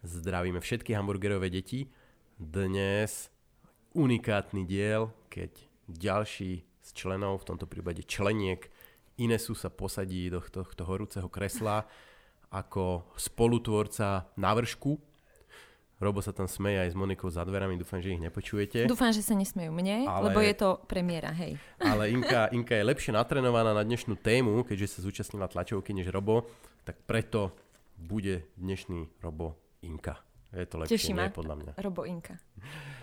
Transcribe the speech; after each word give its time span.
Zdravíme 0.00 0.60
všetky 0.60 0.96
hamburgerové 0.96 1.52
deti. 1.52 1.92
Dnes 2.40 3.28
unikátny 3.92 4.64
diel, 4.64 5.12
keď 5.28 5.52
ďalší 5.88 6.64
z 6.80 6.90
členov, 6.96 7.44
v 7.44 7.52
tomto 7.52 7.68
prípade 7.68 8.00
členiek 8.08 8.68
Inesu 9.20 9.52
sa 9.52 9.68
posadí 9.68 10.30
do 10.32 10.40
tohto 10.40 10.88
horúceho 10.88 11.28
kresla 11.28 11.84
ako 12.48 13.12
spolutvorca 13.16 14.32
návršku. 14.40 15.07
Robo 15.98 16.22
sa 16.22 16.30
tam 16.30 16.46
smeje 16.46 16.78
aj 16.78 16.94
s 16.94 16.96
Monikou 16.96 17.26
za 17.26 17.42
dverami, 17.42 17.74
dúfam, 17.74 17.98
že 17.98 18.14
ich 18.14 18.22
nepočujete. 18.22 18.86
Dúfam, 18.86 19.10
že 19.10 19.18
sa 19.18 19.34
nesmejú 19.34 19.74
mne, 19.74 20.06
ale, 20.06 20.30
lebo 20.30 20.38
je 20.38 20.54
to 20.54 20.78
premiéra, 20.86 21.34
hej. 21.34 21.58
Ale 21.82 22.06
Inka, 22.14 22.54
Inka 22.54 22.78
je 22.78 22.86
lepšie 22.86 23.10
natrenovaná 23.10 23.74
na 23.74 23.82
dnešnú 23.82 24.14
tému, 24.14 24.62
keďže 24.62 24.94
sa 24.94 24.98
zúčastnila 25.02 25.50
tlačovky 25.50 25.90
než 25.90 26.14
Robo, 26.14 26.46
tak 26.86 27.02
preto 27.02 27.50
bude 27.98 28.46
dnešný 28.54 29.10
Robo 29.18 29.58
Inka. 29.82 30.22
Je 30.54 30.70
to 30.70 30.78
lepšie, 30.78 30.94
Teší 30.94 31.12
nie 31.18 31.34
podľa 31.34 31.54
mňa. 31.58 31.72
Robo 31.82 32.06
Inka. 32.06 32.38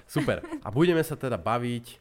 Super. 0.08 0.48
A 0.64 0.72
budeme 0.72 1.04
sa 1.04 1.20
teda 1.20 1.36
baviť 1.36 2.00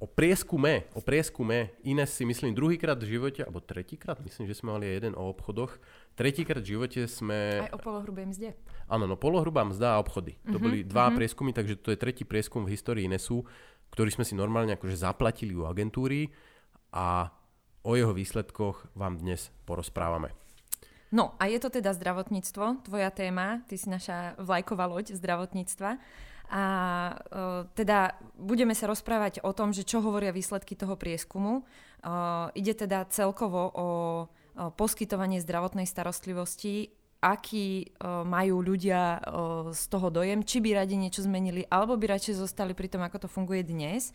o 0.00 0.06
prieskume, 0.08 0.88
o 0.92 1.00
prieskume. 1.00 1.72
Ines 1.84 2.12
si 2.12 2.24
myslím 2.28 2.52
druhýkrát 2.52 2.96
v 3.00 3.16
živote, 3.16 3.40
alebo 3.44 3.64
tretíkrát, 3.64 4.20
myslím, 4.20 4.44
že 4.48 4.56
sme 4.56 4.76
mali 4.76 4.88
jeden 4.88 5.16
o 5.16 5.28
obchodoch. 5.32 5.76
Tretíkrát 6.16 6.60
v 6.60 6.76
živote 6.76 7.00
sme... 7.08 7.68
Aj 7.68 7.72
o 7.72 7.80
polohrubej 7.80 8.28
mzde. 8.28 8.50
Áno, 8.86 9.10
no 9.10 9.18
polohrubá 9.18 9.66
mzda 9.66 9.98
a 9.98 10.00
obchody. 10.00 10.38
Mm-hmm, 10.38 10.52
to 10.52 10.58
Mhm, 10.58 10.64
boli 10.64 10.78
dva 10.86 11.10
mm-hmm. 11.10 11.18
prieskumy, 11.18 11.50
takže 11.50 11.74
to 11.82 11.90
je 11.90 11.98
tretí 11.98 12.22
prieskum 12.22 12.62
v 12.62 12.74
histórii 12.74 13.06
Inesu, 13.06 13.42
ktorý 13.90 14.10
sme 14.14 14.24
si 14.26 14.38
normálne 14.38 14.74
akože 14.78 14.98
zaplatili 14.98 15.54
u 15.54 15.66
agentúry 15.66 16.30
a 16.94 17.30
o 17.86 17.92
jeho 17.94 18.10
výsledkoch 18.14 18.94
vám 18.98 19.18
dnes 19.18 19.54
porozprávame. 19.66 20.34
No 21.14 21.38
a 21.38 21.46
je 21.46 21.62
to 21.62 21.70
teda 21.70 21.94
zdravotníctvo, 21.94 22.82
tvoja 22.82 23.14
téma, 23.14 23.62
ty 23.70 23.78
si 23.78 23.86
naša 23.86 24.34
vlajková 24.42 24.90
loď 24.90 25.14
zdravotníctva. 25.14 26.02
A 26.46 26.62
uh, 27.10 27.66
teda 27.74 28.14
budeme 28.38 28.74
sa 28.74 28.86
rozprávať 28.86 29.42
o 29.42 29.50
tom, 29.50 29.74
že 29.74 29.82
čo 29.86 29.98
hovoria 29.98 30.30
výsledky 30.30 30.78
toho 30.78 30.94
prieskumu. 30.94 31.66
Uh, 32.02 32.50
ide 32.54 32.74
teda 32.74 33.06
celkovo 33.10 33.70
o 33.70 33.88
uh, 34.22 34.70
poskytovanie 34.74 35.42
zdravotnej 35.42 35.86
starostlivosti, 35.86 36.94
aký 37.20 37.90
uh, 37.96 38.22
majú 38.22 38.60
ľudia 38.62 39.18
uh, 39.18 39.70
z 39.72 39.82
toho 39.88 40.08
dojem, 40.12 40.44
či 40.44 40.60
by 40.60 40.82
radi 40.82 40.96
niečo 41.00 41.24
zmenili, 41.24 41.64
alebo 41.68 41.96
by 41.96 42.16
radšej 42.16 42.40
zostali 42.40 42.76
pri 42.76 42.92
tom, 42.92 43.02
ako 43.02 43.24
to 43.24 43.28
funguje 43.28 43.64
dnes. 43.64 44.12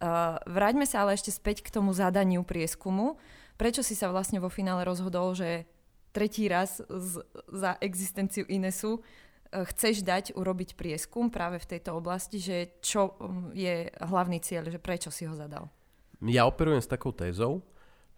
Uh, 0.00 0.40
vráťme 0.48 0.88
sa 0.88 1.04
ale 1.04 1.14
ešte 1.14 1.28
späť 1.30 1.60
k 1.60 1.72
tomu 1.72 1.92
zadaniu 1.92 2.40
prieskumu. 2.42 3.20
Prečo 3.60 3.84
si 3.84 3.92
sa 3.92 4.08
vlastne 4.08 4.40
vo 4.40 4.48
finále 4.48 4.88
rozhodol, 4.88 5.36
že 5.36 5.68
tretí 6.16 6.48
raz 6.48 6.80
z, 6.80 7.22
za 7.52 7.76
existenciu 7.78 8.48
Inesu 8.48 9.04
chceš 9.50 10.06
dať 10.06 10.38
urobiť 10.38 10.78
prieskum 10.78 11.26
práve 11.26 11.58
v 11.58 11.68
tejto 11.76 11.98
oblasti, 11.98 12.38
že 12.38 12.78
čo 12.78 13.18
je 13.50 13.90
hlavný 13.98 14.38
cieľ, 14.38 14.70
že 14.70 14.78
prečo 14.78 15.10
si 15.10 15.26
ho 15.26 15.34
zadal? 15.34 15.66
Ja 16.22 16.46
operujem 16.46 16.78
s 16.78 16.86
takou 16.86 17.10
tézou, 17.10 17.66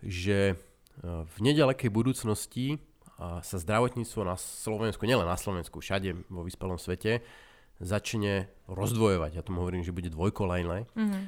že 0.05 0.61
v 1.03 1.37
nedalekej 1.41 1.89
budúcnosti 1.89 2.77
sa 3.19 3.57
zdravotníctvo 3.59 4.21
na 4.25 4.37
Slovensku, 4.39 5.05
nielen 5.07 5.29
na 5.29 5.39
Slovensku, 5.39 5.79
všade 5.79 6.27
vo 6.27 6.43
vyspelom 6.43 6.81
svete, 6.81 7.23
začne 7.83 8.47
rozdvojovať. 8.71 9.39
Ja 9.39 9.43
tomu 9.43 9.63
hovorím, 9.63 9.83
že 9.83 9.95
bude 9.95 10.11
dvojkolajné. 10.11 10.87
Mm-hmm. 10.95 11.23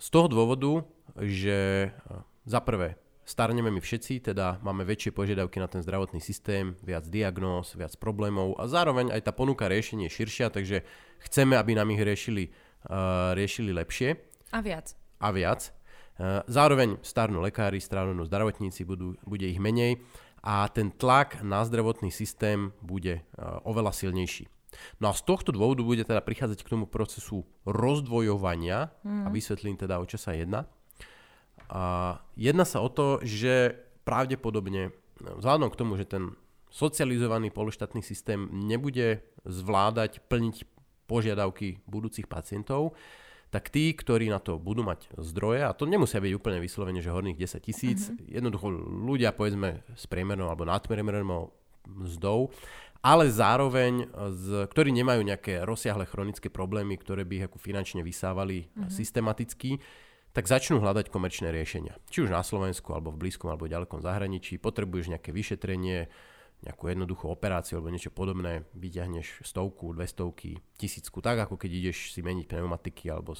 Z 0.00 0.08
toho 0.12 0.28
dôvodu, 0.28 0.84
že 1.16 1.90
za 2.44 2.60
prvé 2.60 3.00
starneme 3.30 3.70
my 3.70 3.78
všetci, 3.78 4.32
teda 4.32 4.58
máme 4.64 4.82
väčšie 4.82 5.14
požiadavky 5.14 5.62
na 5.62 5.70
ten 5.70 5.80
zdravotný 5.84 6.18
systém, 6.18 6.74
viac 6.82 7.06
diagnóz, 7.06 7.78
viac 7.78 7.94
problémov 7.94 8.58
a 8.58 8.66
zároveň 8.66 9.14
aj 9.14 9.22
tá 9.22 9.32
ponuka 9.32 9.70
riešenie 9.70 10.10
je 10.10 10.16
širšia, 10.18 10.50
takže 10.50 10.82
chceme, 11.30 11.54
aby 11.54 11.78
nám 11.78 11.94
ich 11.94 12.02
riešili, 12.02 12.50
uh, 12.90 13.30
riešili 13.38 13.70
lepšie. 13.70 14.18
A 14.50 14.58
viac. 14.58 14.98
A 15.22 15.30
viac. 15.30 15.70
Uh, 16.18 16.42
zároveň 16.50 16.98
starnú 17.06 17.38
lekári, 17.38 17.78
starnú 17.78 18.26
zdravotníci, 18.26 18.82
budú, 18.82 19.14
bude 19.22 19.46
ich 19.46 19.62
menej 19.62 20.02
a 20.40 20.68
ten 20.72 20.88
tlak 20.90 21.44
na 21.44 21.64
zdravotný 21.64 22.08
systém 22.08 22.72
bude 22.80 23.20
uh, 23.20 23.60
oveľa 23.68 23.92
silnejší. 23.92 24.48
No 25.02 25.10
a 25.10 25.16
z 25.16 25.26
tohto 25.26 25.50
dôvodu 25.50 25.82
bude 25.82 26.06
teda 26.06 26.22
prichádzať 26.22 26.62
k 26.62 26.72
tomu 26.72 26.86
procesu 26.86 27.42
rozdvojovania 27.66 28.94
mm. 29.02 29.26
a 29.26 29.28
vysvetlím 29.28 29.76
teda, 29.76 29.98
o 29.98 30.06
čo 30.06 30.16
sa 30.16 30.32
jedná. 30.32 30.70
A 31.70 32.16
jedná 32.34 32.64
sa 32.66 32.82
o 32.82 32.88
to, 32.90 33.22
že 33.22 33.78
pravdepodobne, 34.02 34.90
vzhľadom 35.20 35.70
k 35.70 35.78
tomu, 35.78 35.94
že 35.98 36.08
ten 36.08 36.34
socializovaný 36.70 37.50
pološtátny 37.50 38.02
systém 38.02 38.46
nebude 38.50 39.22
zvládať 39.42 40.22
plniť 40.30 40.66
požiadavky 41.10 41.82
budúcich 41.90 42.30
pacientov, 42.30 42.94
tak 43.50 43.66
tí, 43.68 43.90
ktorí 43.90 44.30
na 44.30 44.38
to 44.38 44.62
budú 44.62 44.86
mať 44.86 45.10
zdroje, 45.18 45.66
a 45.66 45.74
to 45.74 45.84
nemusia 45.84 46.22
byť 46.22 46.32
úplne 46.38 46.62
vyslovene, 46.62 47.02
že 47.02 47.10
horných 47.10 47.38
10 47.38 47.66
tisíc, 47.66 48.06
mm-hmm. 48.06 48.30
jednoducho 48.30 48.66
ľudia 49.10 49.34
povedzme 49.34 49.82
s 49.98 50.06
priemernou 50.06 50.46
alebo 50.46 50.62
nadpriemernou 50.66 51.50
mzdou, 51.90 52.54
ale 53.02 53.32
zároveň, 53.32 54.06
z, 54.12 54.70
ktorí 54.70 54.92
nemajú 54.92 55.24
nejaké 55.24 55.64
rozsiahle 55.64 56.06
chronické 56.06 56.52
problémy, 56.52 57.00
ktoré 57.00 57.26
by 57.26 57.32
ich 57.42 57.46
ako 57.50 57.58
finančne 57.58 58.06
vysávali 58.06 58.70
mm-hmm. 58.70 58.92
systematicky, 58.92 59.82
tak 60.30 60.46
začnú 60.46 60.78
hľadať 60.78 61.10
komerčné 61.10 61.50
riešenia. 61.50 61.98
Či 62.06 62.28
už 62.28 62.30
na 62.30 62.46
Slovensku, 62.46 62.94
alebo 62.94 63.10
v 63.10 63.26
blízkom, 63.26 63.50
alebo 63.50 63.66
v 63.66 63.74
ďalekom 63.74 63.98
zahraničí. 63.98 64.62
Potrebuješ 64.62 65.10
nejaké 65.10 65.34
vyšetrenie, 65.34 66.06
nejakú 66.60 66.92
jednoduchú 66.92 67.26
operáciu 67.28 67.80
alebo 67.80 67.92
niečo 67.92 68.12
podobné, 68.12 68.68
vyťahneš 68.76 69.44
stovku, 69.44 69.96
dvestovky, 69.96 70.60
tisícku, 70.76 71.24
tak 71.24 71.48
ako 71.48 71.56
keď 71.56 71.70
ideš 71.72 72.12
si 72.12 72.20
meniť 72.20 72.46
pneumatiky 72.52 73.08
alebo 73.08 73.32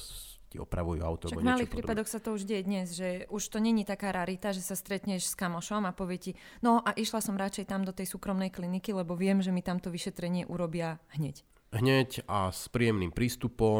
ti 0.51 0.59
opravujú 0.59 0.99
auto. 0.99 1.31
Však 1.31 1.39
v 1.39 1.47
malých 1.47 1.71
prípadoch 1.71 2.09
sa 2.11 2.19
to 2.19 2.35
už 2.35 2.43
deje 2.43 2.67
dnes, 2.67 2.91
že 2.91 3.23
už 3.31 3.43
to 3.47 3.63
není 3.63 3.87
taká 3.87 4.11
rarita, 4.11 4.51
že 4.51 4.59
sa 4.59 4.75
stretneš 4.75 5.31
s 5.31 5.35
kamošom 5.39 5.87
a 5.87 5.95
povie 5.95 6.19
ti, 6.19 6.31
no 6.59 6.83
a 6.83 6.91
išla 6.91 7.23
som 7.23 7.39
radšej 7.39 7.71
tam 7.71 7.87
do 7.87 7.95
tej 7.95 8.09
súkromnej 8.09 8.51
kliniky, 8.51 8.91
lebo 8.91 9.15
viem, 9.15 9.39
že 9.39 9.55
mi 9.55 9.63
tamto 9.63 9.87
vyšetrenie 9.87 10.49
urobia 10.49 10.99
hneď 11.15 11.47
hneď 11.71 12.27
a 12.27 12.51
s 12.51 12.67
príjemným 12.67 13.15
prístupom, 13.15 13.79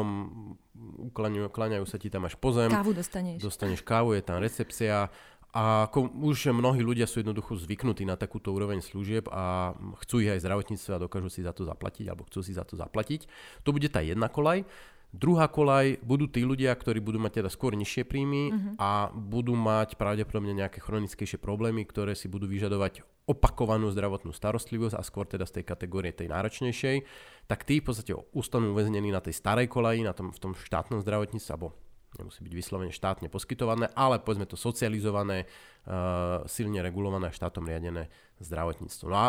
ukláňajú, 1.12 1.84
sa 1.84 2.00
ti 2.00 2.08
tam 2.08 2.24
až 2.24 2.40
po 2.40 2.50
zem. 2.56 2.72
Kávu 2.72 2.96
dostaneš. 2.96 3.44
Dostaneš 3.44 3.84
kávu, 3.84 4.16
je 4.16 4.24
tam 4.24 4.40
recepcia. 4.40 5.12
A 5.52 5.84
ako 5.84 6.08
už 6.24 6.48
mnohí 6.48 6.80
ľudia 6.80 7.04
sú 7.04 7.20
jednoducho 7.20 7.60
zvyknutí 7.60 8.08
na 8.08 8.16
takúto 8.16 8.56
úroveň 8.56 8.80
služieb 8.80 9.28
a 9.28 9.76
chcú 10.00 10.24
ich 10.24 10.32
aj 10.32 10.40
zdravotníctve 10.40 10.90
a 10.96 11.02
dokážu 11.04 11.28
si 11.28 11.44
za 11.44 11.52
to 11.52 11.68
zaplatiť, 11.68 12.08
alebo 12.08 12.24
chcú 12.24 12.40
si 12.40 12.56
za 12.56 12.64
to 12.64 12.80
zaplatiť. 12.80 13.28
To 13.68 13.76
bude 13.76 13.92
tá 13.92 14.00
jedna 14.00 14.32
kolaj. 14.32 14.64
Druhá 15.12 15.44
kolaj 15.52 16.00
budú 16.00 16.24
tí 16.24 16.40
ľudia, 16.40 16.72
ktorí 16.72 17.04
budú 17.04 17.20
mať 17.20 17.44
teda 17.44 17.52
skôr 17.52 17.76
nižšie 17.76 18.08
príjmy 18.08 18.48
uh-huh. 18.48 18.80
a 18.80 18.90
budú 19.12 19.52
mať 19.52 20.00
pravdepodobne 20.00 20.56
nejaké 20.56 20.80
chronickejšie 20.80 21.36
problémy, 21.36 21.84
ktoré 21.84 22.16
si 22.16 22.32
budú 22.32 22.48
vyžadovať 22.48 23.04
opakovanú 23.28 23.92
zdravotnú 23.92 24.32
starostlivosť 24.32 24.96
a 24.96 25.04
skôr 25.04 25.28
teda 25.28 25.44
z 25.44 25.60
tej 25.60 25.64
kategórie 25.68 26.16
tej 26.16 26.32
náročnejšej, 26.32 27.04
tak 27.44 27.68
tí 27.68 27.84
v 27.84 27.92
podstate 27.92 28.16
ustanú 28.32 28.72
uväznení 28.72 29.12
na 29.12 29.20
tej 29.20 29.36
starej 29.36 29.68
kolaji, 29.68 30.00
na 30.00 30.16
tom, 30.16 30.32
v 30.32 30.40
tom 30.40 30.52
štátnom 30.56 31.04
zdravotníctve, 31.04 31.52
alebo 31.52 31.76
nemusí 32.18 32.44
byť 32.44 32.52
vyslovene 32.52 32.92
štátne 32.92 33.32
poskytované, 33.32 33.88
ale 33.96 34.20
povedzme 34.20 34.44
to 34.44 34.58
socializované, 34.58 35.48
uh, 35.88 36.44
silne 36.44 36.82
regulované 36.84 37.30
a 37.30 37.36
štátom 37.36 37.64
riadené 37.64 38.12
zdravotníctvo. 38.42 39.06
No 39.08 39.16
a 39.16 39.26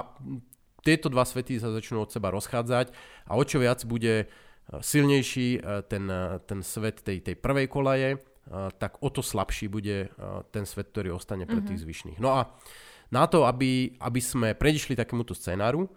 tieto 0.84 1.08
dva 1.08 1.24
svety 1.24 1.64
sa 1.64 1.72
začnú 1.72 2.04
od 2.04 2.12
seba 2.12 2.28
rozchádzať 2.36 2.92
a 3.30 3.40
o 3.40 3.44
čo 3.48 3.64
viac 3.64 3.88
bude 3.88 4.28
silnejší 4.64 5.64
ten, 5.92 6.08
ten 6.44 6.60
svet 6.64 7.04
tej, 7.04 7.20
tej 7.24 7.36
prvej 7.36 7.68
kolaje, 7.68 8.20
tak 8.80 9.00
o 9.00 9.08
to 9.08 9.24
slabší 9.24 9.72
bude 9.72 10.12
ten 10.52 10.64
svet, 10.68 10.92
ktorý 10.92 11.16
ostane 11.16 11.48
pre 11.48 11.60
tých 11.64 11.84
zvyšných. 11.84 12.20
No 12.20 12.36
a 12.36 12.52
na 13.12 13.28
to, 13.28 13.48
aby, 13.48 13.96
aby 14.00 14.20
sme 14.24 14.56
predišli 14.56 14.96
takémuto 14.96 15.32
scenáru, 15.36 15.88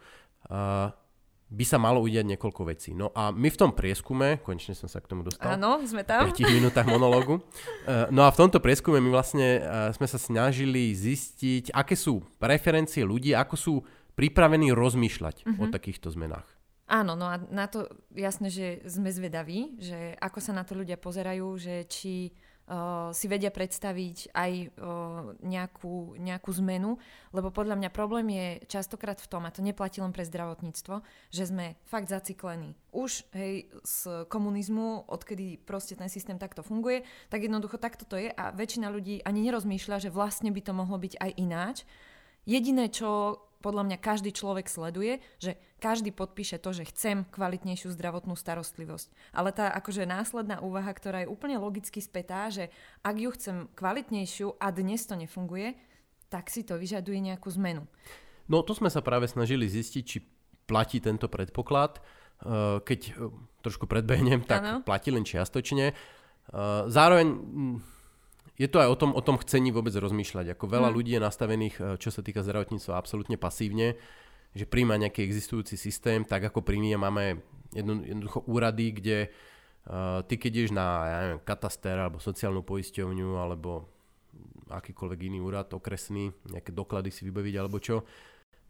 by 1.47 1.63
sa 1.63 1.79
malo 1.79 2.03
udiať 2.03 2.27
niekoľko 2.27 2.63
vecí. 2.67 2.91
No 2.91 3.15
a 3.15 3.31
my 3.31 3.47
v 3.47 3.59
tom 3.59 3.71
prieskume, 3.71 4.43
konečne 4.43 4.75
som 4.75 4.91
sa 4.91 4.99
k 4.99 5.07
tomu 5.07 5.23
dostal. 5.23 5.55
Áno, 5.55 5.79
sme 5.87 6.03
tam. 6.03 6.27
V 6.27 6.43
5 6.43 6.59
minútach 6.59 6.87
monológu. 6.87 7.39
No 8.11 8.27
a 8.27 8.35
v 8.35 8.39
tomto 8.39 8.59
prieskume 8.59 8.99
my 8.99 9.11
vlastne 9.15 9.63
sme 9.95 10.07
sa 10.11 10.19
snažili 10.19 10.91
zistiť, 10.91 11.71
aké 11.71 11.95
sú 11.95 12.23
preferencie 12.43 13.07
ľudí, 13.07 13.31
ako 13.31 13.55
sú 13.55 13.75
pripravení 14.19 14.75
rozmýšľať 14.75 15.47
uh-huh. 15.47 15.63
o 15.63 15.65
takýchto 15.71 16.11
zmenách. 16.11 16.47
Áno, 16.87 17.19
no 17.19 17.27
a 17.27 17.39
na 17.51 17.67
to 17.67 17.91
jasné, 18.15 18.47
že 18.47 18.67
sme 18.87 19.11
zvedaví, 19.11 19.79
že 19.83 20.15
ako 20.23 20.39
sa 20.39 20.55
na 20.55 20.63
to 20.63 20.79
ľudia 20.79 20.95
pozerajú, 20.95 21.47
že 21.59 21.83
či 21.91 22.31
uh, 22.67 23.11
si 23.15 23.27
vedia 23.31 23.51
predstaviť 23.51 24.35
aj 24.35 24.53
uh, 24.53 25.35
nejakú, 25.43 26.19
nejakú 26.19 26.51
zmenu, 26.63 26.99
lebo 27.31 27.51
podľa 27.55 27.79
mňa 27.79 27.91
problém 27.95 28.27
je 28.35 28.47
častokrát 28.67 29.19
v 29.19 29.31
tom, 29.31 29.43
a 29.47 29.55
to 29.55 29.63
neplatí 29.63 30.03
len 30.03 30.15
pre 30.15 30.27
zdravotníctvo, 30.27 31.03
že 31.31 31.45
sme 31.47 31.79
fakt 31.87 32.11
zaciklení. 32.11 32.75
Už 32.91 33.27
hej, 33.35 33.71
z 33.83 34.27
komunizmu, 34.31 35.07
odkedy 35.07 35.63
proste 35.63 35.95
ten 35.95 36.11
systém 36.11 36.39
takto 36.39 36.67
funguje, 36.67 37.07
tak 37.31 37.47
jednoducho 37.47 37.79
takto 37.79 38.07
to 38.07 38.19
je 38.19 38.31
a 38.31 38.55
väčšina 38.55 38.91
ľudí 38.91 39.23
ani 39.23 39.47
nerozmýšľa, 39.47 40.09
že 40.09 40.15
vlastne 40.15 40.51
by 40.51 40.61
to 40.63 40.73
mohlo 40.75 40.99
byť 40.99 41.15
aj 41.19 41.31
ináč. 41.39 41.77
Jediné, 42.47 42.87
čo 42.91 43.43
podľa 43.59 43.83
mňa 43.91 43.99
každý 43.99 44.31
človek 44.31 44.71
sleduje, 44.71 45.19
že 45.43 45.59
každý 45.77 46.11
podpíše 46.13 46.57
to, 46.57 46.73
že 46.73 46.89
chcem 46.89 47.29
kvalitnejšiu 47.29 47.93
zdravotnú 47.93 48.33
starostlivosť. 48.33 49.13
Ale 49.37 49.53
tá 49.53 49.69
akože 49.77 50.09
následná 50.09 50.61
úvaha, 50.65 50.89
ktorá 50.93 51.25
je 51.25 51.33
úplne 51.33 51.61
logicky 51.61 52.01
spätá, 52.01 52.49
že 52.49 52.73
ak 53.05 53.17
ju 53.17 53.31
chcem 53.37 53.57
kvalitnejšiu 53.77 54.57
a 54.57 54.73
dnes 54.73 55.05
to 55.05 55.15
nefunguje, 55.15 55.77
tak 56.33 56.49
si 56.51 56.67
to 56.67 56.81
vyžaduje 56.81 57.21
nejakú 57.21 57.53
zmenu. 57.55 57.85
No 58.47 58.63
to 58.63 58.73
sme 58.73 58.89
sa 58.89 59.03
práve 59.03 59.29
snažili 59.29 59.67
zistiť, 59.67 60.05
či 60.07 60.19
platí 60.67 60.99
tento 60.99 61.31
predpoklad. 61.31 62.03
Eh, 62.37 62.79
keď 62.85 63.01
eh, 63.09 63.15
trošku 63.65 63.89
predbehnem, 63.89 64.45
tak 64.45 64.61
ano. 64.61 64.79
platí 64.85 65.09
len 65.09 65.25
čiastočne. 65.25 65.93
Eh, 65.93 66.83
zároveň 66.93 67.27
je 68.61 68.69
to 68.69 68.81
aj 68.81 68.89
o 68.93 68.97
tom, 68.97 69.11
o 69.17 69.23
tom 69.25 69.37
chcení 69.41 69.73
vôbec 69.73 69.93
rozmýšľať. 69.97 70.53
Ako 70.53 70.69
veľa 70.69 70.89
hmm. 70.93 70.97
ľudí 70.97 71.13
je 71.17 71.25
nastavených, 71.25 71.77
čo 72.01 72.09
sa 72.09 72.25
týka 72.25 72.41
zdravotníctva, 72.41 72.97
absolútne 72.97 73.37
pasívne, 73.37 74.01
že 74.57 74.65
príjma 74.65 74.97
nejaký 74.97 75.21
existujúci 75.21 75.77
systém, 75.77 76.25
tak 76.25 76.49
ako 76.49 76.65
príjme 76.65 76.97
máme 76.97 77.45
jedno, 77.77 78.01
jednoducho 78.01 78.41
úrady, 78.49 78.97
kde 78.97 79.19
uh, 79.29 80.25
ty 80.25 80.41
keď 80.41 80.51
ideš 80.65 80.73
na 80.73 80.87
ja 81.05 81.19
neviem, 81.29 81.43
kataster 81.45 82.01
alebo 82.01 82.17
sociálnu 82.17 82.65
poisťovňu 82.65 83.37
alebo 83.37 83.85
akýkoľvek 84.73 85.21
iný 85.29 85.39
úrad 85.45 85.71
okresný, 85.77 86.33
nejaké 86.51 86.73
doklady 86.73 87.13
si 87.13 87.29
vybaviť 87.29 87.55
alebo 87.61 87.79
čo, 87.79 88.03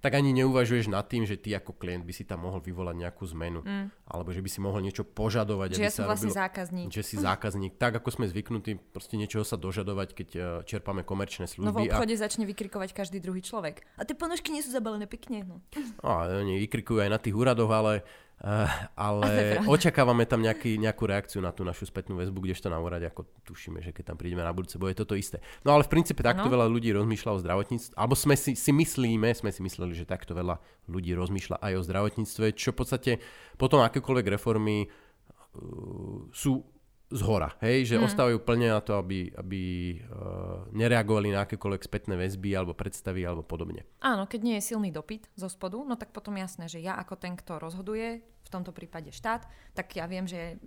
tak 0.06 0.22
ani 0.22 0.30
neuvažuješ 0.38 0.86
nad 0.86 1.02
tým, 1.02 1.26
že 1.26 1.34
ty 1.34 1.50
ako 1.50 1.74
klient 1.74 2.06
by 2.06 2.14
si 2.14 2.22
tam 2.22 2.46
mohol 2.46 2.62
vyvolať 2.62 2.94
nejakú 2.94 3.26
zmenu. 3.34 3.66
Mm. 3.66 3.90
Alebo 4.06 4.30
že 4.30 4.38
by 4.38 4.46
si 4.46 4.62
mohol 4.62 4.78
niečo 4.86 5.02
požadovať. 5.02 5.74
Že 5.74 5.78
aby 5.82 5.82
ja 5.82 5.90
som 5.90 6.06
vlastne 6.06 6.30
robilo, 6.30 6.42
zákazník. 6.46 6.86
Že 6.94 7.02
si 7.02 7.16
zákazník. 7.18 7.72
Tak 7.74 7.98
ako 7.98 8.08
sme 8.14 8.30
zvyknutí 8.30 8.78
proste 8.94 9.18
niečoho 9.18 9.42
sa 9.42 9.58
dožadovať, 9.58 10.08
keď 10.14 10.28
uh, 10.38 10.44
čerpáme 10.62 11.02
komerčné 11.02 11.50
služby. 11.50 11.66
No 11.66 11.74
v 11.74 11.90
obchode 11.90 12.14
a... 12.14 12.22
začne 12.22 12.46
vykrikovať 12.46 12.94
každý 12.94 13.18
druhý 13.18 13.42
človek. 13.42 13.82
A 13.98 14.06
tie 14.06 14.14
ponožky 14.14 14.54
nie 14.54 14.62
sú 14.62 14.70
zabalené 14.70 15.10
pekne. 15.10 15.42
No. 15.42 15.58
A, 16.06 16.30
oni 16.38 16.62
vykrikujú 16.62 17.02
aj 17.02 17.10
na 17.10 17.18
tých 17.18 17.34
úradoch, 17.34 17.74
ale 17.74 18.06
Uh, 18.36 18.68
ale 19.00 19.56
očakávame 19.74 20.28
tam 20.28 20.44
nejaký, 20.44 20.76
nejakú 20.76 21.08
reakciu 21.08 21.40
na 21.40 21.56
tú 21.56 21.64
našu 21.64 21.88
spätnú 21.88 22.20
väzbu, 22.20 22.44
kdežto 22.44 22.68
na 22.68 22.76
úrade, 22.76 23.08
ako 23.08 23.24
tušíme, 23.48 23.80
že 23.80 23.96
keď 23.96 24.12
tam 24.12 24.16
prídeme 24.20 24.44
na 24.44 24.52
budúce, 24.52 24.76
bude 24.76 24.92
toto 24.92 25.16
isté. 25.16 25.40
No 25.64 25.72
ale 25.72 25.88
v 25.88 25.96
princípe 25.96 26.20
takto 26.20 26.44
ano. 26.44 26.52
veľa 26.52 26.68
ľudí 26.68 26.92
rozmýšľa 26.92 27.32
o 27.32 27.40
zdravotníctve, 27.40 27.92
alebo 27.96 28.12
sme 28.12 28.36
si, 28.36 28.52
si 28.52 28.76
myslíme, 28.76 29.32
sme 29.32 29.48
si 29.48 29.64
mysleli, 29.64 29.96
že 29.96 30.04
takto 30.04 30.36
veľa 30.36 30.60
ľudí 30.84 31.16
rozmýšľa 31.16 31.64
aj 31.64 31.72
o 31.80 31.84
zdravotníctve, 31.88 32.46
čo 32.52 32.76
v 32.76 32.76
podstate 32.76 33.12
potom 33.56 33.80
akékoľvek 33.80 34.36
reformy 34.36 34.84
uh, 34.84 36.28
sú 36.28 36.60
z 37.06 37.20
hora, 37.22 37.54
hej, 37.62 37.86
že 37.86 37.96
mm. 37.96 38.04
ostávajú 38.10 38.38
plne 38.42 38.74
na 38.74 38.82
to, 38.82 38.98
aby, 38.98 39.30
aby 39.38 39.62
uh, 39.94 40.66
nereagovali 40.74 41.30
na 41.30 41.46
akékoľvek 41.46 41.86
spätné 41.86 42.18
väzby 42.18 42.50
alebo 42.50 42.74
predstavy 42.74 43.22
alebo 43.22 43.46
podobne. 43.46 43.86
Áno, 44.02 44.26
keď 44.26 44.40
nie 44.42 44.58
je 44.58 44.74
silný 44.74 44.90
dopyt 44.90 45.30
zo 45.38 45.46
spodu, 45.46 45.78
no 45.78 45.94
tak 45.94 46.10
potom 46.10 46.34
jasné, 46.34 46.66
že 46.66 46.82
ja 46.82 46.98
ako 46.98 47.14
ten, 47.14 47.38
kto 47.38 47.62
rozhoduje, 47.62 48.26
v 48.46 48.48
tomto 48.50 48.70
prípade 48.70 49.10
štát, 49.14 49.46
tak 49.74 49.94
ja 49.98 50.06
viem, 50.06 50.26
že 50.26 50.58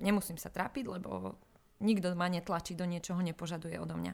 nemusím 0.00 0.36
sa 0.36 0.52
trápiť, 0.52 0.84
lebo 1.00 1.40
nikto 1.80 2.12
ma 2.16 2.28
netlačí 2.28 2.72
do 2.76 2.84
niečoho, 2.84 3.20
nepožaduje 3.20 3.76
odo 3.76 3.96
mňa. 3.96 4.12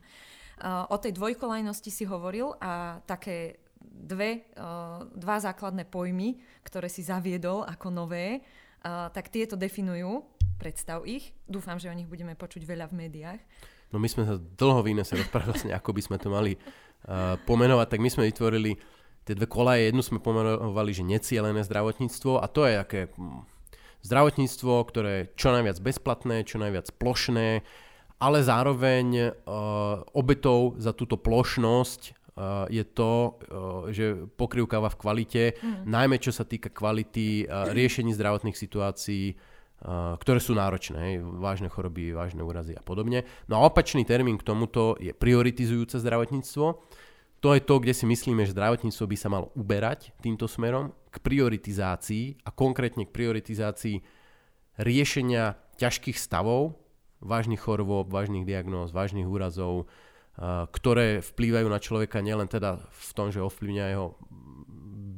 Uh, 0.63 0.87
o 0.91 0.99
tej 0.99 1.15
dvojkolajnosti 1.15 1.91
si 1.91 2.05
hovoril 2.07 2.55
a 2.59 3.03
také 3.07 3.63
dve, 3.83 4.51
uh, 4.59 5.03
dva 5.15 5.39
základné 5.43 5.87
pojmy, 5.87 6.39
ktoré 6.63 6.87
si 6.87 7.03
zaviedol 7.03 7.67
ako 7.67 7.91
nové, 7.91 8.39
uh, 8.39 9.11
tak 9.11 9.31
tieto 9.31 9.59
definujú 9.59 10.32
predstav 10.63 11.03
ich. 11.03 11.35
Dúfam, 11.51 11.83
že 11.83 11.91
o 11.91 11.99
nich 11.99 12.07
budeme 12.07 12.39
počuť 12.39 12.63
veľa 12.63 12.87
v 12.87 12.95
médiách. 13.07 13.43
No 13.91 13.99
my 13.99 14.07
sme 14.07 14.23
sa 14.23 14.39
dlho 14.39 14.87
v 14.87 14.95
sa 15.03 15.19
rozprávali 15.19 15.51
vlastne, 15.51 15.75
ako 15.75 15.91
by 15.91 16.03
sme 16.07 16.17
to 16.23 16.31
mali 16.31 16.55
uh, 16.55 17.35
pomenovať, 17.43 17.87
tak 17.91 18.01
my 18.01 18.09
sme 18.09 18.31
vytvorili 18.31 18.79
tie 19.27 19.35
dve 19.35 19.51
kolaje. 19.51 19.91
Jednu 19.91 20.07
sme 20.07 20.23
pomenovali, 20.23 20.95
že 20.95 21.03
necielené 21.03 21.67
zdravotníctvo 21.67 22.39
a 22.39 22.47
to 22.47 22.71
je 22.71 22.75
aké 22.79 23.01
hm, 23.11 23.43
zdravotníctvo, 24.07 24.73
ktoré 24.87 25.11
je 25.19 25.29
čo 25.35 25.51
najviac 25.51 25.83
bezplatné, 25.83 26.47
čo 26.47 26.63
najviac 26.63 26.95
plošné, 26.97 27.67
ale 28.23 28.39
zároveň 28.41 29.35
uh, 29.35 30.07
obetou 30.15 30.79
za 30.79 30.95
túto 30.95 31.19
plošnosť 31.19 32.23
Uh, 32.33 32.65
je 32.73 32.81
to, 32.81 33.37
uh, 33.53 33.93
že 33.93 34.25
pokrývkáva 34.41 34.89
v 34.89 35.01
kvalite, 35.05 35.43
mm. 35.53 35.85
najmä 35.85 36.17
čo 36.17 36.33
sa 36.33 36.49
týka 36.49 36.73
kvality 36.73 37.45
uh, 37.45 37.69
riešení 37.77 38.09
zdravotných 38.17 38.57
situácií, 38.57 39.37
ktoré 39.83 40.39
sú 40.39 40.55
náročné, 40.55 41.19
vážne 41.19 41.67
choroby, 41.67 42.15
vážne 42.15 42.47
úrazy 42.47 42.79
a 42.79 42.83
podobne. 42.87 43.27
No 43.51 43.59
a 43.59 43.67
opačný 43.67 44.07
termín 44.07 44.39
k 44.39 44.47
tomuto 44.47 44.95
je 45.03 45.11
prioritizujúce 45.11 45.99
zdravotníctvo. 45.99 46.67
To 47.43 47.49
je 47.59 47.61
to, 47.67 47.83
kde 47.83 47.91
si 47.91 48.07
myslíme, 48.07 48.47
že 48.47 48.55
zdravotníctvo 48.55 49.05
by 49.11 49.17
sa 49.19 49.27
malo 49.27 49.51
uberať 49.59 50.15
týmto 50.23 50.47
smerom 50.47 50.95
k 51.11 51.19
prioritizácii 51.19 52.47
a 52.47 52.55
konkrétne 52.55 53.03
k 53.03 53.11
prioritizácii 53.11 53.99
riešenia 54.79 55.59
ťažkých 55.83 56.15
stavov, 56.15 56.79
vážnych 57.19 57.59
chorôb, 57.59 58.07
vážnych 58.07 58.47
diagnóz, 58.47 58.95
vážnych 58.95 59.27
úrazov, 59.27 59.91
ktoré 60.71 61.19
vplývajú 61.19 61.67
na 61.67 61.83
človeka 61.83 62.23
nielen 62.23 62.47
teda 62.47 62.79
v 62.87 63.11
tom, 63.19 63.35
že 63.35 63.43
ovplyvňa 63.43 63.91
jeho 63.91 64.15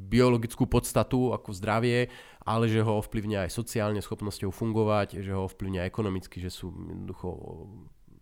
biologickú 0.05 0.69
podstatu 0.69 1.33
ako 1.33 1.49
zdravie, 1.53 2.09
ale 2.45 2.69
že 2.69 2.85
ho 2.85 3.01
ovplyvňa 3.01 3.49
aj 3.49 3.51
sociálne 3.51 3.99
schopnosťou 3.99 4.53
fungovať, 4.53 5.19
že 5.25 5.33
ho 5.33 5.49
ovplyvňa 5.49 5.89
ekonomicky, 5.89 6.37
že 6.37 6.53
sú 6.53 6.69
jednoducho 6.69 7.29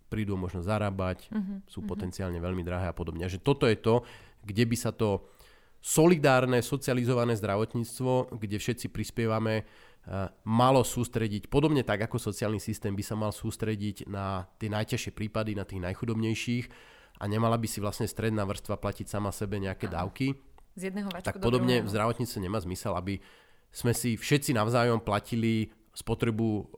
prídu 0.08 0.40
možno 0.40 0.64
zarábať, 0.64 1.28
uh-huh, 1.28 1.60
sú 1.68 1.84
uh-huh. 1.84 1.90
potenciálne 1.92 2.40
veľmi 2.40 2.64
drahé 2.64 2.88
a 2.88 2.96
podobne. 2.96 3.28
Že 3.28 3.44
toto 3.44 3.68
je 3.68 3.76
to, 3.76 4.00
kde 4.46 4.64
by 4.64 4.76
sa 4.80 4.96
to 4.96 5.28
solidárne, 5.84 6.64
socializované 6.64 7.36
zdravotníctvo, 7.36 8.40
kde 8.40 8.56
všetci 8.56 8.88
prispievame, 8.88 9.60
eh, 9.60 10.32
malo 10.48 10.80
sústrediť, 10.80 11.52
podobne 11.52 11.84
tak 11.84 12.08
ako 12.08 12.16
sociálny 12.16 12.56
systém 12.56 12.96
by 12.96 13.04
sa 13.04 13.20
mal 13.20 13.28
sústrediť 13.28 14.08
na 14.08 14.48
tie 14.56 14.72
najťažšie 14.72 15.12
prípady, 15.12 15.52
na 15.52 15.68
tých 15.68 15.84
najchudobnejších 15.84 16.66
a 17.20 17.24
nemala 17.28 17.60
by 17.60 17.68
si 17.68 17.84
vlastne 17.84 18.08
stredná 18.08 18.48
vrstva 18.48 18.80
platiť 18.80 19.06
sama 19.12 19.28
sebe 19.28 19.60
nejaké 19.60 19.92
dávky. 19.92 20.32
Z 20.74 20.90
jedného 20.90 21.06
tak 21.22 21.38
podobne 21.38 21.84
v 21.84 21.88
zdravotníctve 21.92 22.38
nemá 22.40 22.58
zmysel, 22.58 22.96
aby 22.96 23.22
sme 23.74 23.90
si 23.90 24.14
všetci 24.14 24.54
navzájom 24.54 25.02
platili 25.02 25.74
spotrebu, 25.90 26.70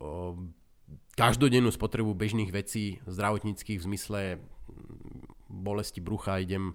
každodennú 1.13 1.69
spotrebu 1.69 2.17
bežných 2.17 2.49
vecí 2.49 3.05
zdravotníckých 3.05 3.77
v 3.81 3.87
zmysle 3.93 4.21
bolesti 5.49 6.01
brucha, 6.01 6.41
idem 6.41 6.73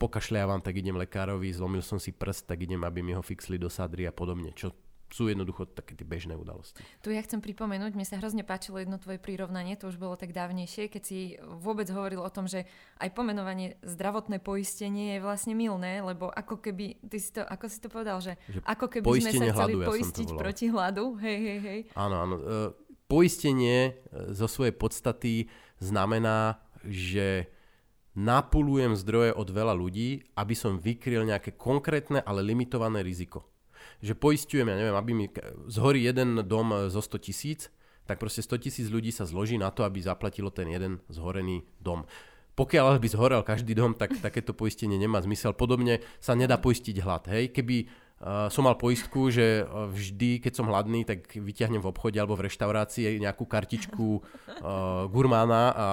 pokašľavam, 0.00 0.64
tak 0.64 0.80
idem 0.80 0.96
lekárovi, 0.96 1.52
zlomil 1.52 1.84
som 1.84 2.00
si 2.00 2.16
prst, 2.16 2.48
tak 2.48 2.64
idem, 2.64 2.80
aby 2.80 3.04
mi 3.04 3.12
ho 3.12 3.20
fixli 3.20 3.60
do 3.60 3.68
sadry 3.68 4.08
a 4.08 4.12
podobne, 4.14 4.56
čo 4.56 4.72
sú 5.14 5.30
jednoducho 5.30 5.70
také 5.70 5.94
tie 5.94 6.02
bežné 6.02 6.34
udalosti. 6.34 6.82
Tu 6.98 7.14
ja 7.14 7.22
chcem 7.22 7.38
pripomenúť, 7.38 7.94
mne 7.94 8.02
sa 8.02 8.18
hrozne 8.18 8.42
páčilo 8.42 8.82
jedno 8.82 8.98
tvoje 8.98 9.22
prirovnanie, 9.22 9.78
to 9.78 9.86
už 9.86 9.94
bolo 9.94 10.18
tak 10.18 10.34
dávnejšie, 10.34 10.90
keď 10.90 11.02
si 11.06 11.38
vôbec 11.38 11.86
hovoril 11.94 12.18
o 12.18 12.26
tom, 12.34 12.50
že 12.50 12.66
aj 12.98 13.14
pomenovanie 13.14 13.78
zdravotné 13.86 14.42
poistenie 14.42 15.14
je 15.14 15.20
vlastne 15.22 15.54
milné, 15.54 16.02
lebo 16.02 16.34
ako 16.34 16.58
keby, 16.58 16.98
ty 17.06 17.22
si 17.22 17.30
to, 17.30 17.46
ako 17.46 17.70
si 17.70 17.78
to 17.78 17.86
povedal, 17.86 18.18
že, 18.18 18.34
že 18.50 18.58
ako 18.66 18.90
keby 18.90 19.06
sme 19.22 19.30
sa 19.30 19.54
chceli 19.54 19.78
hladu, 19.78 19.78
poistiť 19.86 20.28
ja 20.34 20.34
proti 20.34 20.66
hladu. 20.66 21.04
Hej, 21.22 21.38
hej, 21.38 21.58
hej. 21.62 21.80
Áno, 21.94 22.16
áno. 22.18 22.34
E, 22.34 22.44
poistenie 23.06 23.78
e, 23.86 24.34
zo 24.34 24.50
svojej 24.50 24.74
podstaty 24.74 25.46
znamená, 25.78 26.58
že 26.82 27.54
napulujem 28.18 28.98
zdroje 28.98 29.30
od 29.30 29.46
veľa 29.46 29.78
ľudí, 29.78 30.26
aby 30.34 30.54
som 30.58 30.74
vykryl 30.74 31.22
nejaké 31.22 31.54
konkrétne, 31.54 32.18
ale 32.18 32.42
limitované 32.42 32.98
riziko 33.06 33.53
že 34.02 34.14
poistujem, 34.14 34.68
ja 34.68 34.76
neviem, 34.76 34.96
aby 34.96 35.12
mi 35.12 35.26
zhorí 35.68 36.04
jeden 36.04 36.44
dom 36.44 36.90
zo 36.90 37.00
100 37.00 37.26
tisíc, 37.26 37.60
tak 38.04 38.20
proste 38.20 38.44
100 38.44 38.64
tisíc 38.64 38.86
ľudí 38.92 39.08
sa 39.08 39.24
zloží 39.24 39.56
na 39.56 39.72
to, 39.72 39.84
aby 39.84 40.00
zaplatilo 40.04 40.52
ten 40.52 40.68
jeden 40.68 41.00
zhorený 41.08 41.64
dom. 41.80 42.04
Pokiaľ 42.54 43.02
by 43.02 43.08
zhorel 43.10 43.42
každý 43.42 43.74
dom, 43.74 43.98
tak 43.98 44.14
takéto 44.22 44.54
poistenie 44.54 44.94
nemá 44.94 45.18
zmysel. 45.18 45.56
Podobne 45.58 46.04
sa 46.22 46.38
nedá 46.38 46.54
poistiť 46.54 47.02
hlad. 47.02 47.26
Hej? 47.26 47.50
Keby 47.50 47.76
uh, 47.82 48.46
som 48.46 48.62
mal 48.62 48.78
poistku, 48.78 49.26
že 49.34 49.66
uh, 49.66 49.90
vždy, 49.90 50.38
keď 50.38 50.52
som 50.62 50.70
hladný, 50.70 51.02
tak 51.02 51.34
vyťahnem 51.34 51.82
v 51.82 51.90
obchode 51.90 52.14
alebo 52.14 52.38
v 52.38 52.46
reštaurácii 52.46 53.18
nejakú 53.18 53.42
kartičku 53.50 54.22
uh, 54.22 55.10
gurmána 55.10 55.62
a 55.74 55.86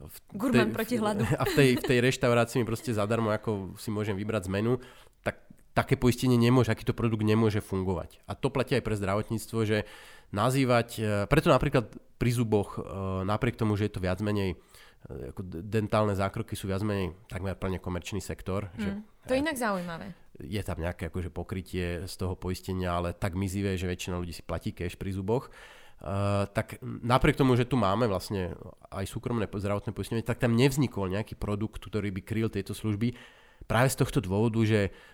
v 0.00 0.16
tej, 0.50 0.66
proti 0.72 0.96
hladu. 0.96 1.28
A 1.40 1.44
v 1.44 1.52
tej, 1.52 1.68
v 1.76 1.84
tej 1.84 1.98
reštaurácii 2.00 2.64
mi 2.64 2.66
proste 2.66 2.96
zadarmo, 2.96 3.28
ako 3.28 3.76
si 3.76 3.92
môžem 3.92 4.16
vybrať 4.16 4.48
zmenu, 4.48 4.80
tak 5.20 5.44
také 5.72 5.94
poistenie 5.94 6.34
nemôže, 6.34 6.70
akýto 6.74 6.96
produkt 6.96 7.22
nemôže 7.22 7.62
fungovať. 7.62 8.18
A 8.26 8.34
to 8.34 8.50
platí 8.50 8.74
aj 8.74 8.84
pre 8.84 8.98
zdravotníctvo, 8.98 9.58
že 9.62 9.78
nazývať, 10.34 10.88
e, 10.98 11.02
preto 11.30 11.50
napríklad 11.50 11.90
pri 12.18 12.30
zuboch, 12.30 12.78
e, 12.78 12.82
napriek 13.26 13.58
tomu, 13.58 13.74
že 13.78 13.90
je 13.90 13.92
to 13.94 14.02
viac 14.02 14.18
menej 14.22 14.54
e, 14.54 15.34
ako 15.34 15.42
dentálne 15.46 16.14
zákroky 16.14 16.54
sú 16.54 16.70
viac 16.70 16.82
menej 16.82 17.14
takmer 17.30 17.54
plne 17.54 17.78
komerčný 17.82 18.22
sektor. 18.22 18.70
Mm, 18.74 18.82
že, 18.82 18.90
to 19.26 19.32
je 19.34 19.42
inak 19.42 19.58
zaujímavé. 19.58 20.06
Je 20.40 20.62
tam 20.64 20.80
nejaké 20.80 21.12
akože 21.12 21.30
pokrytie 21.30 22.08
z 22.08 22.14
toho 22.16 22.34
poistenia, 22.34 22.96
ale 22.96 23.12
tak 23.12 23.36
mizivé, 23.36 23.76
že 23.76 23.90
väčšina 23.90 24.16
ľudí 24.16 24.32
si 24.32 24.40
platí 24.40 24.72
cash 24.72 24.96
pri 24.96 25.12
zuboch. 25.12 25.52
Uh, 26.00 26.48
tak 26.56 26.80
napriek 26.80 27.36
tomu, 27.36 27.60
že 27.60 27.68
tu 27.68 27.76
máme 27.76 28.08
vlastne 28.08 28.56
aj 28.88 29.04
súkromné 29.04 29.44
zdravotné 29.44 29.92
poistenie, 29.92 30.24
tak 30.24 30.40
tam 30.40 30.56
nevznikol 30.56 31.12
nejaký 31.12 31.36
produkt, 31.36 31.84
ktorý 31.84 32.08
by 32.08 32.24
kryl 32.24 32.48
tieto 32.48 32.72
služby. 32.72 33.12
Práve 33.68 33.92
z 33.92 34.00
tohto 34.00 34.24
dôvodu, 34.24 34.64
že 34.64 34.88
uh, 34.88 35.09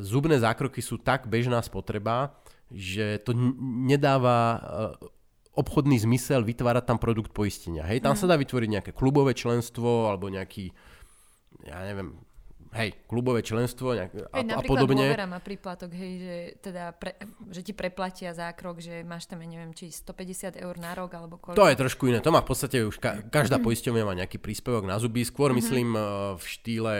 zubné 0.00 0.40
zákroky 0.40 0.80
sú 0.80 0.96
tak 0.96 1.28
bežná 1.28 1.60
spotreba, 1.60 2.32
že 2.72 3.20
to 3.22 3.36
nedáva 3.84 4.38
uh, 4.56 4.60
obchodný 5.54 6.00
zmysel 6.00 6.42
vytvárať 6.42 6.84
tam 6.88 6.98
produkt 6.98 7.30
poistenia. 7.30 7.86
Hej, 7.86 8.02
tam 8.02 8.16
mm. 8.16 8.20
sa 8.24 8.26
dá 8.26 8.34
vytvoriť 8.40 8.68
nejaké 8.80 8.92
klubové 8.96 9.36
členstvo 9.36 10.08
alebo 10.08 10.32
nejaký, 10.32 10.72
ja 11.68 11.84
neviem, 11.86 12.18
hej, 12.74 12.90
klubové 13.06 13.40
členstvo 13.46 13.94
nejak, 13.94 14.34
a, 14.34 14.42
hej, 14.42 14.50
a 14.50 14.60
podobne. 14.66 15.14
Napríklad 15.14 15.30
má 15.30 15.40
príplatok, 15.40 15.90
hej, 15.94 16.12
že, 16.18 16.36
teda 16.58 16.90
pre, 16.92 17.14
že 17.48 17.62
ti 17.62 17.72
preplatia 17.72 18.34
zákrok, 18.34 18.82
že 18.82 19.06
máš 19.06 19.30
tam, 19.30 19.40
neviem, 19.40 19.70
či 19.70 19.94
150 19.94 20.58
eur 20.58 20.74
na 20.82 20.92
rok 20.92 21.14
alebo 21.14 21.38
koľko. 21.38 21.56
To 21.56 21.70
je 21.70 21.78
trošku 21.78 22.10
iné, 22.10 22.18
to 22.18 22.34
má 22.34 22.42
v 22.42 22.48
podstate 22.50 22.82
už 22.82 22.98
ka- 22.98 23.22
každá 23.30 23.62
poisťovňa 23.62 24.04
má 24.04 24.14
nejaký 24.18 24.42
príspevok 24.42 24.84
na 24.84 24.98
zuby, 24.98 25.22
skôr 25.22 25.54
mm-hmm. 25.54 25.62
myslím 25.62 25.88
uh, 25.94 26.34
v 26.34 26.44
štýle, 26.44 26.94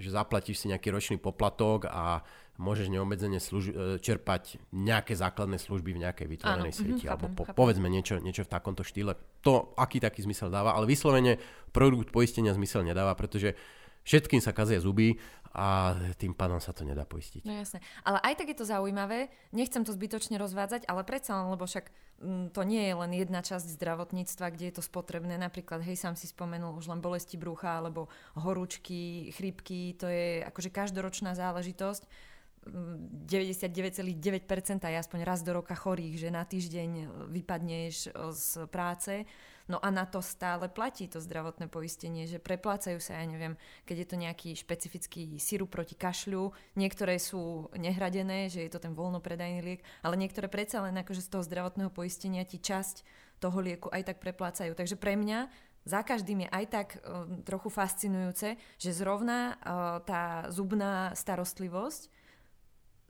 že 0.00 0.08
zaplatíš 0.08 0.64
si 0.64 0.66
nejaký 0.72 0.88
ročný 0.88 1.16
poplatok 1.20 1.86
a 1.92 2.24
môžeš 2.54 2.86
neobmedzene 2.86 3.42
služ- 3.42 3.74
e, 3.74 3.98
čerpať 3.98 4.62
nejaké 4.70 5.18
základné 5.18 5.58
služby 5.58 5.90
v 5.90 6.02
nejakej 6.06 6.26
vytvorenej 6.30 6.70
Áno, 6.70 6.78
sieti. 6.78 7.04
Mm, 7.06 7.10
alebo 7.10 7.26
po- 7.34 7.50
povedzme 7.50 7.90
niečo, 7.90 8.22
niečo 8.22 8.46
v 8.46 8.52
takomto 8.54 8.86
štýle. 8.86 9.18
To, 9.42 9.74
aký 9.74 9.98
taký 9.98 10.22
zmysel 10.22 10.54
dáva, 10.54 10.78
ale 10.78 10.86
vyslovene 10.86 11.42
produkt 11.74 12.14
poistenia 12.14 12.54
zmysel 12.54 12.86
nedáva, 12.86 13.18
pretože 13.18 13.58
všetkým 14.04 14.40
sa 14.40 14.52
kazia 14.52 14.78
zuby 14.78 15.16
a 15.54 15.94
tým 16.18 16.34
pádom 16.34 16.58
sa 16.58 16.74
to 16.74 16.82
nedá 16.82 17.06
poistiť. 17.06 17.46
No 17.46 17.54
jasné. 17.54 17.78
Ale 18.02 18.18
aj 18.26 18.42
tak 18.42 18.50
je 18.50 18.58
to 18.58 18.66
zaujímavé, 18.66 19.30
nechcem 19.54 19.86
to 19.86 19.94
zbytočne 19.94 20.34
rozvádzať, 20.34 20.82
ale 20.90 21.06
predsa 21.06 21.38
len, 21.38 21.54
lebo 21.54 21.62
však 21.62 21.94
mm, 22.18 22.50
to 22.50 22.66
nie 22.66 22.90
je 22.90 22.94
len 22.98 23.12
jedna 23.14 23.38
časť 23.38 23.78
zdravotníctva, 23.78 24.50
kde 24.50 24.64
je 24.70 24.74
to 24.74 24.82
spotrebné. 24.82 25.38
Napríklad, 25.38 25.78
hej, 25.86 25.94
sám 25.94 26.18
si 26.18 26.26
spomenul 26.26 26.74
už 26.74 26.90
len 26.90 26.98
bolesti 26.98 27.38
brucha 27.38 27.78
alebo 27.78 28.10
horúčky, 28.34 29.30
chrípky, 29.30 29.94
to 29.94 30.10
je 30.10 30.42
akože 30.42 30.74
každoročná 30.74 31.38
záležitosť 31.38 32.34
99,9% 32.64 34.88
aj 34.88 35.04
aspoň 35.04 35.20
raz 35.20 35.44
do 35.44 35.52
roka 35.52 35.76
chorých, 35.76 36.16
že 36.16 36.32
na 36.32 36.48
týždeň 36.48 36.90
vypadneš 37.28 38.08
z 38.32 38.64
práce. 38.72 39.28
No 39.64 39.80
a 39.80 39.88
na 39.88 40.04
to 40.04 40.20
stále 40.20 40.68
platí 40.68 41.08
to 41.08 41.24
zdravotné 41.24 41.72
poistenie, 41.72 42.28
že 42.28 42.36
preplácajú 42.36 43.00
sa, 43.00 43.16
ja 43.16 43.24
neviem, 43.24 43.56
keď 43.88 43.96
je 43.96 44.08
to 44.12 44.16
nejaký 44.20 44.50
špecifický 44.52 45.40
sirup 45.40 45.72
proti 45.72 45.96
kašľu, 45.96 46.52
niektoré 46.76 47.16
sú 47.16 47.72
nehradené, 47.72 48.52
že 48.52 48.60
je 48.60 48.70
to 48.70 48.76
ten 48.76 48.92
voľnopredajný 48.92 49.64
liek, 49.64 49.80
ale 50.04 50.20
niektoré 50.20 50.52
predsa 50.52 50.84
len 50.84 51.00
akože 51.00 51.24
z 51.24 51.32
toho 51.32 51.42
zdravotného 51.48 51.88
poistenia 51.88 52.44
ti 52.44 52.60
časť 52.60 53.08
toho 53.40 53.58
lieku 53.64 53.88
aj 53.88 54.12
tak 54.12 54.20
preplácajú. 54.20 54.76
Takže 54.76 55.00
pre 55.00 55.16
mňa 55.16 55.48
za 55.88 56.00
každým 56.04 56.44
je 56.44 56.48
aj 56.48 56.64
tak 56.68 56.88
uh, 57.00 57.24
trochu 57.44 57.72
fascinujúce, 57.72 58.60
že 58.76 58.90
zrovna 58.92 59.56
uh, 59.56 60.00
tá 60.04 60.48
zubná 60.52 61.16
starostlivosť 61.16 62.12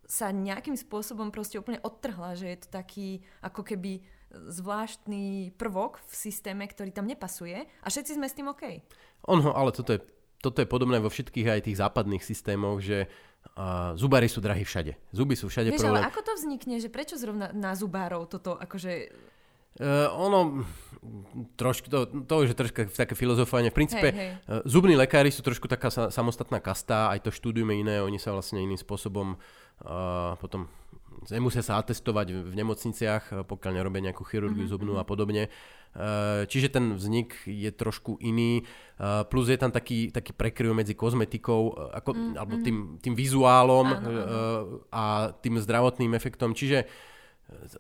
sa 0.05 0.31
nejakým 0.31 0.77
spôsobom 0.77 1.33
proste 1.33 1.57
úplne 1.57 1.81
odtrhla, 1.81 2.37
že 2.37 2.47
je 2.53 2.59
to 2.61 2.69
taký 2.69 3.25
ako 3.41 3.65
keby 3.65 4.05
zvláštny 4.49 5.55
prvok 5.55 6.03
v 6.05 6.15
systéme, 6.15 6.65
ktorý 6.67 6.91
tam 6.91 7.07
nepasuje 7.07 7.65
a 7.65 7.87
všetci 7.87 8.19
sme 8.19 8.27
s 8.29 8.37
tým 8.37 8.51
OK. 8.51 8.83
Ono, 9.31 9.55
ale 9.57 9.71
toto 9.73 9.97
je, 9.97 10.01
toto 10.43 10.61
je 10.61 10.69
podobné 10.69 11.01
vo 11.01 11.09
všetkých 11.09 11.49
aj 11.49 11.61
tých 11.65 11.81
západných 11.81 12.21
systémoch, 12.21 12.85
že 12.85 13.09
uh, 13.57 13.97
zubári 13.97 14.29
sú 14.29 14.45
drahí 14.45 14.67
všade. 14.67 14.93
Zuby 15.15 15.35
sú 15.39 15.49
všade 15.49 15.73
Vieš, 15.73 15.87
problém. 15.87 16.05
ale 16.05 16.11
ako 16.13 16.21
to 16.21 16.33
vznikne, 16.37 16.77
že 16.77 16.93
prečo 16.93 17.17
zrovna 17.17 17.49
na 17.55 17.73
zubárov 17.73 18.29
toto 18.29 18.59
akože... 18.61 18.93
Uh, 19.75 20.07
ono, 20.15 20.63
trošku, 21.59 21.91
to, 21.91 22.07
to 22.07 22.35
už 22.47 22.55
je 22.55 22.57
trošku 22.57 22.95
také 22.95 23.19
filozofovanie. 23.19 23.75
V 23.75 23.79
princípe, 23.83 24.07
hej, 24.07 24.15
hej. 24.15 24.31
Uh, 24.47 24.63
zubní 24.71 24.95
lekári 24.95 25.35
sú 25.35 25.43
trošku 25.43 25.67
taká 25.67 25.91
sa, 25.91 26.15
samostatná 26.15 26.63
kasta, 26.63 27.11
aj 27.11 27.27
to 27.27 27.31
štúdiujeme 27.35 27.75
iné, 27.75 27.99
oni 27.99 28.23
sa 28.23 28.31
vlastne 28.31 28.63
iným 28.63 28.79
spôsobom 28.79 29.35
uh, 29.35 30.39
potom 30.39 30.71
nemusia 31.31 31.65
sa 31.65 31.81
atestovať 31.81 32.45
v 32.45 32.55
nemocniciach, 32.55 33.25
eh, 33.31 33.37
pokiaľ 33.47 33.73
nerobia 33.73 34.11
nejakú 34.11 34.27
chirurgiu 34.27 34.67
mm-hmm. 34.67 34.73
zubnú 34.73 35.01
a 35.01 35.05
podobne. 35.07 35.49
Eh, 35.49 36.43
čiže 36.51 36.75
ten 36.75 36.99
vznik 36.99 37.47
je 37.47 37.71
trošku 37.71 38.19
iný, 38.19 38.67
eh, 38.67 39.23
plus 39.31 39.47
je 39.47 39.57
tam 39.57 39.71
taký, 39.71 40.11
taký 40.11 40.35
prekryv 40.35 40.75
medzi 40.75 40.99
kozmetikou 40.99 41.95
ako, 41.95 42.11
mm-hmm. 42.13 42.35
alebo 42.37 42.55
tým, 42.61 42.77
tým 42.99 43.15
vizuálom 43.15 43.87
áno, 43.87 43.99
áno. 44.03 44.21
a 44.91 45.31
tým 45.39 45.57
zdravotným 45.63 46.13
efektom. 46.19 46.53
Čiže 46.53 47.13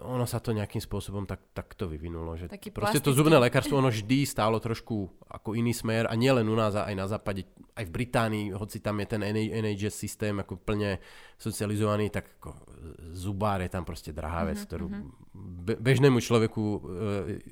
ono 0.04 0.28
sa 0.28 0.44
to 0.44 0.52
nejakým 0.52 0.80
spôsobom 0.80 1.24
tak, 1.24 1.40
takto 1.56 1.88
vyvinulo. 1.88 2.36
Že 2.36 2.52
Taký 2.52 2.68
proste 2.70 3.00
plastický. 3.00 3.06
to 3.08 3.16
zubné 3.16 3.36
lekárstvo 3.40 3.80
ono 3.80 3.88
vždy 3.88 4.28
stálo 4.28 4.60
trošku 4.60 5.08
ako 5.24 5.56
iný 5.56 5.72
smer 5.72 6.04
a 6.04 6.14
nielen 6.14 6.44
u 6.46 6.56
nás, 6.56 6.76
aj 6.76 6.92
na 6.92 7.08
západe, 7.08 7.48
aj 7.72 7.84
v 7.88 7.94
Británii, 7.94 8.44
hoci 8.52 8.84
tam 8.84 9.00
je 9.00 9.06
ten 9.16 9.22
NHS 9.24 9.94
systém 9.96 10.36
ako 10.36 10.60
plne 10.60 11.00
socializovaný, 11.38 12.08
tak 12.10 12.40
ako 12.40 12.54
zubár 13.12 13.62
je 13.62 13.70
tam 13.70 13.84
proste 13.86 14.10
drahá 14.10 14.46
vec, 14.48 14.58
mm-hmm, 14.60 14.68
ktorú 14.68 14.86
be- 15.34 15.78
bežnému 15.80 16.22
človeku 16.22 16.62
e, 16.62 16.78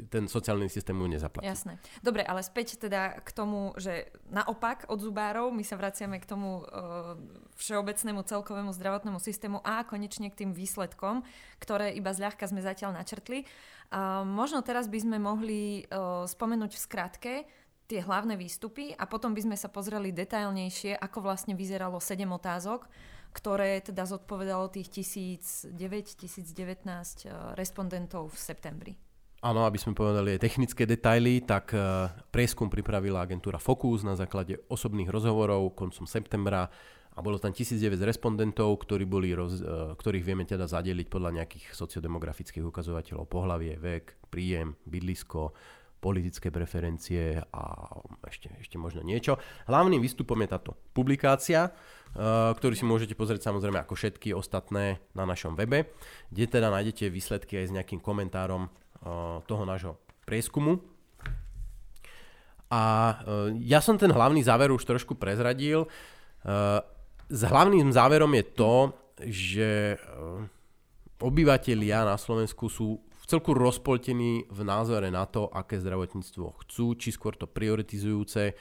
ten 0.06 0.30
sociálny 0.30 0.70
systém 0.70 0.94
mu 0.94 1.08
nezaplatí. 1.10 1.46
Jasné. 1.46 1.82
Dobre, 2.00 2.22
ale 2.22 2.44
späť 2.46 2.78
teda 2.78 3.18
k 3.22 3.30
tomu, 3.34 3.74
že 3.76 4.12
naopak 4.30 4.86
od 4.86 5.02
zubárov 5.02 5.50
my 5.50 5.64
sa 5.66 5.74
vraciame 5.78 6.22
k 6.22 6.28
tomu 6.28 6.62
uh, 6.62 7.16
všeobecnému 7.58 8.22
celkovému 8.22 8.70
zdravotnému 8.74 9.18
systému 9.18 9.58
a 9.66 9.82
konečne 9.82 10.30
k 10.30 10.46
tým 10.46 10.50
výsledkom, 10.54 11.26
ktoré 11.58 11.94
iba 11.94 12.14
zľahka 12.14 12.46
sme 12.46 12.62
zatiaľ 12.62 12.96
načrtli. 12.96 13.44
Uh, 13.92 14.24
možno 14.24 14.64
teraz 14.64 14.88
by 14.88 14.98
sme 15.02 15.18
mohli 15.20 15.84
uh, 15.90 16.24
spomenúť 16.24 16.72
v 16.78 16.80
skratke 16.80 17.32
tie 17.90 18.00
hlavné 18.00 18.40
výstupy 18.40 18.96
a 18.96 19.04
potom 19.04 19.36
by 19.36 19.44
sme 19.44 19.56
sa 19.58 19.68
pozreli 19.68 20.14
detailnejšie, 20.16 20.96
ako 20.96 21.28
vlastne 21.28 21.52
vyzeralo 21.52 22.00
7 22.00 22.24
otázok, 22.24 22.88
ktoré 23.32 23.80
teda 23.80 24.04
zodpovedalo 24.04 24.68
tých 24.68 24.92
1009-1019 24.92 26.84
eh, 26.84 27.56
respondentov 27.56 28.30
v 28.30 28.38
septembri. 28.38 28.94
Áno, 29.42 29.66
aby 29.66 29.74
sme 29.74 29.90
povedali 29.90 30.38
aj 30.38 30.44
technické 30.46 30.86
detaily, 30.86 31.42
tak 31.42 31.74
eh, 31.74 32.12
prieskum 32.30 32.70
pripravila 32.70 33.26
agentúra 33.26 33.58
Focus 33.58 34.06
na 34.06 34.14
základe 34.14 34.62
osobných 34.70 35.10
rozhovorov 35.10 35.74
koncom 35.74 36.06
septembra 36.06 36.70
a 37.12 37.18
bolo 37.20 37.36
tam 37.36 37.52
1009 37.52 37.98
respondentov, 38.06 38.72
ktorí 38.86 39.04
boli 39.04 39.34
roz, 39.34 39.58
eh, 39.58 39.66
ktorých 39.98 40.22
vieme 40.22 40.44
teda 40.46 40.70
zadeliť 40.70 41.10
podľa 41.10 41.42
nejakých 41.42 41.74
sociodemografických 41.74 42.62
ukazovateľov 42.62 43.26
pohlavie, 43.26 43.80
vek, 43.80 44.30
príjem, 44.30 44.78
bydlisko, 44.86 45.50
politické 46.02 46.50
preferencie 46.50 47.38
a 47.38 47.62
ešte, 48.26 48.50
ešte 48.58 48.74
možno 48.74 49.06
niečo. 49.06 49.38
Hlavným 49.70 50.02
výstupom 50.02 50.34
je 50.42 50.50
táto 50.50 50.74
publikácia, 50.90 51.70
uh, 51.70 52.50
ktorý 52.58 52.74
si 52.74 52.82
môžete 52.82 53.14
pozrieť 53.14 53.46
samozrejme 53.46 53.78
ako 53.86 53.94
všetky 53.94 54.34
ostatné 54.34 54.98
na 55.14 55.22
našom 55.22 55.54
webe, 55.54 55.94
kde 56.34 56.50
teda 56.50 56.74
nájdete 56.74 57.06
výsledky 57.06 57.62
aj 57.62 57.66
s 57.70 57.74
nejakým 57.78 58.02
komentárom 58.02 58.66
uh, 58.66 59.38
toho 59.46 59.62
nášho 59.62 60.02
prieskumu. 60.26 60.82
A 62.66 62.82
uh, 62.82 63.54
ja 63.62 63.78
som 63.78 63.94
ten 63.94 64.10
hlavný 64.10 64.42
záver 64.42 64.74
už 64.74 64.82
trošku 64.82 65.14
prezradil. 65.14 65.86
S 67.30 67.42
hlavným 67.46 67.94
záverom 67.94 68.34
je 68.34 68.44
to, 68.58 68.74
že 69.30 69.94
obyvatelia 71.22 72.02
na 72.02 72.18
Slovensku 72.18 72.66
sú 72.66 72.98
celku 73.32 73.56
rozpoltení 73.56 74.44
v 74.52 74.60
názore 74.60 75.08
na 75.08 75.24
to, 75.24 75.48
aké 75.48 75.80
zdravotníctvo 75.80 76.60
chcú, 76.60 76.86
či 77.00 77.08
skôr 77.08 77.32
to 77.32 77.48
prioritizujúce, 77.48 78.52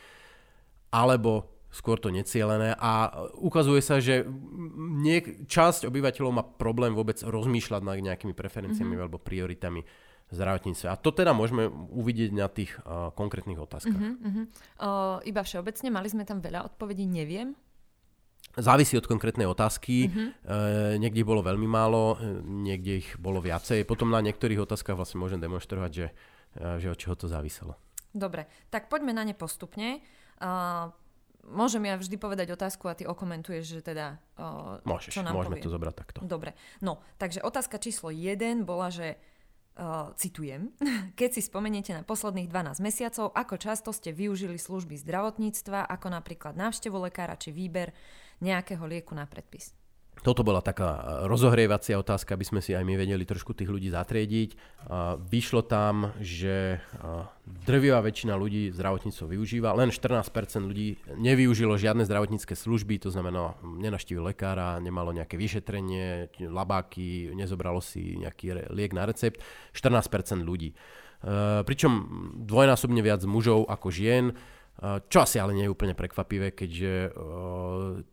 alebo 0.95 1.51
skôr 1.71 1.99
to 1.99 2.11
necielené 2.11 2.75
a 2.75 3.11
ukazuje 3.39 3.79
sa, 3.79 3.99
že 4.03 4.27
niek- 4.75 5.47
časť 5.47 5.87
obyvateľov 5.87 6.31
má 6.31 6.43
problém 6.43 6.91
vôbec 6.91 7.19
rozmýšľať 7.23 7.81
nad 7.83 7.99
nejakými 7.99 8.35
preferenciami 8.35 8.95
mm-hmm. 8.95 9.03
alebo 9.07 9.23
prioritami 9.23 9.83
zdravotníctve. 10.31 10.87
A 10.87 10.95
to 10.99 11.11
teda 11.11 11.31
môžeme 11.35 11.67
uvidieť 11.71 12.31
na 12.31 12.47
tých 12.47 12.71
uh, 12.83 13.11
konkrétnych 13.11 13.59
otázkach. 13.59 13.99
Uh-huh, 13.99 14.15
uh-huh. 14.23 14.45
Uh, 14.79 15.17
iba 15.27 15.43
všeobecne, 15.43 15.91
mali 15.91 16.07
sme 16.07 16.23
tam 16.23 16.39
veľa 16.39 16.71
odpovedí, 16.71 17.03
neviem. 17.03 17.51
Závisí 18.57 18.99
od 18.99 19.07
konkrétnej 19.07 19.47
otázky. 19.47 20.11
Mm-hmm. 20.11 20.27
E, 20.43 20.99
niekde 20.99 21.23
ich 21.23 21.29
bolo 21.29 21.39
veľmi 21.39 21.67
málo, 21.67 22.19
e, 22.19 22.43
niekde 22.43 22.99
ich 22.99 23.09
bolo 23.15 23.39
viacej. 23.39 23.87
Potom 23.87 24.11
na 24.11 24.19
niektorých 24.19 24.67
otázkach 24.67 24.99
vlastne 24.99 25.23
môžem 25.23 25.39
demonstrovať, 25.39 25.91
že, 25.91 26.07
e, 26.59 26.79
že 26.83 26.91
od 26.91 26.99
čoho 26.99 27.15
to 27.15 27.31
záviselo. 27.31 27.79
Dobre, 28.11 28.51
tak 28.67 28.91
poďme 28.91 29.15
na 29.15 29.23
ne 29.23 29.31
postupne. 29.31 30.03
Uh, 30.41 30.91
môžem 31.47 31.87
ja 31.87 31.95
vždy 31.95 32.19
povedať 32.19 32.51
otázku 32.51 32.91
a 32.91 32.97
ty 32.97 33.07
okomentuješ, 33.07 33.79
že 33.79 33.81
teda... 33.81 34.19
Uh, 34.35 34.83
Môžeš, 34.83 35.15
čo 35.15 35.23
nám 35.23 35.39
môžeme 35.39 35.57
povie. 35.57 35.65
to 35.65 35.71
zobrať 35.71 35.95
takto. 35.95 36.19
Dobre, 36.27 36.51
no, 36.83 36.99
takže 37.15 37.39
otázka 37.39 37.79
číslo 37.79 38.11
1 38.11 38.67
bola, 38.67 38.91
že 38.91 39.15
Uh, 39.71 40.11
citujem, 40.19 40.75
keď 41.19 41.39
si 41.39 41.41
spomeniete 41.47 41.95
na 41.95 42.03
posledných 42.03 42.51
12 42.51 42.83
mesiacov, 42.83 43.31
ako 43.31 43.55
často 43.55 43.95
ste 43.95 44.11
využili 44.11 44.59
služby 44.59 44.99
zdravotníctva, 44.99 45.87
ako 45.87 46.11
napríklad 46.11 46.59
návštevu 46.59 46.99
lekára 46.99 47.39
či 47.39 47.55
výber 47.55 47.95
nejakého 48.41 48.83
lieku 48.89 49.13
na 49.15 49.29
predpis. 49.29 49.71
Toto 50.21 50.45
bola 50.45 50.61
taká 50.61 51.01
e, 51.01 51.01
rozohrievacia 51.25 51.97
otázka, 51.97 52.37
aby 52.37 52.45
sme 52.45 52.61
si 52.61 52.77
aj 52.77 52.85
my 52.85 52.93
vedeli 52.93 53.25
trošku 53.25 53.57
tých 53.57 53.71
ľudí 53.71 53.89
zatriediť. 53.89 54.53
Vyšlo 55.31 55.65
tam, 55.65 56.13
že 56.21 56.77
drvivá 57.65 58.05
väčšina 58.05 58.37
ľudí 58.37 58.69
zdravotníctvo 58.69 59.25
využíva, 59.33 59.73
len 59.73 59.89
14% 59.89 60.29
ľudí 60.61 61.01
nevyužilo 61.17 61.73
žiadne 61.73 62.05
zdravotnícke 62.05 62.53
služby, 62.53 63.01
to 63.01 63.09
znamená, 63.09 63.57
nenaštívil 63.65 64.29
lekára, 64.29 64.77
nemalo 64.77 65.09
nejaké 65.09 65.41
vyšetrenie, 65.41 66.29
labáky, 66.37 67.33
nezobralo 67.33 67.81
si 67.81 68.21
nejaký 68.21 68.69
liek 68.69 68.93
na 68.93 69.09
recept. 69.09 69.41
14% 69.73 70.45
ľudí. 70.45 70.77
E, 71.21 71.65
pričom 71.65 71.91
dvojnásobne 72.45 73.01
viac 73.01 73.25
mužov 73.25 73.65
ako 73.65 73.89
žien 73.89 74.37
čo 74.81 75.17
asi 75.21 75.37
ale 75.37 75.53
nie 75.53 75.69
je 75.69 75.73
úplne 75.77 75.93
prekvapivé, 75.93 76.57
keďže 76.57 77.13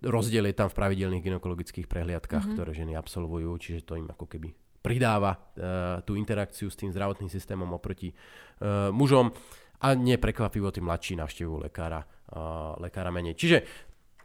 rozdiel 0.04 0.52
je 0.52 0.54
tam 0.54 0.68
v 0.68 0.76
pravidelných 0.76 1.24
ginekologických 1.24 1.88
prehliadkách, 1.88 2.44
mm-hmm. 2.44 2.56
ktoré 2.60 2.70
ženy 2.76 2.92
absolvujú, 2.92 3.56
čiže 3.56 3.88
to 3.88 3.96
im 3.96 4.04
ako 4.12 4.28
keby 4.28 4.52
pridáva 4.78 5.32
uh, 5.34 6.04
tú 6.04 6.14
interakciu 6.14 6.68
s 6.68 6.76
tým 6.76 6.92
zdravotným 6.92 7.32
systémom 7.32 7.66
oproti 7.72 8.12
uh, 8.12 8.92
mužom 8.92 9.32
a 9.78 9.96
neprekvapivo 9.96 10.68
tým 10.74 10.90
mladší 10.90 11.14
navštevujú 11.22 11.70
lekára, 11.70 12.02
lekára 12.82 13.14
menej. 13.14 13.38
Čiže 13.38 13.62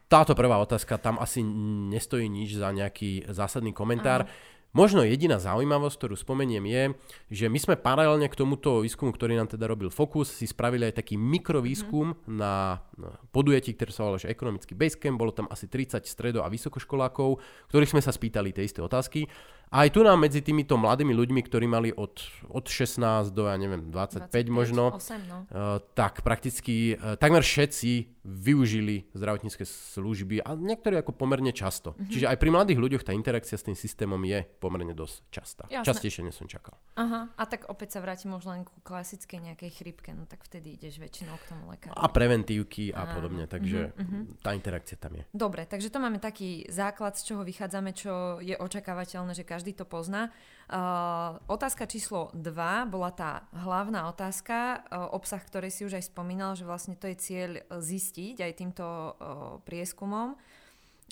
táto 0.10 0.34
prvá 0.34 0.58
otázka, 0.58 0.98
tam 0.98 1.22
asi 1.22 1.46
nestojí 1.94 2.26
nič 2.26 2.58
za 2.58 2.74
nejaký 2.74 3.30
zásadný 3.30 3.74
komentár. 3.74 4.26
Uh-huh. 4.26 4.53
Možno 4.74 5.06
jediná 5.06 5.38
zaujímavosť, 5.38 5.96
ktorú 6.02 6.16
spomeniem 6.18 6.66
je, 6.66 6.84
že 7.30 7.46
my 7.46 7.62
sme 7.62 7.76
paralelne 7.78 8.26
k 8.26 8.34
tomuto 8.34 8.82
výskumu, 8.82 9.14
ktorý 9.14 9.38
nám 9.38 9.54
teda 9.54 9.70
robil 9.70 9.94
Focus, 9.94 10.34
si 10.34 10.50
spravili 10.50 10.90
aj 10.90 10.98
taký 10.98 11.14
mikrovýskum 11.14 12.18
mm-hmm. 12.18 12.34
na 12.34 12.82
podujatí, 13.30 13.78
ktoré 13.78 13.94
sa 13.94 14.10
volalo 14.10 14.18
že 14.18 14.34
ekonomický 14.34 14.74
basecamp. 14.74 15.22
Bolo 15.22 15.30
tam 15.30 15.46
asi 15.54 15.70
30 15.70 16.02
stredo- 16.10 16.42
a 16.42 16.50
vysokoškolákov, 16.50 17.38
ktorých 17.70 17.94
sme 17.94 18.02
sa 18.02 18.10
spýtali 18.10 18.50
tie 18.50 18.66
isté 18.66 18.82
otázky. 18.82 19.30
A 19.74 19.90
aj 19.90 19.98
tu 19.98 20.06
nám 20.06 20.22
medzi 20.22 20.46
týmito 20.46 20.78
mladými 20.78 21.18
ľuďmi, 21.18 21.42
ktorí 21.50 21.66
mali 21.66 21.90
od, 21.90 22.22
od 22.54 22.66
16 22.70 23.34
do, 23.34 23.50
ja 23.50 23.58
neviem, 23.58 23.90
25, 23.90 24.30
25 24.30 24.54
možno, 24.54 24.94
8, 24.94 25.18
no. 25.26 25.38
uh, 25.50 25.82
tak 25.98 26.22
prakticky 26.22 26.94
uh, 26.94 27.18
takmer 27.18 27.42
všetci 27.42 28.22
využili 28.24 29.12
zdravotnícke 29.12 29.68
služby 29.68 30.46
a 30.46 30.56
niektorí 30.56 30.96
ako 30.96 31.12
pomerne 31.12 31.52
často. 31.52 31.92
Mm-hmm. 31.92 32.12
Čiže 32.12 32.26
aj 32.32 32.38
pri 32.40 32.50
mladých 32.56 32.80
ľuďoch 32.80 33.04
tá 33.04 33.12
interakcia 33.12 33.60
s 33.60 33.68
tým 33.68 33.76
systémom 33.76 34.20
je 34.24 34.48
pomerne 34.64 34.96
dosť 34.96 35.16
častá. 35.28 35.64
Jasné. 35.68 35.88
Častejšie, 35.90 36.22
než 36.24 36.40
som 36.40 36.48
čakal. 36.48 36.80
Aha, 36.96 37.34
a 37.34 37.44
tak 37.50 37.68
opäť 37.68 37.98
sa 37.98 38.00
vrátim 38.00 38.32
možno 38.32 38.56
len 38.56 38.64
ku 38.64 38.78
klasickej 38.86 39.52
nejakej 39.52 39.72
chrypke, 39.76 40.16
no 40.16 40.24
tak 40.24 40.46
vtedy 40.48 40.80
ideš 40.80 41.04
väčšinou 41.04 41.36
k 41.36 41.46
tomu 41.50 41.64
lekárovi. 41.74 42.00
A 42.00 42.06
preventívky 42.08 42.96
a 42.96 43.04
podobne, 43.12 43.50
takže 43.50 43.92
mm-hmm. 43.92 44.46
tá 44.46 44.54
interakcia 44.54 44.96
tam 44.96 45.20
je. 45.20 45.24
Dobre, 45.36 45.66
takže 45.66 45.92
to 45.92 46.00
máme 46.00 46.22
taký 46.22 46.70
základ, 46.72 47.20
z 47.20 47.34
čoho 47.34 47.44
vychádzame, 47.44 47.92
čo 47.92 48.40
je 48.40 48.56
očakávateľné, 48.56 49.36
že 49.36 49.44
každý 49.44 49.63
každý 49.64 49.80
to 49.80 49.88
pozná. 49.88 50.28
Uh, 50.68 51.40
otázka 51.48 51.88
číslo 51.88 52.36
2 52.36 52.92
bola 52.92 53.16
tá 53.16 53.48
hlavná 53.56 54.12
otázka, 54.12 54.84
uh, 54.84 55.08
obsah, 55.16 55.40
ktorý 55.40 55.72
si 55.72 55.88
už 55.88 56.04
aj 56.04 56.12
spomínal, 56.12 56.60
že 56.60 56.68
vlastne 56.68 57.00
to 57.00 57.08
je 57.08 57.16
cieľ 57.16 57.64
zistiť 57.72 58.44
aj 58.44 58.52
týmto 58.60 58.84
uh, 58.84 59.16
prieskumom. 59.64 60.36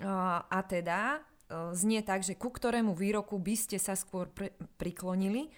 A 0.01 0.59
teda 0.65 1.21
znie 1.77 2.01
tak, 2.01 2.25
že 2.25 2.33
ku 2.33 2.49
ktorému 2.49 2.95
výroku 2.95 3.37
by 3.37 3.53
ste 3.53 3.77
sa 3.77 3.93
skôr 3.93 4.31
pr- 4.33 4.55
priklonili. 4.79 5.51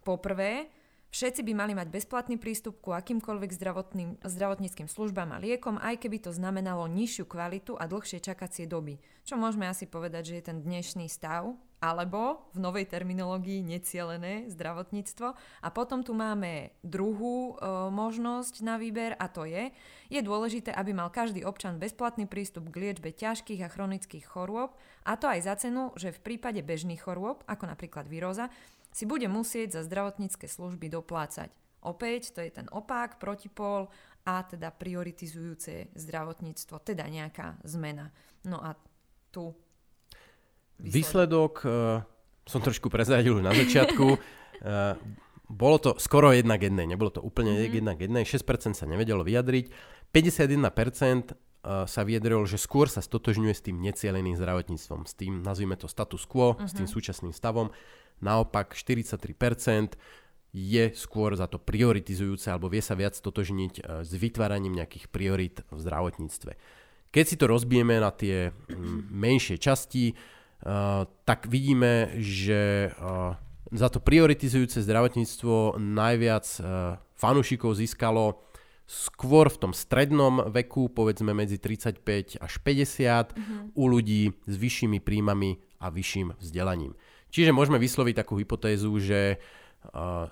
Poprvé, 0.00 0.72
Všetci 1.14 1.46
by 1.46 1.54
mali 1.54 1.78
mať 1.78 1.94
bezplatný 1.94 2.42
prístup 2.42 2.82
ku 2.82 2.90
akýmkoľvek 2.90 3.54
zdravotným, 3.54 4.10
zdravotníckým 4.26 4.90
službám 4.90 5.30
a 5.30 5.38
liekom, 5.38 5.78
aj 5.78 6.02
keby 6.02 6.18
to 6.18 6.34
znamenalo 6.34 6.90
nižšiu 6.90 7.30
kvalitu 7.30 7.78
a 7.78 7.86
dlhšie 7.86 8.18
čakacie 8.18 8.66
doby. 8.66 8.98
Čo 9.22 9.38
môžeme 9.38 9.70
asi 9.70 9.86
povedať, 9.86 10.34
že 10.34 10.42
je 10.42 10.48
ten 10.50 10.58
dnešný 10.58 11.06
stav, 11.06 11.54
alebo 11.84 12.48
v 12.56 12.64
novej 12.64 12.88
terminológii 12.88 13.60
necielené 13.60 14.48
zdravotníctvo. 14.48 15.36
A 15.36 15.68
potom 15.68 16.00
tu 16.00 16.16
máme 16.16 16.72
druhú 16.80 17.52
e, 17.52 17.68
možnosť 17.92 18.64
na 18.64 18.80
výber 18.80 19.12
a 19.20 19.28
to 19.28 19.44
je, 19.44 19.68
je 20.08 20.20
dôležité, 20.24 20.72
aby 20.72 20.96
mal 20.96 21.12
každý 21.12 21.44
občan 21.44 21.76
bezplatný 21.76 22.24
prístup 22.24 22.72
k 22.72 22.88
liečbe 22.88 23.12
ťažkých 23.12 23.60
a 23.60 23.68
chronických 23.68 24.24
chorôb 24.24 24.72
a 25.04 25.20
to 25.20 25.28
aj 25.28 25.44
za 25.44 25.68
cenu, 25.68 25.92
že 26.00 26.16
v 26.16 26.24
prípade 26.24 26.64
bežných 26.64 27.04
chorôb, 27.04 27.44
ako 27.44 27.68
napríklad 27.68 28.08
víroza, 28.08 28.48
si 28.88 29.04
bude 29.04 29.28
musieť 29.28 29.76
za 29.76 29.82
zdravotnícke 29.84 30.48
služby 30.48 30.88
doplácať. 30.88 31.52
Opäť 31.84 32.32
to 32.32 32.40
je 32.40 32.48
ten 32.48 32.64
opak, 32.72 33.20
protipol 33.20 33.92
a 34.24 34.40
teda 34.40 34.72
prioritizujúce 34.72 35.92
zdravotníctvo, 35.92 36.80
teda 36.80 37.04
nejaká 37.12 37.60
zmena. 37.68 38.08
No 38.48 38.56
a 38.64 38.72
tu 39.28 39.52
výsledok, 40.80 41.62
výsledok 41.62 42.02
uh, 42.02 42.48
som 42.48 42.60
trošku 42.60 42.90
prezradil 42.90 43.38
na 43.40 43.54
začiatku. 43.54 44.06
uh, 44.14 44.98
bolo 45.48 45.76
to 45.76 45.90
skoro 46.00 46.32
jedna 46.32 46.56
k 46.56 46.72
jednej, 46.72 46.88
nebolo 46.88 47.12
to 47.12 47.20
úplne 47.20 47.52
mm-hmm. 47.52 47.76
jedna 47.76 47.92
k 47.92 48.00
jednej, 48.08 48.24
6% 48.24 48.74
sa 48.74 48.86
nevedelo 48.88 49.20
vyjadriť, 49.22 49.68
51% 50.10 50.64
eh, 50.64 51.84
sa 51.84 52.00
vyjadrilo, 52.02 52.44
že 52.48 52.56
skôr 52.56 52.88
sa 52.88 53.04
stotožňuje 53.04 53.54
s 53.54 53.62
tým 53.64 53.76
necieleným 53.80 54.34
zdravotníctvom, 54.40 55.04
s 55.04 55.14
tým, 55.14 55.44
nazvime 55.44 55.76
to 55.76 55.86
status 55.86 56.24
quo, 56.24 56.56
mm-hmm. 56.56 56.68
s 56.68 56.72
tým 56.72 56.88
mhm. 56.88 56.94
súčasným 56.94 57.32
stavom. 57.36 57.70
Naopak 58.24 58.72
43% 58.72 59.98
je 60.54 60.84
skôr 60.94 61.34
za 61.34 61.50
to 61.50 61.58
prioritizujúce 61.58 62.46
alebo 62.46 62.70
vie 62.70 62.78
sa 62.78 62.94
viac 62.94 63.18
totožniť 63.18 63.74
e, 63.74 63.82
s 64.06 64.10
vytváraním 64.14 64.78
nejakých 64.78 65.10
priorit 65.10 65.66
v 65.66 65.78
zdravotníctve. 65.82 66.54
Keď 67.10 67.24
si 67.26 67.34
to 67.34 67.50
rozbijeme 67.50 67.98
na 67.98 68.14
tie 68.14 68.54
menšie 69.10 69.58
časti, 69.58 70.14
tak 71.24 71.50
vidíme, 71.50 72.14
že 72.20 72.88
e, 72.88 72.90
za 73.74 73.88
to 73.90 73.98
prioritizujúce 73.98 74.84
zdravotníctvo 74.84 75.80
najviac 75.80 76.46
fanúšikov 77.18 77.74
získalo 77.74 78.38
skôr 78.84 79.48
v 79.48 79.60
tom 79.60 79.72
strednom 79.72 80.52
veku, 80.52 80.92
povedzme 80.92 81.32
medzi 81.32 81.56
35 81.56 82.36
až 82.36 82.52
50, 82.60 83.32
mm-hmm. 83.32 83.60
u 83.72 83.84
ľudí 83.88 84.22
s 84.44 84.54
vyššími 84.60 85.00
príjmami 85.00 85.56
a 85.80 85.88
vyšším 85.88 86.36
vzdelaním. 86.36 86.92
Čiže 87.32 87.56
môžeme 87.56 87.80
vysloviť 87.80 88.14
takú 88.14 88.38
hypotézu, 88.38 88.92
že 89.00 89.42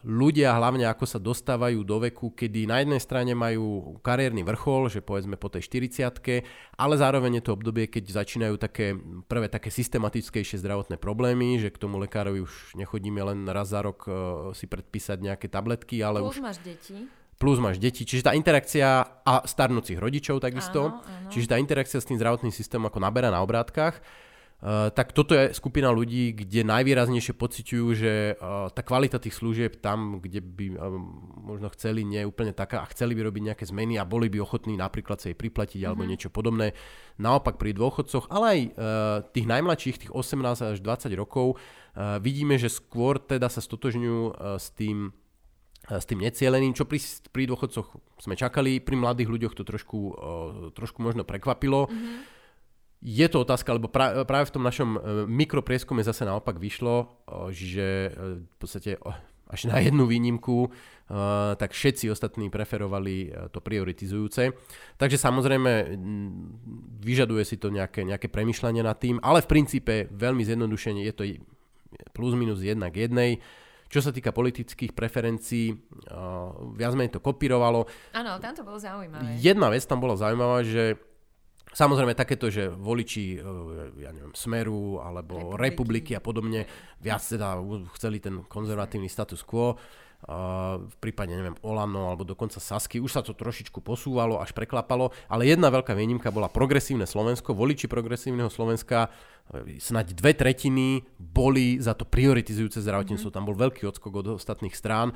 ľudia 0.03 0.57
hlavne 0.57 0.89
ako 0.89 1.05
sa 1.05 1.21
dostávajú 1.21 1.85
do 1.85 2.03
veku, 2.03 2.33
kedy 2.33 2.67
na 2.67 2.81
jednej 2.81 2.99
strane 2.99 3.33
majú 3.37 3.99
kariérny 4.01 4.43
vrchol, 4.43 4.89
že 4.89 5.05
povedzme 5.05 5.37
po 5.37 5.53
tej 5.53 5.69
40 5.69 6.81
ale 6.81 6.95
zároveň 6.97 7.39
je 7.39 7.45
to 7.47 7.55
obdobie, 7.55 7.87
keď 7.87 8.25
začínajú 8.25 8.57
také 8.59 8.97
prvé 9.29 9.47
také 9.53 9.69
systematickejšie 9.69 10.59
zdravotné 10.59 10.97
problémy, 10.97 11.61
že 11.61 11.71
k 11.71 11.79
tomu 11.79 12.01
lekárovi 12.01 12.43
už 12.43 12.75
nechodíme 12.75 13.23
len 13.23 13.47
raz 13.47 13.71
za 13.71 13.85
rok 13.85 14.09
e, 14.09 14.13
si 14.57 14.67
predpísať 14.67 15.19
nejaké 15.21 15.47
tabletky, 15.47 16.03
ale 16.03 16.25
Plus 16.25 16.39
už... 16.39 16.43
máš 16.43 16.59
deti 16.65 17.07
plus 17.43 17.59
máš 17.59 17.83
deti. 17.83 18.07
Čiže 18.07 18.31
tá 18.31 18.33
interakcia 18.39 19.03
a 19.27 19.43
starnúcich 19.43 19.99
rodičov 19.99 20.39
takisto. 20.39 20.95
Áno, 20.95 21.03
áno. 21.03 21.31
Čiže 21.35 21.51
tá 21.51 21.57
interakcia 21.59 21.99
s 21.99 22.07
tým 22.07 22.15
zdravotným 22.15 22.55
systémom 22.55 22.87
ako 22.87 23.03
naberá 23.03 23.35
na 23.35 23.43
obrátkach. 23.43 23.99
Uh, 24.63 24.95
tak 24.95 25.11
toto 25.11 25.35
je 25.35 25.51
skupina 25.51 25.91
ľudí, 25.91 26.39
kde 26.39 26.63
najvýraznejšie 26.63 27.35
pociťujú, 27.35 27.87
že 27.99 28.39
uh, 28.39 28.71
tá 28.71 28.87
kvalita 28.87 29.19
tých 29.19 29.35
služieb 29.35 29.83
tam, 29.83 30.23
kde 30.23 30.39
by 30.39 30.79
uh, 30.79 30.87
možno 31.43 31.67
chceli, 31.75 32.07
nie 32.07 32.23
je 32.23 32.31
úplne 32.31 32.55
taká 32.55 32.79
a 32.79 32.91
chceli 32.95 33.19
by 33.19 33.27
robiť 33.27 33.43
nejaké 33.43 33.65
zmeny 33.67 33.99
a 33.99 34.07
boli 34.07 34.31
by 34.31 34.39
ochotní 34.39 34.79
napríklad 34.79 35.19
sa 35.19 35.35
jej 35.35 35.39
priplatiť 35.39 35.83
mm-hmm. 35.83 35.91
alebo 35.91 36.03
mhm. 36.07 36.11
niečo 36.15 36.31
podobné. 36.31 36.79
Naopak 37.19 37.59
pri 37.59 37.75
dôchodcoch, 37.75 38.31
ale 38.31 38.47
aj 38.47 38.61
tých 39.35 39.47
najmladších, 39.51 39.99
tých 40.07 40.13
18 40.15 40.75
až 40.75 40.79
20 40.79 41.13
rokov, 41.19 41.61
vidíme, 42.25 42.57
že 42.57 42.73
skôr 42.73 43.21
teda 43.21 43.53
sa 43.53 43.61
stotožňujú 43.61 44.23
s 44.57 44.73
tým 44.73 45.13
s 45.83 46.07
tým 46.07 46.23
necieleným, 46.23 46.73
čo 46.73 46.87
pri, 46.87 47.03
pri 47.35 47.51
dôchodcoch 47.51 47.87
sme 48.23 48.39
čakali, 48.39 48.79
pri 48.79 48.95
mladých 48.97 49.29
ľuďoch 49.29 49.55
to 49.59 49.67
trošku, 49.67 50.01
trošku 50.73 51.03
možno 51.03 51.27
prekvapilo. 51.27 51.91
Mm-hmm 51.91 52.41
je 53.03 53.27
to 53.27 53.43
otázka, 53.43 53.75
lebo 53.75 53.91
práve 53.91 54.47
v 54.47 54.55
tom 54.55 54.63
našom 54.63 54.91
e, 54.95 54.99
mikroprieskume 55.27 56.07
zase 56.07 56.23
naopak 56.23 56.63
vyšlo, 56.63 57.11
že 57.51 58.15
e, 58.15 58.39
v 58.47 58.57
podstate 58.63 58.95
až 59.53 59.69
na 59.69 59.83
jednu 59.83 60.07
výnimku, 60.07 60.71
e, 60.71 61.19
tak 61.59 61.75
všetci 61.75 62.15
ostatní 62.15 62.47
preferovali 62.47 63.35
to 63.51 63.59
prioritizujúce. 63.59 64.55
Takže 65.03 65.19
samozrejme 65.19 65.99
vyžaduje 67.03 67.43
si 67.43 67.59
to 67.59 67.75
nejaké, 67.75 68.07
nejaké 68.07 68.31
premyšľanie 68.31 68.87
nad 68.87 68.95
tým, 69.03 69.19
ale 69.19 69.43
v 69.43 69.51
princípe 69.51 69.95
veľmi 70.15 70.47
zjednodušene 70.47 71.03
je 71.03 71.13
to 71.13 71.25
plus 72.15 72.39
minus 72.39 72.63
jedna 72.63 72.87
k 72.95 73.11
jednej. 73.11 73.43
Čo 73.93 74.09
sa 74.09 74.09
týka 74.09 74.33
politických 74.33 74.97
preferencií, 74.97 75.77
viac 76.81 76.97
menej 76.97 77.13
to 77.13 77.21
kopírovalo. 77.21 77.85
Áno, 78.17 78.41
tam 78.41 78.57
to 78.57 78.65
bolo 78.65 78.81
zaujímavé. 78.81 79.37
Jedna 79.37 79.69
vec 79.69 79.85
tam 79.85 80.01
bola 80.01 80.17
zaujímavá, 80.17 80.65
že 80.65 80.97
Samozrejme 81.73 82.13
takéto, 82.13 82.53
že 82.53 82.69
voliči, 82.69 83.41
ja 84.01 84.13
neviem, 84.13 84.37
Smeru 84.37 85.01
alebo 85.01 85.57
Republiky, 85.57 85.93
Republiky 85.93 86.17
a 86.17 86.21
podobne 86.23 86.65
viac 87.03 87.21
teda 87.21 87.59
chceli 87.99 88.23
ten 88.23 88.45
konzervatívny 88.47 89.11
status 89.11 89.43
quo, 89.43 89.77
v 90.79 90.97
prípade, 91.03 91.35
neviem, 91.35 91.59
Olano 91.67 92.07
alebo 92.07 92.23
dokonca 92.23 92.63
Sasky, 92.63 93.03
už 93.03 93.11
sa 93.11 93.27
to 93.27 93.35
trošičku 93.35 93.83
posúvalo, 93.83 94.39
až 94.39 94.55
preklapalo, 94.55 95.11
ale 95.27 95.51
jedna 95.51 95.67
veľká 95.67 95.99
výnimka 95.99 96.31
bola 96.31 96.47
progresívne 96.47 97.11
Slovensko. 97.11 97.59
Voliči 97.59 97.91
progresívneho 97.91 98.47
Slovenska, 98.47 99.11
e, 99.51 99.83
snaď 99.83 100.15
dve 100.15 100.31
tretiny 100.39 101.03
boli 101.19 101.83
za 101.83 101.99
to 101.99 102.07
prioritizujúce 102.07 102.79
zdravotníctvo. 102.87 103.35
Mm-hmm. 103.35 103.43
Tam 103.43 103.49
bol 103.51 103.59
veľký 103.59 103.83
odskok 103.91 104.13
od 104.23 104.27
ostatných 104.39 104.79
strán 104.79 105.11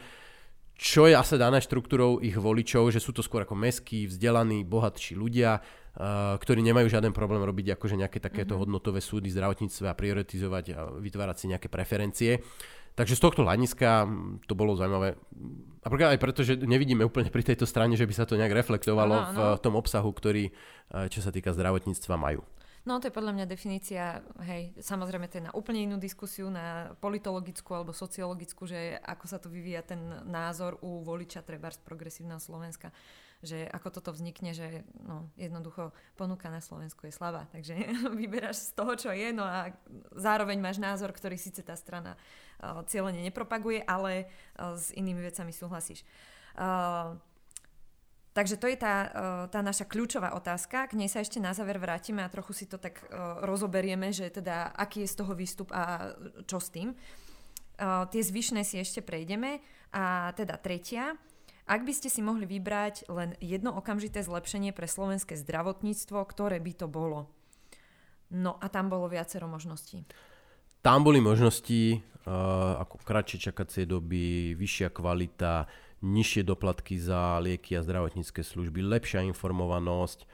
čo 0.76 1.08
je 1.08 1.16
asi 1.16 1.40
dané 1.40 1.64
štruktúrou 1.64 2.20
ich 2.20 2.36
voličov, 2.36 2.92
že 2.92 3.00
sú 3.00 3.16
to 3.16 3.24
skôr 3.24 3.48
ako 3.48 3.56
meskí, 3.56 4.04
vzdelaní, 4.04 4.60
bohatší 4.60 5.16
ľudia, 5.16 5.58
uh, 5.58 6.36
ktorí 6.36 6.60
nemajú 6.60 6.92
žiaden 6.92 7.16
problém 7.16 7.40
robiť 7.40 7.80
akože 7.80 7.96
nejaké 7.96 8.20
takéto 8.20 8.54
mm-hmm. 8.54 8.60
hodnotové 8.60 9.00
súdy 9.00 9.32
zdravotníctve 9.32 9.88
a 9.88 9.96
prioritizovať 9.96 10.64
a 10.76 10.80
vytvárať 11.00 11.36
si 11.40 11.46
nejaké 11.48 11.72
preferencie. 11.72 12.44
Takže 12.96 13.12
z 13.12 13.24
tohto 13.24 13.44
hľadiska 13.44 14.08
to 14.48 14.56
bolo 14.56 14.72
zaujímavé. 14.72 15.20
A 15.84 15.88
aj 15.92 16.16
preto, 16.16 16.40
že 16.40 16.56
nevidíme 16.56 17.04
úplne 17.04 17.28
pri 17.28 17.44
tejto 17.44 17.68
strane, 17.68 17.92
že 17.92 18.08
by 18.08 18.14
sa 18.16 18.24
to 18.24 18.40
nejak 18.40 18.56
reflektovalo 18.56 19.12
ano, 19.12 19.28
ano. 19.28 19.56
v 19.60 19.60
tom 19.60 19.76
obsahu, 19.76 20.08
ktorý, 20.16 20.48
čo 21.12 21.20
sa 21.20 21.28
týka 21.28 21.52
zdravotníctva, 21.52 22.16
majú. 22.16 22.40
No 22.86 23.02
to 23.02 23.10
je 23.10 23.16
podľa 23.18 23.34
mňa 23.34 23.46
definícia, 23.50 24.22
hej, 24.46 24.70
samozrejme 24.78 25.26
to 25.26 25.42
je 25.42 25.46
na 25.50 25.54
úplne 25.58 25.82
inú 25.82 25.98
diskusiu, 25.98 26.46
na 26.46 26.94
politologickú 27.02 27.74
alebo 27.74 27.90
sociologickú, 27.90 28.62
že 28.62 28.94
ako 29.02 29.24
sa 29.26 29.42
to 29.42 29.50
vyvíja 29.50 29.82
ten 29.82 29.98
názor 30.22 30.78
u 30.86 31.02
voliča 31.02 31.42
treba 31.42 31.66
z 31.74 31.82
progresívneho 31.82 32.38
Slovenska 32.38 32.94
že 33.44 33.68
ako 33.68 33.88
toto 33.92 34.10
vznikne, 34.16 34.56
že 34.56 34.82
no, 35.04 35.28
jednoducho 35.36 35.92
ponuka 36.16 36.48
na 36.48 36.64
Slovensku 36.64 37.04
je 37.04 37.12
slabá, 37.12 37.44
takže 37.52 37.76
vyberáš 38.20 38.72
z 38.72 38.74
toho, 38.74 38.96
čo 38.96 39.10
je, 39.12 39.28
no 39.30 39.44
a 39.44 39.72
zároveň 40.16 40.56
máš 40.56 40.80
názor, 40.80 41.12
ktorý 41.12 41.36
síce 41.36 41.60
tá 41.60 41.76
strana 41.76 42.16
uh, 42.16 42.80
cieľene 42.88 43.20
nepropaguje, 43.20 43.84
ale 43.84 44.26
uh, 44.56 44.74
s 44.76 44.88
inými 44.96 45.20
vecami 45.20 45.52
súhlasíš. 45.52 46.00
Uh, 46.56 47.20
Takže 48.36 48.60
to 48.60 48.68
je 48.68 48.76
tá, 48.76 49.08
tá 49.48 49.64
naša 49.64 49.88
kľúčová 49.88 50.36
otázka. 50.36 50.92
K 50.92 51.00
nej 51.00 51.08
sa 51.08 51.24
ešte 51.24 51.40
na 51.40 51.56
záver 51.56 51.80
vrátime 51.80 52.20
a 52.20 52.28
trochu 52.28 52.52
si 52.52 52.68
to 52.68 52.76
tak 52.76 53.00
rozoberieme, 53.40 54.12
že 54.12 54.28
teda 54.28 54.76
aký 54.76 55.08
je 55.08 55.12
z 55.16 55.16
toho 55.24 55.32
výstup 55.32 55.72
a 55.72 56.12
čo 56.44 56.60
s 56.60 56.68
tým. 56.68 56.92
Tie 57.80 58.20
zvyšné 58.20 58.60
si 58.60 58.76
ešte 58.76 59.00
prejdeme. 59.00 59.64
A 59.96 60.36
teda 60.36 60.60
tretia, 60.60 61.16
ak 61.64 61.80
by 61.88 61.92
ste 61.96 62.12
si 62.12 62.20
mohli 62.20 62.44
vybrať 62.44 63.08
len 63.08 63.32
jedno 63.40 63.72
okamžité 63.72 64.20
zlepšenie 64.20 64.76
pre 64.76 64.84
slovenské 64.84 65.32
zdravotníctvo, 65.40 66.20
ktoré 66.28 66.60
by 66.60 66.72
to 66.76 66.92
bolo? 66.92 67.32
No 68.28 68.60
a 68.60 68.68
tam 68.68 68.92
bolo 68.92 69.08
viacero 69.08 69.48
možností. 69.48 70.04
Tam 70.84 71.00
boli 71.00 71.24
možnosti 71.24 72.04
uh, 72.28 72.84
ako 72.84 73.00
kratšie 73.00 73.48
čakacie 73.48 73.88
doby, 73.88 74.52
vyššia 74.52 74.92
kvalita, 74.92 75.64
nižšie 76.04 76.44
doplatky 76.44 77.00
za 77.00 77.40
lieky 77.40 77.76
a 77.76 77.84
zdravotnícke 77.84 78.44
služby, 78.44 78.84
lepšia 78.84 79.24
informovanosť 79.32 80.28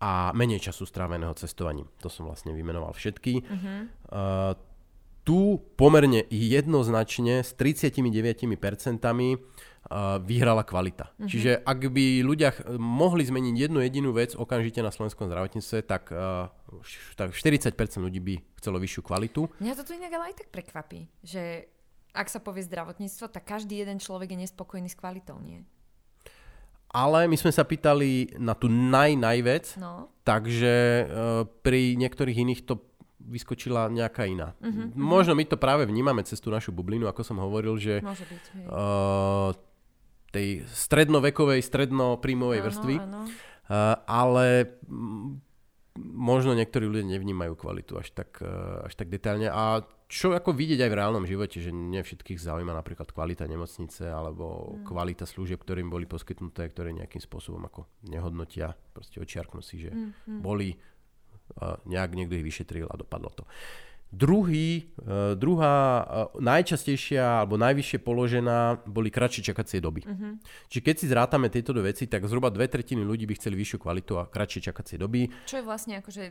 a 0.00 0.32
menej 0.32 0.64
času 0.64 0.88
stráveného 0.88 1.34
cestovaním. 1.36 1.90
To 2.00 2.08
som 2.08 2.24
vlastne 2.24 2.56
vymenoval 2.56 2.96
všetky. 2.96 3.44
Uh-huh. 3.44 3.68
Uh, 4.08 4.52
tu 5.20 5.60
pomerne 5.76 6.24
jednoznačne 6.32 7.44
s 7.44 7.52
39% 7.52 8.40
vyhrala 10.24 10.62
kvalita. 10.64 11.12
Uh-huh. 11.12 11.28
Čiže 11.28 11.60
ak 11.60 11.80
by 11.92 12.24
ľudia 12.24 12.56
mohli 12.80 13.24
zmeniť 13.28 13.54
jednu 13.56 13.84
jedinú 13.84 14.10
vec 14.16 14.32
okamžite 14.32 14.80
na 14.80 14.88
slovenskom 14.88 15.28
zdravotníctve, 15.28 15.84
tak, 15.84 16.12
tak 17.16 17.28
40% 17.36 17.76
ľudí 18.00 18.20
by 18.20 18.34
chcelo 18.60 18.80
vyššiu 18.80 19.02
kvalitu. 19.04 19.48
Mňa 19.60 19.74
to 19.76 19.84
tu 19.84 19.92
inak 19.96 20.12
ale 20.16 20.32
aj 20.32 20.44
tak 20.44 20.48
prekvapí, 20.52 21.08
že 21.24 21.68
ak 22.10 22.28
sa 22.28 22.42
povie 22.42 22.66
zdravotníctvo, 22.66 23.30
tak 23.30 23.46
každý 23.46 23.82
jeden 23.82 24.02
človek 24.02 24.34
je 24.34 24.42
nespokojný 24.46 24.90
s 24.90 24.98
kvalitou, 24.98 25.38
nie? 25.38 25.62
Ale 26.90 27.30
my 27.30 27.38
sme 27.38 27.54
sa 27.54 27.62
pýtali 27.62 28.34
na 28.42 28.58
tú 28.58 28.66
naj, 28.66 29.14
najvec, 29.14 29.78
no. 29.78 30.10
takže 30.26 31.06
uh, 31.06 31.46
pri 31.62 31.94
niektorých 31.94 32.42
iných 32.42 32.66
to 32.66 32.82
vyskočila 33.22 33.86
nejaká 33.86 34.26
iná. 34.26 34.58
Uh-huh, 34.58 34.90
Možno 34.98 35.38
my 35.38 35.46
to 35.46 35.54
práve 35.54 35.86
vnímame 35.86 36.26
cez 36.26 36.42
tú 36.42 36.50
našu 36.50 36.74
bublinu, 36.74 37.06
ako 37.06 37.22
som 37.22 37.38
hovoril, 37.38 37.78
že 37.78 38.02
Môže 38.02 38.26
byť, 38.26 38.44
hej. 38.58 38.64
Uh, 38.66 39.54
tej 40.34 40.66
strednovekovej, 40.66 41.62
strednopríjmovej 41.62 42.60
vrstvy. 42.62 42.94
Áno. 42.98 43.22
Uh, 43.70 43.94
ale 44.10 44.78
možno 45.98 46.58
niektorí 46.58 46.90
ľudia 46.90 47.06
nevnímajú 47.06 47.54
kvalitu 47.54 48.02
až 48.02 48.10
tak, 48.10 48.42
uh, 48.42 48.82
až 48.86 48.98
tak 48.98 49.14
detailne. 49.14 49.46
A 49.46 49.86
čo 50.10 50.34
ako 50.34 50.50
vidieť 50.50 50.82
aj 50.82 50.90
v 50.90 50.98
reálnom 50.98 51.22
živote, 51.22 51.62
že 51.62 51.70
nie 51.70 52.02
všetkých 52.02 52.42
zaujíma 52.42 52.74
napríklad 52.74 53.14
kvalita 53.14 53.46
nemocnice 53.46 54.10
alebo 54.10 54.74
mm. 54.74 54.90
kvalita 54.90 55.22
služieb, 55.22 55.62
ktorým 55.62 55.86
boli 55.86 56.10
poskytnuté, 56.10 56.66
ktoré 56.66 56.90
nejakým 56.90 57.22
spôsobom 57.22 57.62
ako 57.62 57.86
nehodnotia, 58.10 58.74
proste 58.90 59.22
očiarknú 59.22 59.62
si, 59.62 59.86
že 59.86 59.94
mm, 59.94 60.10
mm. 60.26 60.40
boli, 60.42 60.74
nejak 61.86 62.10
niekto 62.18 62.34
ich 62.34 62.42
vyšetril 62.42 62.90
a 62.90 62.98
dopadlo 62.98 63.30
to. 63.38 63.46
Uh, 63.46 63.89
Druhý, 64.10 64.90
uh, 65.06 65.38
druhá 65.38 66.02
uh, 66.02 66.34
najčastejšia 66.42 67.46
alebo 67.46 67.54
najvyššie 67.54 67.98
položená 68.02 68.82
boli 68.82 69.06
kratšie 69.06 69.54
čakacie 69.54 69.78
doby. 69.78 70.02
Uh-huh. 70.02 70.34
Čiže 70.66 70.82
keď 70.82 70.94
si 70.98 71.06
zrátame 71.06 71.46
tieto 71.46 71.70
dve 71.70 71.94
veci, 71.94 72.10
tak 72.10 72.26
zhruba 72.26 72.50
dve 72.50 72.66
tretiny 72.66 73.06
ľudí 73.06 73.30
by 73.30 73.38
chceli 73.38 73.54
vyššiu 73.54 73.78
kvalitu 73.78 74.18
a 74.18 74.26
kratšie 74.26 74.66
čakacie 74.66 74.98
doby. 74.98 75.30
Čo 75.46 75.62
je 75.62 75.64
vlastne 75.64 76.02
akože 76.02 76.22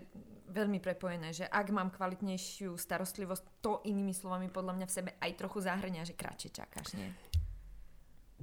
veľmi 0.50 0.82
prepojené, 0.82 1.32
že 1.32 1.46
ak 1.46 1.70
mám 1.70 1.94
kvalitnejšiu 1.94 2.74
starostlivosť, 2.76 3.44
to 3.62 3.80
inými 3.86 4.12
slovami 4.12 4.50
podľa 4.50 4.74
mňa 4.76 4.86
v 4.90 4.94
sebe 4.94 5.10
aj 5.22 5.32
trochu 5.38 5.64
zahrňa, 5.64 6.02
že 6.04 6.18
kratšie 6.18 6.50
čakáš, 6.52 6.98
nie? 6.98 7.10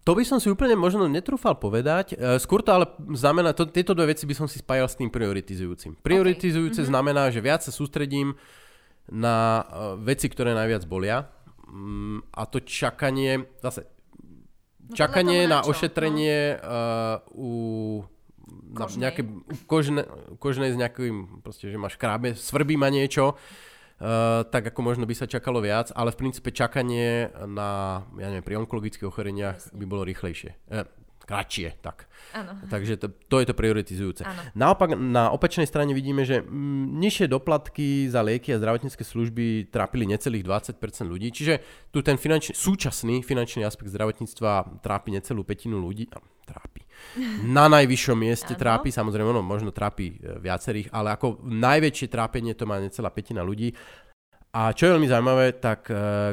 To 0.06 0.14
by 0.14 0.22
som 0.22 0.38
si 0.38 0.46
úplne 0.46 0.78
možno 0.78 1.10
netrúfal 1.10 1.58
povedať. 1.58 2.14
E, 2.14 2.38
skôr 2.38 2.62
to 2.62 2.70
ale 2.70 2.86
znamená, 3.18 3.50
to, 3.50 3.66
tieto 3.66 3.90
dve 3.90 4.14
veci 4.14 4.22
by 4.22 4.38
som 4.38 4.46
si 4.46 4.62
spájal 4.62 4.86
s 4.86 4.94
tým 4.94 5.10
prioritizujúcim. 5.10 5.98
Prioritizujúce 5.98 6.78
okay. 6.78 6.86
mm-hmm. 6.86 6.94
znamená, 6.94 7.22
že 7.34 7.42
viac 7.42 7.66
sa 7.66 7.74
sústredím 7.74 8.38
na 9.12 9.62
eh, 9.62 9.66
veci, 10.02 10.26
ktoré 10.26 10.54
najviac 10.54 10.82
bolia. 10.86 11.26
Mm, 11.66 12.30
a 12.30 12.42
to 12.46 12.62
čakanie, 12.62 13.46
zase, 13.62 13.86
no 14.86 14.94
čakanie 14.94 15.50
na, 15.50 15.62
na 15.62 15.66
ošetrenie 15.66 16.56
no? 16.56 16.62
uh, 16.62 17.16
u 17.34 17.50
na 18.46 18.86
nejaké 18.86 19.26
kožne, 19.66 20.06
kožnej 20.38 20.70
s 20.70 20.78
nejakým, 20.78 21.42
proste, 21.42 21.66
že 21.66 21.80
máš 21.80 21.98
krábe, 21.98 22.38
svrbí 22.38 22.78
ma 22.78 22.86
niečo, 22.86 23.34
uh, 23.34 24.46
tak 24.46 24.70
ako 24.70 24.80
možno 24.86 25.02
by 25.10 25.14
sa 25.18 25.26
čakalo 25.26 25.58
viac, 25.58 25.90
ale 25.90 26.14
v 26.14 26.20
princípe 26.22 26.54
čakanie 26.54 27.34
na, 27.34 28.02
ja 28.14 28.30
neviem, 28.30 28.46
pri 28.46 28.62
onkologických 28.62 29.10
ochoreniach 29.10 29.58
by 29.74 29.84
bolo 29.90 30.06
rýchlejšie. 30.06 30.54
Uh, 30.70 30.86
kratšie. 31.26 31.74
Tak. 31.82 32.06
Ano. 32.32 32.54
Takže 32.70 32.96
to, 32.96 33.10
to 33.26 33.42
je 33.42 33.46
to 33.50 33.54
prioritizujúce. 33.58 34.22
Ano. 34.22 34.40
Naopak 34.54 34.94
na 34.94 35.34
opačnej 35.34 35.66
strane 35.66 35.90
vidíme, 35.90 36.22
že 36.22 36.40
mm, 36.40 37.02
nižšie 37.02 37.26
doplatky 37.26 38.06
za 38.06 38.22
lieky 38.22 38.54
a 38.54 38.62
zdravotnícke 38.62 39.02
služby 39.02 39.68
trápili 39.74 40.06
necelých 40.06 40.46
20% 40.46 40.78
ľudí, 41.10 41.34
čiže 41.34 41.60
tu 41.90 42.00
ten 42.00 42.14
finančný, 42.14 42.54
súčasný 42.54 43.26
finančný 43.26 43.66
aspekt 43.66 43.90
zdravotníctva 43.90 44.80
trápi 44.80 45.10
necelú 45.10 45.42
petinu 45.42 45.82
ľudí. 45.82 46.06
No, 46.14 46.22
trápi. 46.46 46.86
Na 47.44 47.66
najvyššom 47.66 48.16
mieste 48.16 48.54
ano. 48.54 48.62
trápi, 48.62 48.88
samozrejme, 48.94 49.28
ono 49.34 49.42
možno 49.42 49.74
trápi 49.74 50.16
e, 50.16 50.38
viacerých, 50.38 50.94
ale 50.94 51.18
ako 51.18 51.42
najväčšie 51.42 52.06
trápenie 52.08 52.54
to 52.54 52.64
má 52.64 52.78
necelá 52.78 53.10
petina 53.10 53.42
ľudí. 53.42 53.74
A 54.56 54.72
čo 54.72 54.88
je 54.88 54.94
veľmi 54.96 55.10
zaujímavé, 55.10 55.58
tak 55.58 55.90
e, 55.90 56.32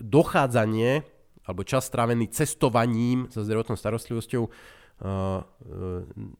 dochádzanie 0.00 1.19
alebo 1.46 1.64
čas 1.64 1.88
strávený 1.88 2.28
cestovaním 2.32 3.28
so 3.32 3.40
zdravotnou 3.44 3.76
starostlivosťou 3.76 4.42
uh, 4.44 4.50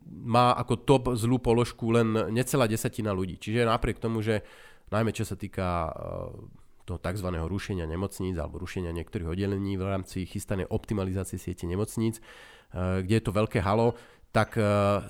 má 0.07 0.47
ako 0.59 0.75
top 0.85 1.05
zlú 1.17 1.41
položku 1.41 1.93
len 1.95 2.33
necelá 2.33 2.69
desatina 2.69 3.15
ľudí. 3.15 3.41
Čiže 3.41 3.69
napriek 3.69 4.01
tomu, 4.01 4.21
že 4.21 4.45
najmä 4.93 5.15
čo 5.17 5.25
sa 5.25 5.39
týka 5.39 5.89
uh, 5.89 6.37
toho 6.85 6.99
tzv. 6.99 7.29
rušenia 7.31 7.87
nemocníc 7.87 8.35
alebo 8.37 8.59
rušenia 8.61 8.91
niektorých 8.91 9.31
oddelení 9.31 9.79
v 9.79 9.85
rámci 9.85 10.27
chystanej 10.27 10.67
optimalizácie 10.69 11.39
siete 11.39 11.69
nemocníc, 11.69 12.19
uh, 12.21 13.01
kde 13.05 13.15
je 13.21 13.25
to 13.25 13.33
veľké 13.33 13.63
halo, 13.63 13.97
tak 14.31 14.55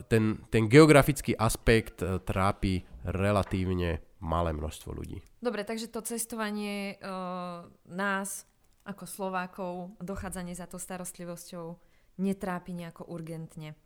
ten, 0.09 0.41
ten 0.49 0.65
geografický 0.65 1.37
aspekt 1.37 2.01
trápi 2.01 2.89
relatívne 3.05 4.01
malé 4.17 4.57
množstvo 4.57 4.97
ľudí. 4.97 5.21
Dobre, 5.45 5.61
takže 5.65 5.93
to 5.93 6.01
cestovanie 6.01 6.97
uh, 7.05 7.69
nás 7.85 8.49
ako 8.85 9.05
Slovákov 9.05 9.73
dochádzanie 10.01 10.57
za 10.57 10.65
tou 10.65 10.81
starostlivosťou 10.81 11.77
netrápi 12.21 12.77
nejako 12.77 13.09
urgentne. 13.09 13.77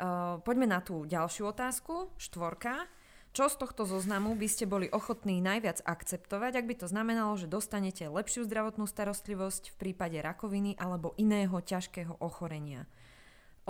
Uh, 0.00 0.40
poďme 0.44 0.68
na 0.68 0.80
tú 0.80 1.04
ďalšiu 1.04 1.52
otázku, 1.52 2.08
štvorka. 2.16 2.88
Čo 3.30 3.46
z 3.46 3.62
tohto 3.62 3.86
zoznamu 3.86 4.34
by 4.34 4.48
ste 4.50 4.66
boli 4.66 4.90
ochotní 4.90 5.38
najviac 5.38 5.86
akceptovať, 5.86 6.52
ak 6.58 6.66
by 6.66 6.74
to 6.82 6.86
znamenalo, 6.90 7.38
že 7.38 7.46
dostanete 7.46 8.10
lepšiu 8.10 8.42
zdravotnú 8.42 8.90
starostlivosť 8.90 9.70
v 9.70 9.78
prípade 9.78 10.18
rakoviny 10.18 10.74
alebo 10.74 11.14
iného 11.14 11.54
ťažkého 11.62 12.18
ochorenia? 12.18 12.90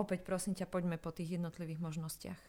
Opäť 0.01 0.25
prosím 0.25 0.57
ťa, 0.57 0.65
poďme 0.65 0.97
po 0.97 1.13
tých 1.13 1.37
jednotlivých 1.37 1.77
možnostiach. 1.77 2.41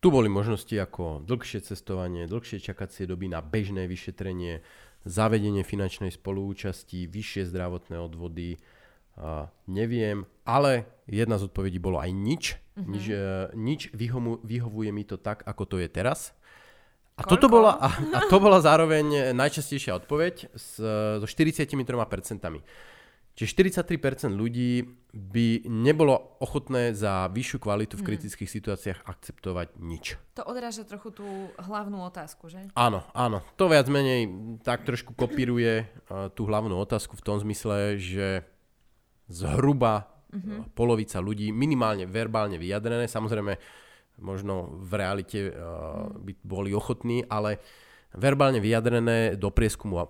Tu 0.00 0.08
boli 0.08 0.32
možnosti 0.32 0.72
ako 0.72 1.20
dlhšie 1.20 1.60
cestovanie, 1.68 2.24
dlhšie 2.24 2.64
čakacie 2.64 3.04
doby 3.04 3.28
na 3.28 3.44
bežné 3.44 3.84
vyšetrenie, 3.84 4.64
zavedenie 5.06 5.62
finančnej 5.62 6.10
spolúčasti, 6.10 7.06
vyššie 7.06 7.46
zdravotné 7.48 7.96
odvody, 7.96 8.58
uh, 9.16 9.46
neviem, 9.70 10.26
ale 10.42 10.90
jedna 11.06 11.38
z 11.38 11.46
odpovedí 11.46 11.78
bolo 11.78 12.02
aj 12.02 12.10
nič. 12.10 12.44
Mm-hmm. 12.74 12.90
Nič, 12.90 13.04
uh, 13.08 13.18
nič 13.54 13.80
vyhomu, 13.94 14.42
vyhovuje 14.42 14.90
mi 14.90 15.06
to 15.06 15.16
tak, 15.16 15.46
ako 15.46 15.62
to 15.64 15.76
je 15.78 15.88
teraz. 15.88 16.34
A, 17.16 17.24
toto 17.24 17.48
bola, 17.48 17.80
a, 17.80 17.88
a 18.12 18.20
to 18.28 18.36
bola 18.36 18.60
zároveň 18.60 19.32
najčastejšia 19.32 19.96
odpoveď 20.04 20.52
s, 20.52 20.76
so 21.16 21.24
43%. 21.24 21.72
Čiže 23.36 23.68
43% 23.68 24.32
ľudí 24.32 24.80
by 25.12 25.68
nebolo 25.68 26.40
ochotné 26.40 26.96
za 26.96 27.28
vyššiu 27.28 27.58
kvalitu 27.60 28.00
v 28.00 28.00
hmm. 28.00 28.08
kritických 28.08 28.48
situáciách 28.48 29.04
akceptovať 29.04 29.76
nič. 29.76 30.16
To 30.40 30.48
odráža 30.48 30.88
trochu 30.88 31.12
tú 31.12 31.28
hlavnú 31.60 32.00
otázku, 32.08 32.48
že? 32.48 32.64
Áno, 32.72 33.04
áno. 33.12 33.44
To 33.60 33.68
viac 33.68 33.92
menej 33.92 34.32
tak 34.64 34.88
trošku 34.88 35.12
kopíruje 35.12 35.84
uh, 35.84 36.32
tú 36.32 36.48
hlavnú 36.48 36.80
otázku 36.80 37.12
v 37.12 37.24
tom 37.28 37.36
zmysle, 37.36 38.00
že 38.00 38.48
zhruba 39.28 40.08
uh-huh. 40.32 40.72
polovica 40.72 41.20
ľudí 41.20 41.52
minimálne 41.52 42.08
verbálne 42.08 42.56
vyjadrené, 42.56 43.04
samozrejme 43.04 43.60
možno 44.16 44.80
v 44.80 44.92
realite 44.96 45.38
uh, 45.52 46.08
by 46.08 46.32
boli 46.40 46.72
ochotní, 46.72 47.20
ale 47.28 47.60
verbálne 48.16 48.64
vyjadrené 48.64 49.36
do 49.36 49.52
prieskumu 49.52 50.00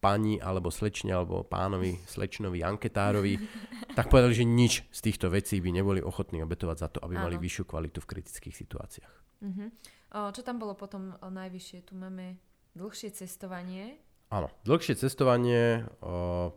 pani 0.00 0.40
alebo 0.40 0.72
slečne 0.72 1.12
alebo 1.12 1.44
pánovi, 1.44 2.00
slečnovi, 2.08 2.64
anketárovi, 2.64 3.36
tak 3.98 4.08
povedali, 4.08 4.32
že 4.32 4.48
nič 4.48 4.88
z 4.88 5.00
týchto 5.04 5.28
vecí 5.28 5.60
by 5.60 5.70
neboli 5.70 6.00
ochotní 6.00 6.40
obetovať 6.40 6.76
za 6.80 6.88
to, 6.88 6.98
aby 7.04 7.20
Áno. 7.20 7.28
mali 7.28 7.36
vyššiu 7.36 7.64
kvalitu 7.68 8.00
v 8.00 8.10
kritických 8.16 8.56
situáciách. 8.56 9.14
Uh-huh. 9.44 9.68
O, 10.10 10.32
čo 10.32 10.40
tam 10.40 10.56
bolo 10.56 10.72
potom 10.72 11.14
o, 11.20 11.28
najvyššie? 11.28 11.84
Tu 11.84 11.92
máme 11.94 12.40
dlhšie 12.74 13.12
cestovanie. 13.12 14.00
Áno, 14.32 14.48
dlhšie 14.64 14.96
cestovanie, 14.96 15.84
o, 16.00 16.56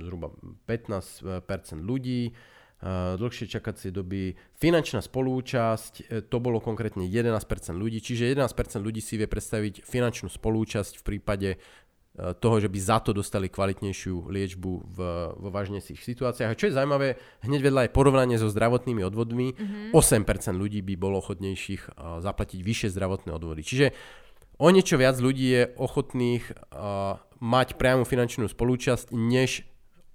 zhruba 0.00 0.32
15% 0.64 1.26
ľudí, 1.82 2.32
dlhšie 3.20 3.44
čakacie 3.44 3.92
doby, 3.92 4.32
finančná 4.56 5.04
spolúčasť, 5.04 5.94
e, 6.08 6.24
to 6.24 6.40
bolo 6.40 6.64
konkrétne 6.64 7.04
11% 7.04 7.76
ľudí, 7.76 8.00
čiže 8.00 8.32
11% 8.32 8.80
ľudí 8.80 9.04
si 9.04 9.20
vie 9.20 9.28
predstaviť 9.28 9.84
finančnú 9.84 10.32
spolúčasť 10.32 10.96
v 10.96 11.04
prípade 11.04 11.50
toho, 12.40 12.56
že 12.60 12.68
by 12.68 12.78
za 12.80 12.98
to 13.00 13.16
dostali 13.16 13.48
kvalitnejšiu 13.48 14.28
liečbu 14.28 14.72
v, 14.84 14.98
vo 15.32 15.48
vážnejších 15.48 16.04
situáciách. 16.04 16.52
A 16.52 16.58
čo 16.58 16.68
je 16.68 16.76
zaujímavé, 16.76 17.16
hneď 17.46 17.60
vedľa 17.64 17.82
je 17.88 17.94
porovnanie 17.96 18.36
so 18.36 18.52
zdravotnými 18.52 19.00
odvodmi, 19.00 19.56
mm-hmm. 19.56 19.96
8% 19.96 20.26
ľudí 20.52 20.84
by 20.84 20.94
bolo 21.00 21.24
ochotnejších 21.24 21.96
zaplatiť 21.96 22.60
vyššie 22.60 22.88
zdravotné 22.92 23.30
odvody. 23.32 23.64
Čiže 23.64 23.86
o 24.60 24.68
niečo 24.68 25.00
viac 25.00 25.16
ľudí 25.16 25.46
je 25.48 25.62
ochotných 25.80 26.44
uh, 26.52 27.16
mať 27.40 27.80
priamu 27.80 28.04
finančnú 28.04 28.46
spolúčasť, 28.52 29.16
než 29.16 29.64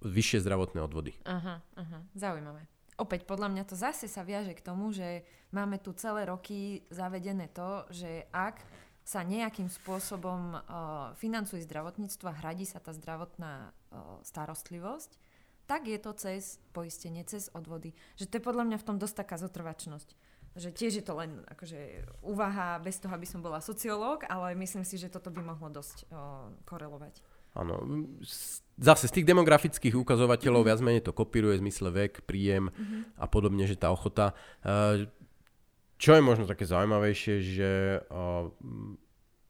vyššie 0.06 0.46
zdravotné 0.46 0.86
odvody. 0.86 1.18
Aha, 1.26 1.66
aha, 1.74 2.00
zaujímavé. 2.14 2.70
Opäť 2.96 3.28
podľa 3.28 3.52
mňa 3.52 3.64
to 3.68 3.76
zase 3.76 4.08
sa 4.08 4.24
viaže 4.24 4.56
k 4.56 4.64
tomu, 4.64 4.94
že 4.96 5.28
máme 5.52 5.82
tu 5.84 5.92
celé 5.98 6.24
roky 6.30 6.88
zavedené 6.88 7.52
to, 7.52 7.84
že 7.92 8.24
ak 8.32 8.64
sa 9.06 9.22
nejakým 9.22 9.70
spôsobom 9.70 10.58
financuje 11.22 11.62
zdravotníctvo 11.62 12.26
a 12.26 12.38
hradí 12.42 12.66
sa 12.66 12.82
tá 12.82 12.90
zdravotná 12.90 13.70
starostlivosť, 14.26 15.22
tak 15.70 15.86
je 15.86 15.98
to 16.02 16.12
cez 16.18 16.58
poistenie, 16.74 17.22
cez 17.26 17.54
odvody. 17.54 17.94
Že 18.18 18.26
to 18.26 18.34
je 18.38 18.48
podľa 18.50 18.66
mňa 18.66 18.78
v 18.82 18.88
tom 18.90 18.98
dosť 18.98 19.16
taká 19.22 19.38
zotrvačnosť. 19.38 20.10
Že 20.56 20.70
tiež 20.72 20.94
je 21.02 21.06
to 21.06 21.14
len 21.20 21.46
akože 21.52 22.06
úvaha 22.26 22.82
bez 22.82 22.98
toho, 22.98 23.14
aby 23.14 23.28
som 23.30 23.46
bola 23.46 23.62
sociológ, 23.62 24.26
ale 24.26 24.58
myslím 24.58 24.88
si, 24.88 24.98
že 24.98 25.12
toto 25.12 25.30
by 25.30 25.42
mohlo 25.42 25.70
dosť 25.70 26.10
uh, 26.10 26.50
korelovať. 26.66 27.20
Áno, 27.56 27.82
zase 28.80 29.08
z 29.08 29.22
tých 29.22 29.28
demografických 29.28 29.96
ukazovateľov 29.96 30.64
mm-hmm. 30.64 30.70
viac 30.76 30.86
menej 30.86 31.04
to 31.08 31.16
kopíruje 31.16 31.60
v 31.60 31.64
zmysle 31.68 31.90
vek, 31.92 32.24
príjem 32.24 32.72
mm-hmm. 32.72 33.20
a 33.20 33.26
podobne, 33.28 33.68
že 33.68 33.76
tá 33.76 33.92
ochota. 33.92 34.34
Uh, 34.64 35.12
čo 35.96 36.12
je 36.16 36.22
možno 36.22 36.44
také 36.48 36.68
zaujímavejšie, 36.68 37.36
že 37.42 37.72
uh, 38.12 38.52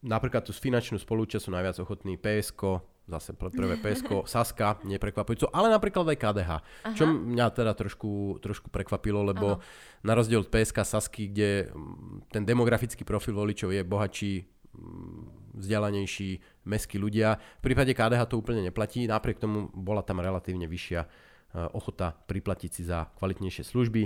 napríklad 0.06 0.46
tú 0.46 0.54
finančnú 0.54 1.02
spolúčasť 1.02 1.50
sú 1.50 1.52
najviac 1.52 1.82
ochotní 1.82 2.16
PSK, 2.22 2.80
zase 3.06 3.34
prvé 3.38 3.78
PSK, 3.78 4.24
Saska, 4.34 4.82
neprekvapujúco, 4.86 5.50
ale 5.54 5.70
napríklad 5.70 6.06
aj 6.14 6.18
KDH. 6.18 6.52
Aha. 6.52 6.62
Čo 6.94 7.10
mňa 7.10 7.46
teda 7.54 7.74
trošku, 7.74 8.42
trošku 8.42 8.70
prekvapilo, 8.70 9.22
lebo 9.26 9.58
ano. 9.58 9.62
na 10.06 10.14
rozdiel 10.14 10.46
od 10.46 10.50
PSK, 10.50 10.86
Sasky, 10.86 11.30
kde 11.30 11.70
ten 12.30 12.46
demografický 12.46 13.06
profil 13.06 13.38
voličov 13.38 13.74
je 13.74 13.82
bohatší, 13.86 14.34
vzdelanejší, 15.56 16.66
meskí 16.68 17.00
ľudia. 17.00 17.40
V 17.64 17.72
prípade 17.72 17.96
KDH 17.96 18.28
to 18.28 18.40
úplne 18.40 18.66
neplatí, 18.66 19.08
napriek 19.08 19.40
tomu 19.40 19.72
bola 19.72 20.04
tam 20.04 20.20
relatívne 20.20 20.68
vyššia 20.68 21.02
e, 21.02 21.08
ochota 21.72 22.12
priplatiť 22.12 22.72
si 22.72 22.84
za 22.84 23.08
kvalitnejšie 23.16 23.64
služby. 23.64 24.02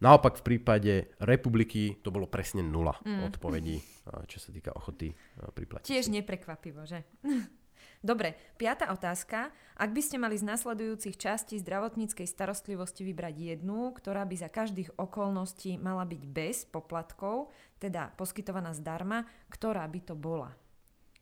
Naopak 0.00 0.40
v 0.40 0.46
prípade 0.56 1.12
republiky 1.20 2.00
to 2.00 2.08
bolo 2.08 2.24
presne 2.24 2.64
nula 2.64 2.96
mm. 3.04 3.28
odpovedí, 3.28 3.76
čo 4.24 4.40
sa 4.40 4.48
týka 4.48 4.72
ochoty 4.72 5.12
priplatiť. 5.52 5.84
Tiež 5.84 6.08
neprekvapivo, 6.08 6.88
že? 6.88 7.04
Dobre, 8.00 8.32
piata 8.56 8.88
otázka. 8.96 9.52
Ak 9.76 9.92
by 9.92 10.00
ste 10.00 10.16
mali 10.16 10.32
z 10.40 10.48
nasledujúcich 10.48 11.20
častí 11.20 11.60
zdravotníckej 11.60 12.24
starostlivosti 12.24 13.04
vybrať 13.04 13.36
jednu, 13.36 13.92
ktorá 13.92 14.24
by 14.24 14.40
za 14.40 14.48
každých 14.48 14.96
okolností 14.96 15.76
mala 15.76 16.08
byť 16.08 16.22
bez 16.24 16.64
poplatkov, 16.64 17.52
teda 17.76 18.16
poskytovaná 18.16 18.72
zdarma, 18.72 19.28
ktorá 19.52 19.84
by 19.84 20.00
to 20.00 20.16
bola? 20.16 20.56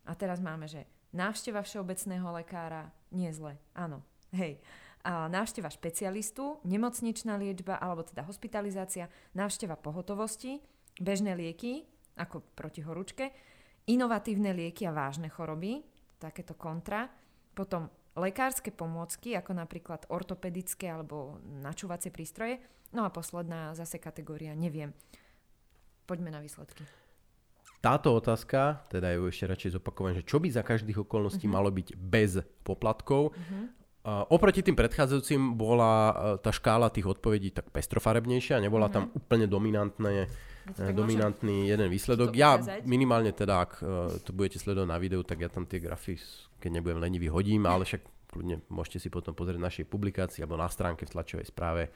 A 0.06 0.14
teraz 0.14 0.38
máme, 0.38 0.70
že 0.70 0.86
návšteva 1.10 1.66
všeobecného 1.66 2.30
lekára, 2.30 2.94
nie 3.10 3.34
zle, 3.34 3.58
áno, 3.74 4.06
hej 4.30 4.62
návšteva 5.06 5.70
špecialistu, 5.70 6.62
nemocničná 6.66 7.38
liečba 7.38 7.78
alebo 7.78 8.02
teda 8.02 8.26
hospitalizácia, 8.26 9.10
návšteva 9.36 9.78
pohotovosti, 9.78 10.58
bežné 10.98 11.38
lieky 11.38 11.86
ako 12.18 12.42
proti 12.58 12.82
horúčke, 12.82 13.30
inovatívne 13.86 14.50
lieky 14.52 14.84
a 14.84 14.92
vážne 14.92 15.30
choroby, 15.30 15.80
takéto 16.18 16.58
kontra, 16.58 17.06
potom 17.54 17.86
lekárske 18.18 18.74
pomôcky, 18.74 19.38
ako 19.38 19.54
napríklad 19.54 20.10
ortopedické 20.10 20.90
alebo 20.90 21.38
načúvacie 21.46 22.10
prístroje. 22.10 22.58
No 22.90 23.06
a 23.06 23.14
posledná 23.14 23.72
zase 23.78 24.02
kategória, 24.02 24.58
neviem. 24.58 24.90
Poďme 26.08 26.34
na 26.34 26.42
výsledky. 26.42 26.82
Táto 27.78 28.10
otázka, 28.10 28.82
teda 28.90 29.14
ju 29.14 29.30
ešte 29.30 29.46
radšej 29.46 29.70
zopakujem, 29.78 30.18
že 30.18 30.26
čo 30.26 30.42
by 30.42 30.50
za 30.50 30.66
každých 30.66 31.06
okolností 31.06 31.46
uh-huh. 31.46 31.62
malo 31.62 31.70
byť 31.70 31.94
bez 31.94 32.42
poplatkov. 32.66 33.30
Uh-huh. 33.30 33.70
Oproti 34.08 34.64
tým 34.64 34.78
predchádzajúcim 34.78 35.58
bola 35.58 35.92
e, 35.92 36.12
tá 36.40 36.48
škála 36.54 36.88
tých 36.88 37.04
odpovedí 37.04 37.52
tak 37.52 37.68
pestrofarebnejšia, 37.68 38.62
nebola 38.62 38.88
mm-hmm. 38.88 39.10
tam 39.10 39.12
úplne 39.12 39.46
dominantné, 39.50 40.14
e, 40.72 40.92
dominantný 40.94 41.68
jeden 41.68 41.88
výsledok. 41.92 42.32
Ja 42.32 42.56
minimálne 42.88 43.36
teda, 43.36 43.68
ak 43.68 43.72
to 44.24 44.30
budete 44.32 44.62
sledovať 44.62 44.88
na 44.88 44.98
videu, 45.02 45.20
tak 45.26 45.44
ja 45.44 45.52
tam 45.52 45.68
tie 45.68 45.82
grafy, 45.82 46.16
keď 46.56 46.80
nebudem 46.80 47.02
lenivý, 47.04 47.28
hodím, 47.28 47.68
ale 47.68 47.84
však 47.84 48.02
kľudne 48.28 48.60
môžete 48.68 48.98
si 49.00 49.08
potom 49.08 49.32
pozrieť 49.32 49.60
našej 49.60 49.84
publikácii 49.88 50.44
alebo 50.44 50.60
na 50.60 50.68
stránke 50.68 51.08
v 51.08 51.12
tlačovej 51.16 51.48
správe 51.48 51.88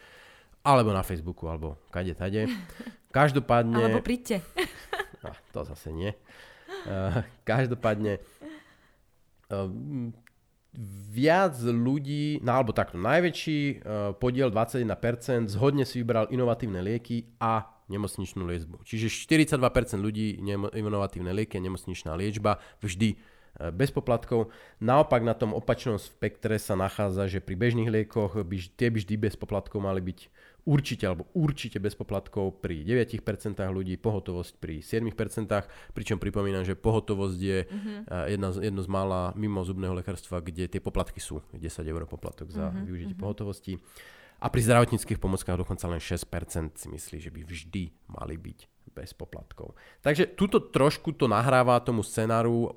alebo 0.62 0.94
na 0.94 1.02
Facebooku, 1.02 1.50
alebo 1.50 1.82
kade 1.90 2.14
tade. 2.14 2.46
Každopádne... 3.16 3.82
Alebo 3.82 4.00
príďte. 4.00 4.40
A, 5.26 5.34
to 5.54 5.66
zase 5.66 5.90
nie. 5.90 6.10
Každopádne 7.50 8.22
viac 11.12 11.60
ľudí, 11.60 12.40
no 12.40 12.56
alebo 12.56 12.72
takto, 12.72 12.96
najväčší 12.96 13.58
uh, 13.60 13.76
podiel 14.16 14.48
21% 14.48 15.52
zhodne 15.52 15.84
si 15.84 16.00
vybral 16.00 16.32
inovatívne 16.32 16.80
lieky 16.80 17.28
a 17.36 17.68
nemocničnú 17.92 18.48
liečbu. 18.48 18.80
Čiže 18.80 19.12
42% 19.12 19.60
ľudí 20.00 20.40
inovatívne 20.72 21.36
lieky 21.36 21.60
a 21.60 21.64
nemocničná 21.68 22.16
liečba 22.16 22.56
vždy 22.80 23.20
uh, 23.20 23.68
bez 23.68 23.92
poplatkov. 23.92 24.48
Naopak 24.80 25.20
na 25.20 25.36
tom 25.36 25.52
opačnom 25.52 26.00
spektre 26.00 26.56
sa 26.56 26.72
nachádza, 26.72 27.28
že 27.28 27.44
pri 27.44 27.52
bežných 27.60 27.92
liekoch 27.92 28.40
by, 28.40 28.56
tie 28.72 28.88
by 28.88 29.04
vždy 29.04 29.14
bez 29.20 29.36
poplatkov 29.36 29.84
mali 29.84 30.00
byť 30.00 30.18
určite 30.62 31.10
alebo 31.10 31.26
určite 31.34 31.82
bez 31.82 31.98
poplatkov 31.98 32.62
pri 32.62 32.86
9% 32.86 33.18
ľudí, 33.58 33.98
pohotovosť 33.98 34.52
pri 34.62 34.78
7%, 34.78 35.10
pričom 35.90 36.22
pripomínam, 36.22 36.62
že 36.62 36.78
pohotovosť 36.78 37.38
je 37.38 37.58
uh-huh. 37.66 38.30
jedna, 38.30 38.48
jedno 38.62 38.82
z 38.82 38.88
mála 38.90 39.34
mimo 39.34 39.66
zubného 39.66 39.94
lekárstva, 39.98 40.38
kde 40.38 40.70
tie 40.70 40.78
poplatky 40.78 41.18
sú 41.18 41.42
10 41.50 41.66
eur 41.82 42.06
poplatok 42.06 42.54
za 42.54 42.70
uh-huh. 42.70 42.86
využitie 42.86 43.18
uh-huh. 43.18 43.24
pohotovosti. 43.26 43.82
A 44.42 44.50
pri 44.50 44.66
zdravotníckých 44.66 45.22
pomockách 45.22 45.62
dokonca 45.62 45.86
len 45.86 46.02
6% 46.02 46.74
si 46.74 46.86
myslí, 46.90 47.16
že 47.22 47.30
by 47.30 47.40
vždy 47.46 47.84
mali 48.10 48.34
byť 48.34 48.58
bez 48.90 49.14
poplatkov. 49.14 49.78
Takže 50.02 50.34
tuto 50.34 50.58
trošku 50.58 51.14
to 51.14 51.30
nahráva 51.30 51.78
tomu 51.80 52.02
scenáru 52.02 52.68
uh, 52.68 52.70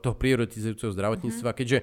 toho 0.00 0.16
prioritizujúceho 0.16 0.92
zdravotníctva, 0.92 1.52
uh-huh. 1.52 1.60
keďže 1.60 1.78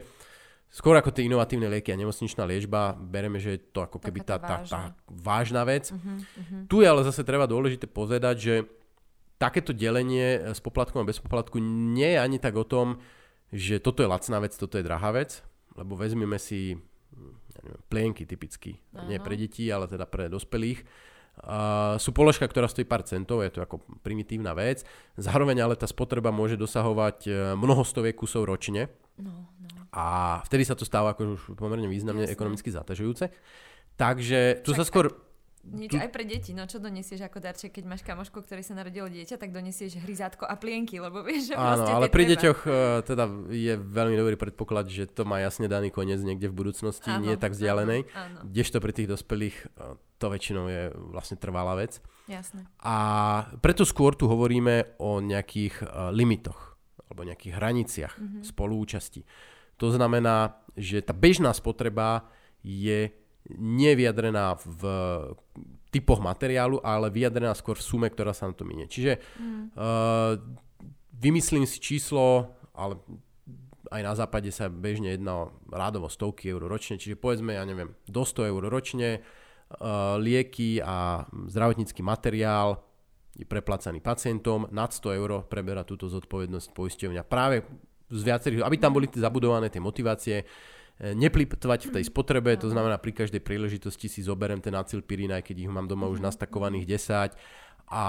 skôr 0.69 0.93
ako 0.93 1.09
tie 1.09 1.25
inovatívne 1.25 1.65
lieky 1.65 1.89
a 1.89 1.99
nemocničná 1.99 2.45
liečba, 2.45 2.93
bereme, 2.93 3.41
že 3.41 3.57
je 3.57 3.59
to 3.73 3.81
ako 3.81 3.97
keby 3.97 4.21
tá, 4.21 4.37
tá, 4.37 4.61
tá 4.61 4.93
vážna 5.09 5.65
vec. 5.65 5.89
Uh-huh, 5.89 6.21
uh-huh. 6.21 6.61
Tu 6.69 6.85
je 6.85 6.87
ale 6.87 7.01
zase 7.01 7.25
treba 7.25 7.49
dôležité 7.49 7.89
povedať, 7.89 8.35
že 8.37 8.55
takéto 9.41 9.73
delenie 9.73 10.53
s 10.53 10.61
poplatkom 10.61 11.01
a 11.01 11.09
bez 11.09 11.17
poplatku 11.17 11.57
nie 11.63 12.13
je 12.13 12.19
ani 12.21 12.37
tak 12.37 12.53
o 12.53 12.67
tom, 12.67 13.01
že 13.49 13.81
toto 13.81 14.05
je 14.05 14.11
lacná 14.11 14.37
vec, 14.37 14.53
toto 14.53 14.77
je 14.77 14.85
drahá 14.85 15.09
vec, 15.09 15.41
lebo 15.73 15.97
vezmeme 15.97 16.37
si 16.37 16.77
hm, 16.77 17.33
ja 17.57 17.59
neviem, 17.65 17.83
plienky 17.89 18.23
typicky, 18.29 18.77
uh-huh. 18.77 19.09
nie 19.09 19.17
pre 19.17 19.33
deti, 19.33 19.65
ale 19.73 19.89
teda 19.89 20.05
pre 20.05 20.29
dospelých. 20.29 20.85
Uh, 21.39 21.95
sú 21.95 22.11
položka, 22.11 22.43
ktorá 22.43 22.67
stojí 22.67 22.83
pár 22.83 23.07
centov, 23.07 23.39
je 23.47 23.47
to 23.47 23.63
ako 23.63 23.79
primitívna 24.03 24.51
vec. 24.51 24.83
Zároveň 25.15 25.63
ale 25.63 25.79
tá 25.79 25.87
spotreba 25.87 26.35
môže 26.35 26.59
dosahovať 26.59 27.17
e, 27.23 27.31
mnoho 27.55 27.87
stoviek 27.87 28.11
kusov 28.11 28.43
ročne. 28.43 28.91
No. 29.15 29.47
A 29.89 30.39
vtedy 30.45 30.63
sa 30.65 30.77
to 30.77 30.85
stáva 30.85 31.17
ako 31.17 31.35
už 31.35 31.41
pomerne 31.57 31.89
významne 31.89 32.29
Jasne. 32.29 32.35
ekonomicky 32.37 32.69
zaťažujúce. 32.69 33.33
Takže 33.97 34.61
tu 34.61 34.71
Však 34.71 34.79
sa 34.79 34.85
skôr 34.85 35.05
nič 35.59 35.91
tu... 35.91 35.99
aj 35.99 36.09
pre 36.09 36.23
deti, 36.23 36.55
no 36.55 36.63
čo 36.63 36.79
donesieš 36.79 37.27
ako 37.27 37.43
darček, 37.43 37.75
keď 37.75 37.83
máš 37.83 38.01
kamošku, 38.07 38.39
ktorý 38.39 38.63
sa 38.63 38.79
narodilo 38.79 39.11
dieťa, 39.11 39.35
tak 39.35 39.51
donesieš 39.51 39.99
hryzátko 39.99 40.47
a 40.47 40.55
plienky, 40.55 41.03
lebo 41.03 41.19
vieš, 41.19 41.51
že 41.51 41.53
Áno, 41.59 41.83
ale 41.83 42.07
pri 42.07 42.23
treba. 42.25 42.33
deťoch 42.39 42.59
uh, 42.63 42.73
teda 43.03 43.23
je 43.51 43.73
veľmi 43.75 44.15
dobrý 44.15 44.35
predpoklad, 44.39 44.87
že 44.87 45.11
to 45.11 45.27
má 45.27 45.43
jasne 45.43 45.67
daný 45.67 45.91
koniec 45.91 46.23
niekde 46.23 46.47
v 46.47 46.55
budúcnosti, 46.55 47.11
áno, 47.11 47.27
nie 47.27 47.35
tak 47.35 47.53
vzdialenej. 47.53 48.07
Áno, 48.07 48.39
áno. 48.39 48.47
Kdežto 48.47 48.79
pri 48.79 48.91
tých 48.95 49.11
dospelých 49.11 49.57
uh, 49.75 49.99
to 50.15 50.25
väčšinou 50.31 50.65
je 50.71 50.83
vlastne 51.11 51.35
trvalá 51.35 51.75
vec. 51.75 51.99
Jasne. 52.31 52.63
A 52.79 52.95
preto 53.59 53.83
skôr 53.83 54.15
tu 54.15 54.31
hovoríme 54.31 54.95
o 55.03 55.19
nejakých 55.19 55.83
uh, 55.83 56.07
limitoch 56.15 56.79
alebo 57.11 57.27
nejakých 57.27 57.53
hraniciach 57.57 58.13
mm-hmm. 58.15 58.41
spolúčasti. 58.47 59.27
To 59.79 59.87
znamená, 59.89 60.59
že 60.75 60.99
tá 60.99 61.15
bežná 61.15 61.55
spotreba 61.55 62.27
je 62.59 63.11
nie 63.57 63.91
vyjadrená 63.95 64.59
v 64.59 64.81
typoch 65.89 66.21
materiálu, 66.21 66.77
ale 66.85 67.09
vyjadrená 67.09 67.57
skôr 67.57 67.73
v 67.73 67.85
sume, 67.85 68.07
ktorá 68.11 68.35
sa 68.35 68.45
na 68.45 68.53
to 68.53 68.67
minie. 68.67 68.85
Čiže 68.85 69.17
mm. 69.17 69.73
uh, 69.73 70.37
vymyslím 71.17 71.65
si 71.65 71.81
číslo, 71.81 72.53
ale 72.77 73.01
aj 73.89 74.01
na 74.05 74.13
západe 74.13 74.53
sa 74.53 74.69
bežne 74.69 75.17
jedná 75.17 75.49
o 75.49 75.51
rádovo 75.73 76.05
stovky 76.05 76.53
eur 76.53 76.61
ročne, 76.69 77.01
čiže 77.01 77.17
povedzme, 77.17 77.57
ja 77.57 77.65
neviem, 77.65 77.97
do 78.05 78.21
100 78.21 78.53
eur 78.53 78.63
ročne, 78.69 79.09
uh, 79.17 80.21
lieky 80.21 80.77
a 80.77 81.25
zdravotnícky 81.49 82.05
materiál 82.05 82.85
je 83.33 83.49
preplácaný 83.49 83.97
pacientom, 84.03 84.69
nad 84.69 84.93
100 84.93 85.17
eur 85.17 85.29
preberá 85.49 85.81
túto 85.81 86.05
zodpovednosť 86.05 86.69
poisťovňa 86.69 87.23
práve 87.25 87.65
z 88.09 88.21
viacerých, 88.25 88.65
aby 88.65 88.77
tam 88.81 88.97
boli 88.97 89.07
zabudované 89.09 89.69
tie 89.69 89.81
motivácie, 89.81 90.43
neplitvať 90.99 91.87
v 91.87 91.93
tej 91.95 92.03
spotrebe, 92.11 92.59
to 92.59 92.67
znamená 92.67 92.99
pri 92.99 93.15
každej 93.15 93.39
príležitosti 93.39 94.11
si 94.11 94.19
zoberiem 94.19 94.59
ten 94.59 94.75
acylpirín, 94.75 95.31
aj 95.31 95.47
keď 95.47 95.63
ich 95.63 95.71
mám 95.71 95.87
doma 95.87 96.11
už 96.11 96.19
mhm. 96.19 96.27
nastakovaných 96.27 96.85
10 96.99 97.39
a 97.89 98.03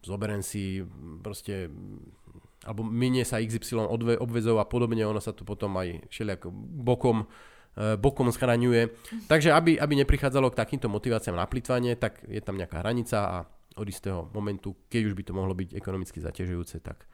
zoberiem 0.00 0.40
si 0.40 0.80
proste 1.20 1.68
alebo 2.60 2.84
minie 2.84 3.24
sa 3.24 3.40
XY 3.40 3.88
odve, 3.88 4.20
obvezov 4.20 4.60
a 4.60 4.68
podobne, 4.68 5.00
ono 5.00 5.20
sa 5.20 5.32
tu 5.32 5.48
potom 5.48 5.80
aj 5.80 6.04
všelijak 6.12 6.44
bokom 6.84 7.24
e, 7.72 7.96
bokom 7.96 8.28
schraňuje. 8.28 8.92
Takže 9.32 9.56
aby, 9.56 9.80
aby 9.80 10.04
neprichádzalo 10.04 10.52
k 10.52 10.60
takýmto 10.60 10.92
motiváciám 10.92 11.40
na 11.40 11.48
plitvanie, 11.48 11.96
tak 11.96 12.20
je 12.28 12.40
tam 12.44 12.60
nejaká 12.60 12.84
hranica 12.84 13.18
a 13.24 13.36
od 13.80 13.86
istého 13.88 14.28
momentu, 14.36 14.76
keď 14.92 15.02
už 15.08 15.14
by 15.16 15.22
to 15.24 15.32
mohlo 15.32 15.56
byť 15.56 15.72
ekonomicky 15.72 16.20
zaťažujúce, 16.20 16.84
tak 16.84 17.08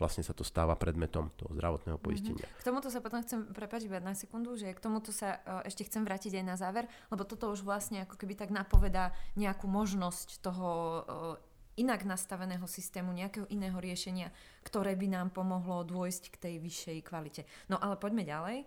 vlastne 0.00 0.24
sa 0.24 0.32
to 0.32 0.40
stáva 0.40 0.72
predmetom 0.80 1.28
toho 1.36 1.52
zdravotného 1.52 2.00
mhm. 2.00 2.02
poistenia. 2.02 2.46
Mm-hmm. 2.48 2.64
K 2.64 2.66
tomuto 2.66 2.88
sa 2.88 3.04
potom 3.04 3.20
chcem, 3.20 3.44
prepáčiť 3.52 3.92
na 4.00 4.16
sekundu, 4.16 4.56
že 4.56 4.72
k 4.72 4.80
tomuto 4.80 5.12
sa 5.12 5.36
uh, 5.44 5.60
ešte 5.68 5.84
chcem 5.84 6.00
vrátiť 6.00 6.40
aj 6.40 6.44
na 6.48 6.56
záver, 6.56 6.88
lebo 7.12 7.28
toto 7.28 7.52
už 7.52 7.60
vlastne 7.60 8.08
ako 8.08 8.16
keby 8.16 8.32
tak 8.32 8.48
napovedá 8.48 9.12
nejakú 9.36 9.68
možnosť 9.68 10.40
toho 10.40 10.68
uh, 10.72 11.36
inak 11.76 12.08
nastaveného 12.08 12.64
systému, 12.64 13.12
nejakého 13.12 13.44
iného 13.52 13.76
riešenia, 13.76 14.32
ktoré 14.64 14.96
by 14.96 15.06
nám 15.12 15.28
pomohlo 15.36 15.84
dôjsť 15.84 16.24
k 16.32 16.36
tej 16.40 16.54
vyššej 16.64 16.98
kvalite. 17.04 17.42
No 17.68 17.76
ale 17.76 18.00
poďme 18.00 18.24
ďalej. 18.24 18.64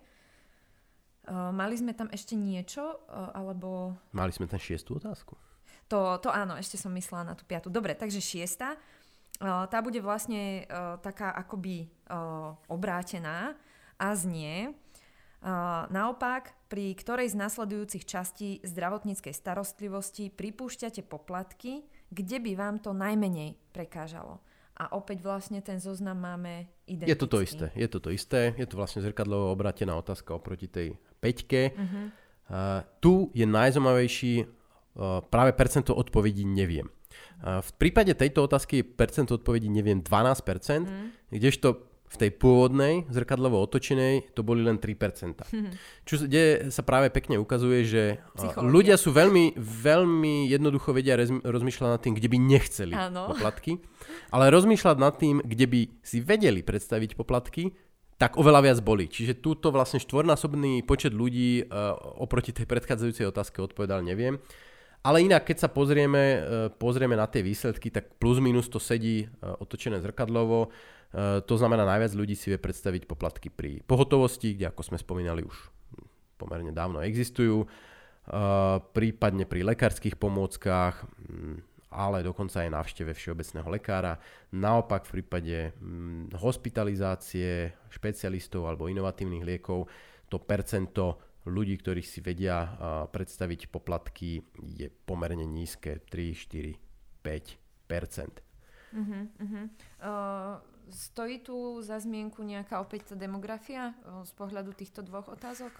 Uh, 1.24 1.50
mali 1.50 1.74
sme 1.74 1.96
tam 1.96 2.06
ešte 2.14 2.38
niečo, 2.38 3.02
alebo... 3.10 3.96
Mali 4.14 4.30
sme 4.30 4.46
tam 4.46 4.60
šiestú 4.60 5.02
otázku. 5.02 5.34
To, 5.92 6.16
to 6.16 6.32
áno, 6.32 6.56
ešte 6.56 6.80
som 6.80 6.92
myslela 6.96 7.28
na 7.28 7.34
tú 7.36 7.44
piatu. 7.44 7.68
Dobre, 7.68 7.92
takže 7.92 8.20
šiesta 8.20 8.76
tá 9.42 9.78
bude 9.82 9.98
vlastne 9.98 10.64
taká 11.02 11.34
akoby 11.34 11.90
obrátená 12.70 13.58
a 13.98 14.08
znie 14.14 14.72
naopak, 15.92 16.56
pri 16.72 16.96
ktorej 16.96 17.30
z 17.30 17.36
nasledujúcich 17.36 18.08
častí 18.08 18.64
zdravotníckej 18.64 19.34
starostlivosti 19.36 20.32
pripúšťate 20.32 21.04
poplatky, 21.04 21.84
kde 22.08 22.40
by 22.40 22.52
vám 22.56 22.76
to 22.80 22.96
najmenej 22.96 23.58
prekážalo. 23.74 24.40
A 24.74 24.90
opäť 24.96 25.22
vlastne 25.22 25.62
ten 25.62 25.78
zoznam 25.78 26.18
máme 26.18 26.66
identický. 26.90 27.12
Je 27.14 27.20
to 27.20 27.28
to 27.30 27.38
isté, 27.46 27.66
je 27.78 27.86
to 27.86 27.98
to 28.02 28.10
isté. 28.10 28.40
Je 28.58 28.66
to 28.66 28.74
vlastne 28.74 29.06
zrkadlovo 29.06 29.54
obrátená 29.54 29.94
otázka 29.94 30.34
oproti 30.34 30.66
tej 30.66 30.98
peťke. 31.22 31.70
Uh-huh. 31.70 32.10
Uh, 32.50 32.82
tu 32.98 33.30
je 33.38 33.46
najzaujímavejší 33.46 34.34
uh, 34.42 35.22
práve 35.30 35.54
percento 35.54 35.94
odpovedí 35.94 36.42
neviem. 36.42 36.90
V 37.44 37.70
prípade 37.76 38.14
tejto 38.16 38.46
otázky 38.48 38.80
je 38.80 38.84
percent 38.88 39.28
odpovedí, 39.28 39.68
neviem, 39.68 40.00
12%, 40.00 40.86
mm. 40.86 41.08
kdežto 41.34 41.94
v 42.14 42.16
tej 42.16 42.30
pôvodnej, 42.38 43.10
zrkadlovo 43.10 43.58
otočenej, 43.58 44.30
to 44.38 44.46
boli 44.46 44.62
len 44.62 44.78
3%. 44.78 45.50
Mm. 45.50 45.74
Čo, 46.06 46.30
kde 46.30 46.70
sa 46.70 46.86
práve 46.86 47.10
pekne 47.10 47.42
ukazuje, 47.42 47.82
že 47.82 48.02
Psychológia. 48.38 48.70
ľudia 48.70 48.96
sú 48.96 49.10
veľmi, 49.10 49.58
veľmi 49.58 50.46
jednoducho 50.46 50.94
vedia 50.94 51.18
rozmýšľať 51.42 51.90
nad 51.90 52.00
tým, 52.00 52.14
kde 52.14 52.28
by 52.30 52.38
nechceli 52.38 52.94
Áno. 52.94 53.34
poplatky, 53.34 53.82
ale 54.30 54.54
rozmýšľať 54.54 54.96
nad 54.96 55.14
tým, 55.18 55.42
kde 55.42 55.66
by 55.66 55.80
si 56.06 56.22
vedeli 56.22 56.62
predstaviť 56.62 57.18
poplatky, 57.18 57.74
tak 58.14 58.38
oveľa 58.38 58.70
viac 58.70 58.78
boli. 58.78 59.10
Čiže 59.10 59.42
túto 59.42 59.74
vlastne 59.74 59.98
štvornásobný 59.98 60.86
počet 60.86 61.10
ľudí 61.10 61.66
uh, 61.66 61.98
oproti 62.22 62.54
tej 62.54 62.70
predchádzajúcej 62.70 63.26
otázke 63.26 63.58
odpovedal 63.58 64.06
neviem. 64.06 64.38
Ale 65.04 65.20
inak, 65.20 65.44
keď 65.44 65.68
sa 65.68 65.68
pozrieme, 65.68 66.22
e, 66.24 66.38
pozrieme 66.80 67.12
na 67.12 67.28
tie 67.28 67.44
výsledky, 67.44 67.92
tak 67.92 68.16
plus 68.16 68.40
minus 68.40 68.72
to 68.72 68.80
sedí 68.80 69.24
e, 69.24 69.26
otočené 69.44 70.00
zrkadlovo. 70.00 70.72
E, 71.12 71.44
to 71.44 71.54
znamená, 71.60 71.84
najviac 71.84 72.16
ľudí 72.16 72.32
si 72.32 72.48
vie 72.48 72.56
predstaviť 72.56 73.04
poplatky 73.04 73.52
pri 73.52 73.84
pohotovosti, 73.84 74.56
kde 74.56 74.72
ako 74.72 74.80
sme 74.80 74.96
spomínali 74.96 75.44
už 75.44 75.56
pomerne 76.40 76.74
dávno 76.74 76.98
existujú, 76.98 77.62
prípadne 78.90 79.46
pri 79.46 79.62
lekárskych 79.62 80.18
pomôckach, 80.18 81.06
ale 81.94 82.26
dokonca 82.26 82.66
aj 82.66 82.74
návšteve 82.74 83.14
všeobecného 83.14 83.68
lekára. 83.70 84.18
Naopak 84.50 85.06
v 85.06 85.22
prípade 85.22 85.56
hospitalizácie 86.34 87.70
špecialistov 87.86 88.66
alebo 88.66 88.90
inovatívnych 88.90 89.46
liekov 89.46 89.86
to 90.26 90.42
percento 90.42 91.22
ľudí, 91.44 91.76
ktorých 91.80 92.08
si 92.08 92.20
vedia 92.24 92.76
predstaviť 93.12 93.68
poplatky, 93.68 94.40
je 94.64 94.88
pomerne 95.04 95.44
nízke, 95.44 96.00
3, 96.08 96.32
4, 96.32 96.76
5 97.24 97.64
Uh-huh, 98.94 99.26
uh-huh. 99.42 99.64
Uh, 99.98 100.62
stojí 100.94 101.42
tu 101.42 101.82
za 101.82 101.98
zmienku 101.98 102.46
nejaká 102.46 102.78
opäť 102.78 103.12
tá 103.12 103.14
demografia 103.18 103.90
uh, 104.06 104.22
z 104.22 104.32
pohľadu 104.38 104.70
týchto 104.70 105.02
dvoch 105.02 105.26
otázok? 105.26 105.74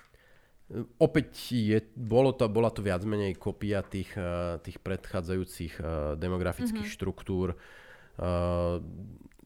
Uh, 0.68 0.85
opäť 0.98 1.55
je, 1.55 1.79
bolo 1.94 2.35
to, 2.35 2.50
bola 2.50 2.74
to 2.74 2.83
viac 2.83 3.07
menej 3.07 3.38
kopia 3.38 3.87
tých, 3.87 4.11
uh, 4.18 4.59
tých 4.59 4.83
predchádzajúcich 4.83 5.79
uh, 5.79 5.87
demografických 6.18 6.90
uh-huh. 6.90 6.98
štruktúr. 6.98 7.55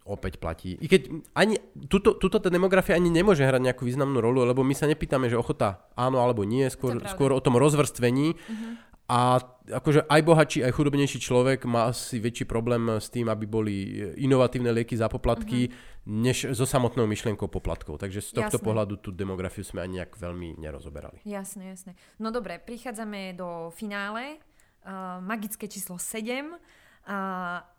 Opäť 0.08 0.40
platí. 0.40 0.80
I 0.80 0.88
keď 0.88 1.12
ani, 1.36 1.60
tuto, 1.92 2.16
tuto 2.16 2.40
tá 2.40 2.48
demografia 2.48 2.96
ani 2.96 3.12
nemôže 3.12 3.44
hrať 3.44 3.60
nejakú 3.60 3.84
významnú 3.84 4.24
rolu, 4.24 4.40
lebo 4.48 4.64
my 4.64 4.72
sa 4.72 4.88
nepýtame, 4.88 5.28
že 5.28 5.36
ochota 5.36 5.84
áno 5.92 6.24
alebo 6.24 6.48
nie, 6.48 6.64
skôr, 6.72 7.04
skôr 7.04 7.36
o 7.36 7.44
tom 7.44 7.60
rozvrstvení. 7.60 8.32
Uh-huh. 8.32 8.72
A 9.08 9.40
akože 9.68 10.04
aj 10.04 10.20
bohatší, 10.20 10.58
aj 10.64 10.72
chudobnejší 10.76 11.20
človek 11.20 11.64
má 11.64 11.92
asi 11.92 12.20
väčší 12.20 12.44
problém 12.44 13.00
s 13.00 13.08
tým, 13.08 13.28
aby 13.28 13.44
boli 13.48 14.00
inovatívne 14.20 14.72
lieky 14.72 14.96
za 14.96 15.12
poplatky, 15.12 15.68
uh-huh. 15.68 16.08
než 16.08 16.52
so 16.56 16.64
samotnou 16.64 17.04
myšlienkou 17.04 17.48
poplatkov. 17.48 18.00
Takže 18.00 18.24
z 18.24 18.36
tohto 18.36 18.60
jasné. 18.60 18.64
pohľadu 18.64 19.00
tú 19.00 19.12
demografiu 19.12 19.64
sme 19.64 19.84
ani 19.84 20.00
nejak 20.00 20.16
veľmi 20.16 20.60
nerozoberali. 20.60 21.24
Jasné, 21.24 21.72
jasné. 21.72 21.92
No 22.16 22.32
dobre, 22.32 22.60
prichádzame 22.60 23.36
do 23.36 23.72
finále. 23.76 24.40
Uh, 24.84 25.20
magické 25.20 25.68
číslo 25.68 26.00
7. 26.00 26.48
Uh, 26.48 26.56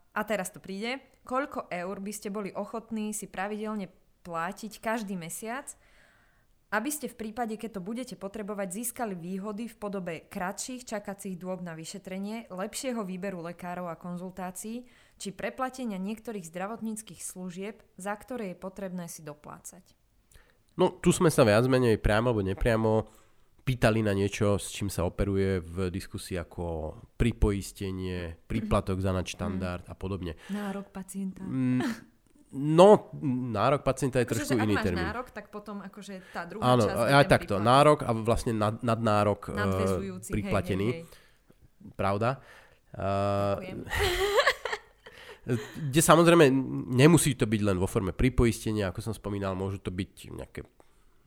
a 0.09 0.21
teraz 0.25 0.49
to 0.49 0.57
príde. 0.57 0.97
Koľko 1.29 1.69
eur 1.69 1.93
by 2.01 2.09
ste 2.09 2.33
boli 2.33 2.49
ochotní 2.49 3.13
si 3.13 3.29
pravidelne 3.29 3.93
platiť 4.25 4.81
každý 4.81 5.13
mesiac, 5.13 5.69
aby 6.73 6.89
ste 6.89 7.05
v 7.05 7.17
prípade, 7.17 7.53
keď 7.53 7.77
to 7.77 7.85
budete 7.85 8.15
potrebovať, 8.17 8.81
získali 8.81 9.13
výhody 9.13 9.69
v 9.69 9.77
podobe 9.77 10.13
kratších 10.25 10.89
čakacích 10.89 11.37
dôb 11.37 11.61
na 11.61 11.77
vyšetrenie, 11.77 12.49
lepšieho 12.49 13.05
výberu 13.05 13.45
lekárov 13.45 13.89
a 13.89 13.97
konzultácií, 13.97 14.89
či 15.21 15.29
preplatenia 15.29 16.01
niektorých 16.01 16.49
zdravotníckých 16.49 17.21
služieb, 17.21 17.81
za 17.97 18.13
ktoré 18.17 18.53
je 18.53 18.57
potrebné 18.57 19.05
si 19.05 19.21
doplácať. 19.21 19.85
No, 20.81 20.97
tu 20.97 21.13
sme 21.13 21.29
sa 21.29 21.45
viac 21.45 21.65
menej 21.69 22.01
priamo 22.01 22.33
alebo 22.33 22.41
nepriamo 22.45 23.05
pýtali 23.69 24.01
na 24.01 24.17
niečo, 24.17 24.57
s 24.57 24.73
čím 24.73 24.89
sa 24.89 25.05
operuje 25.05 25.61
v 25.61 25.93
diskusii 25.93 26.41
ako 26.41 26.97
pripoistenie, 27.13 28.41
príplatok 28.49 28.97
za 28.97 29.13
nadštandard 29.13 29.85
a 29.85 29.93
podobne. 29.93 30.33
Nárok 30.49 30.89
pacienta. 30.89 31.45
Mm, 31.45 32.09
No, 32.49 33.13
nárok 33.53 33.85
pacienta 33.85 34.17
je 34.17 34.25
Akože, 34.25 34.41
trošku 34.41 34.57
iný 34.57 34.73
máš 34.73 34.89
termín. 34.89 35.05
nárok, 35.05 35.29
tak 35.29 35.53
potom 35.53 35.85
akože 35.85 36.33
tá 36.33 36.49
druhá 36.49 36.73
Áno, 36.73 36.81
časť 36.81 36.97
je 36.97 37.13
aj 37.13 37.25
takto. 37.29 37.61
príplatok. 37.61 37.69
Nárok 37.69 37.99
a 38.01 38.11
vlastne 38.17 38.53
nad, 38.57 38.75
nadnárok 38.81 39.53
uh, 39.53 40.01
priplatený. 40.33 40.89
Hej, 40.89 40.97
hej, 40.97 41.05
hej. 41.05 41.93
Pravda. 41.93 42.41
Uh, 42.97 43.85
kde 45.93 46.01
samozrejme 46.01 46.49
nemusí 46.89 47.37
to 47.37 47.45
byť 47.45 47.61
len 47.61 47.77
vo 47.77 47.85
forme 47.85 48.17
pripoistenia, 48.17 48.89
ako 48.89 49.05
som 49.05 49.13
spomínal, 49.13 49.53
môžu 49.53 49.77
to 49.77 49.93
byť 49.93 50.33
nejaké, 50.33 50.65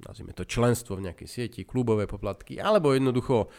nazvime 0.05 0.35
to 0.35 0.47
členstvo 0.47 0.99
v 0.99 1.11
nejakej 1.11 1.29
sieti, 1.29 1.67
klubové 1.67 2.11
poplatky, 2.11 2.59
alebo 2.59 2.93
jednoducho 2.93 3.51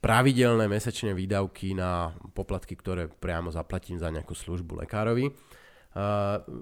pravidelné 0.00 0.64
mesačné 0.64 1.12
výdavky 1.12 1.76
na 1.76 2.16
poplatky, 2.32 2.72
ktoré 2.72 3.08
priamo 3.08 3.52
zaplatím 3.52 4.00
za 4.00 4.08
nejakú 4.08 4.32
službu 4.32 4.84
lekárovi. 4.84 5.28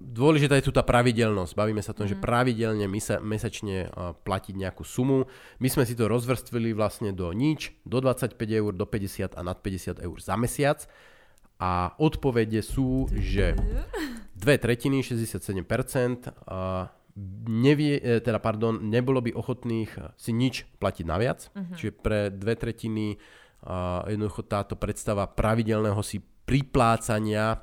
Dôležitá 0.09 0.57
je 0.57 0.67
tu 0.67 0.73
tá 0.73 0.81
pravidelnosť. 0.81 1.53
Bavíme 1.53 1.85
sa 1.85 1.93
o 1.93 1.99
tom, 2.01 2.09
mm. 2.09 2.13
že 2.17 2.23
pravidelne 2.23 2.87
misa, 2.89 3.21
mesačne 3.21 3.93
platiť 4.25 4.55
nejakú 4.57 4.83
sumu. 4.83 5.29
My 5.61 5.69
sme 5.69 5.85
si 5.85 5.93
to 5.93 6.09
rozvrstvili 6.09 6.73
vlastne 6.73 7.13
do 7.13 7.29
nič, 7.37 7.77
do 7.85 8.01
25 8.01 8.35
eur, 8.41 8.73
do 8.73 8.87
50 8.89 9.37
a 9.37 9.41
nad 9.45 9.61
50 9.61 10.01
eur 10.01 10.17
za 10.17 10.35
mesiac. 10.41 10.89
A 11.61 11.93
odpovede 12.01 12.65
sú, 12.65 13.11
že 13.13 13.53
dve 14.33 14.57
tretiny, 14.57 15.05
67%, 15.05 15.61
uh, 16.49 16.89
nevie, 17.49 17.99
eh, 17.99 18.21
teda 18.23 18.39
pardon, 18.39 18.79
nebolo 18.79 19.19
by 19.19 19.35
ochotných 19.35 20.15
si 20.15 20.31
nič 20.31 20.65
platiť 20.79 21.05
naviac. 21.05 21.51
Uh-huh. 21.53 21.75
Čiže 21.75 21.93
pre 21.99 22.31
dve 22.31 22.55
tretiny 22.55 23.19
uh, 23.67 24.07
jednoducho 24.07 24.47
táto 24.47 24.75
predstava 24.79 25.27
pravidelného 25.27 25.99
si 26.07 26.23
priplácania 26.23 27.59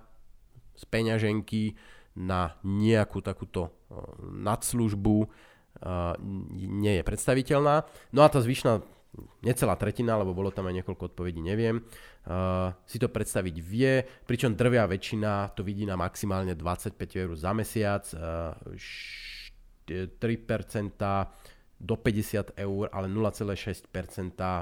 z 0.75 0.83
peňaženky 0.91 1.73
na 2.19 2.55
nejakú 2.63 3.23
takúto 3.23 3.71
uh, 3.71 4.03
nadslužbu 4.23 5.17
uh, 5.23 6.15
nie 6.55 6.99
je 6.99 7.03
predstaviteľná. 7.03 7.87
No 8.11 8.19
a 8.23 8.27
tá 8.27 8.39
zvyšná 8.43 8.83
necelá 9.43 9.79
tretina, 9.79 10.19
lebo 10.19 10.35
bolo 10.35 10.51
tam 10.51 10.67
aj 10.67 10.83
niekoľko 10.83 11.15
odpovedí, 11.15 11.39
neviem, 11.39 11.79
uh, 11.79 12.75
si 12.83 12.99
to 12.99 13.07
predstaviť 13.07 13.55
vie, 13.63 14.03
pričom 14.27 14.59
drvia 14.59 14.83
väčšina 14.83 15.55
to 15.55 15.63
vidí 15.63 15.87
na 15.87 15.95
maximálne 15.95 16.51
25 16.51 16.99
eur 17.15 17.31
za 17.39 17.51
mesiac, 17.55 18.03
uh, 18.11 18.51
3% 19.85 20.17
do 21.75 21.95
50 21.99 22.55
eur, 22.55 22.85
ale 22.89 23.07
0,6% 23.11 23.91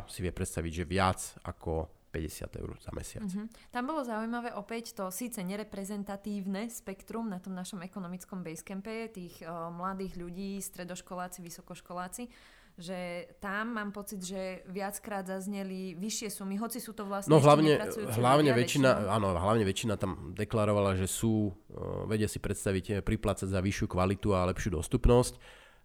si 0.10 0.20
vie 0.20 0.34
predstaviť, 0.34 0.72
že 0.74 0.86
viac 0.86 1.20
ako 1.46 2.04
50 2.14 2.62
eur 2.62 2.78
za 2.78 2.92
mesiac. 2.94 3.26
Mhm. 3.26 3.74
Tam 3.74 3.84
bolo 3.90 4.06
zaujímavé 4.06 4.54
opäť 4.54 4.94
to 4.94 5.10
síce 5.10 5.42
nereprezentatívne 5.42 6.70
spektrum 6.70 7.26
na 7.26 7.42
tom 7.42 7.58
našom 7.58 7.82
ekonomickom 7.82 8.46
basecampe 8.46 9.10
tých 9.10 9.42
o, 9.42 9.74
mladých 9.74 10.22
ľudí, 10.22 10.62
stredoškoláci, 10.62 11.42
vysokoškoláci, 11.42 12.30
že 12.74 13.30
tam 13.38 13.78
mám 13.78 13.94
pocit, 13.94 14.18
že 14.26 14.66
viackrát 14.66 15.22
zazneli 15.22 15.94
vyššie 15.94 16.30
sumy, 16.34 16.58
hoci 16.58 16.82
sú 16.82 16.98
to 16.98 17.06
vlastne 17.06 17.30
No 17.30 17.38
hlavne, 17.38 17.78
hlavne 18.18 18.50
väčšina, 18.50 19.14
áno, 19.14 19.38
hlavne 19.38 19.62
väčšina 19.62 19.94
tam 19.94 20.34
deklarovala, 20.34 20.98
že 20.98 21.06
sú, 21.06 21.54
uh, 21.54 22.10
vedia 22.10 22.26
si 22.26 22.42
predstaviť 22.42 22.86
eh, 22.90 23.02
priplácať 23.06 23.46
za 23.46 23.62
vyššiu 23.62 23.86
kvalitu 23.86 24.34
a 24.34 24.50
lepšiu 24.50 24.74
dostupnosť. 24.74 25.38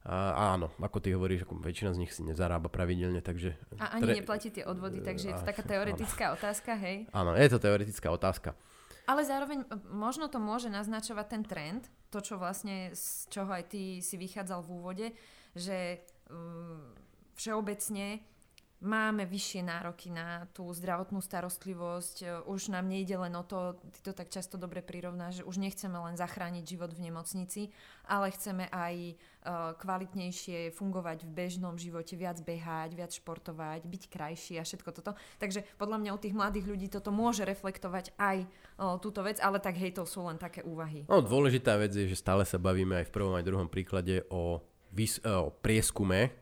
A, 0.08 0.56
áno, 0.56 0.72
ako 0.80 1.04
ty 1.04 1.12
hovoríš, 1.12 1.44
ako 1.44 1.60
väčšina 1.60 1.92
z 1.92 2.00
nich 2.00 2.12
si 2.14 2.24
nezarába 2.24 2.72
pravidelne, 2.72 3.20
takže... 3.20 3.58
A 3.76 3.98
ani 3.98 4.22
neplatí 4.22 4.48
tie 4.48 4.64
odvody, 4.64 5.04
takže 5.04 5.28
je 5.28 5.34
to 5.36 5.44
taká 5.44 5.60
teoretická 5.60 6.32
otázka, 6.32 6.78
hej. 6.80 7.04
Áno, 7.12 7.36
je 7.36 7.48
to 7.50 7.58
teoretická 7.60 8.08
otázka. 8.08 8.56
Ale 9.04 9.26
zároveň 9.26 9.68
možno 9.92 10.32
to 10.32 10.40
môže 10.40 10.72
naznačovať 10.72 11.26
ten 11.28 11.42
trend, 11.44 11.82
to 12.08 12.24
čo 12.24 12.40
vlastne, 12.40 12.92
z 12.96 13.28
čoho 13.28 13.52
aj 13.52 13.68
ty 13.68 14.00
si 14.00 14.16
vychádzal 14.16 14.64
v 14.64 14.72
úvode, 14.72 15.06
že 15.56 16.04
všeobecne 17.34 18.20
máme 18.78 19.26
vyššie 19.26 19.66
nároky 19.66 20.06
na 20.10 20.46
tú 20.54 20.70
zdravotnú 20.70 21.18
starostlivosť. 21.18 22.16
E, 22.22 22.26
Už 22.46 22.70
nám 22.70 22.86
nejde 22.86 23.18
len 23.18 23.34
o 23.34 23.42
to, 23.42 23.74
ty 23.90 24.00
to 24.06 24.12
tak 24.14 24.30
často 24.30 24.54
dobre 24.54 24.86
prirovnáš, 24.86 25.42
že 25.42 25.46
už 25.46 25.58
nechceme 25.58 25.98
len 25.98 26.14
zachrániť 26.14 26.62
život 26.62 26.94
v 26.94 27.10
nemocnici, 27.10 27.74
ale 28.06 28.30
chceme 28.30 28.70
aj 28.70 28.94
e, 28.94 29.14
kvalitnejšie 29.82 30.70
fungovať 30.78 31.26
v 31.26 31.30
bežnom 31.34 31.74
živote, 31.74 32.14
viac 32.14 32.38
behať, 32.38 32.90
viac 32.94 33.10
športovať, 33.10 33.82
byť 33.82 34.02
krajší 34.06 34.62
a 34.62 34.66
všetko 34.66 34.90
toto. 34.94 35.18
Takže 35.42 35.66
podľa 35.74 35.98
mňa 35.98 36.10
u 36.14 36.22
tých 36.22 36.38
mladých 36.38 36.66
ľudí 36.70 36.86
toto 36.86 37.10
môže 37.10 37.42
reflektovať 37.42 38.14
aj 38.18 38.46
túto 39.02 39.26
vec, 39.26 39.42
ale 39.42 39.58
tak 39.58 39.74
hej, 39.74 39.90
to 39.90 40.06
sú 40.06 40.22
len 40.22 40.38
také 40.38 40.62
úvahy. 40.62 41.02
No, 41.10 41.18
dôležitá 41.18 41.74
vec 41.82 41.90
je, 41.90 42.06
že 42.06 42.14
stále 42.14 42.46
sa 42.46 42.62
bavíme 42.62 43.02
aj 43.02 43.10
v 43.10 43.14
prvom 43.14 43.34
aj 43.34 43.42
druhom 43.42 43.66
príklade 43.66 44.22
o, 44.30 44.62
vys- 44.92 45.22
e, 45.22 45.30
o 45.30 45.52
prieskume. 45.52 46.32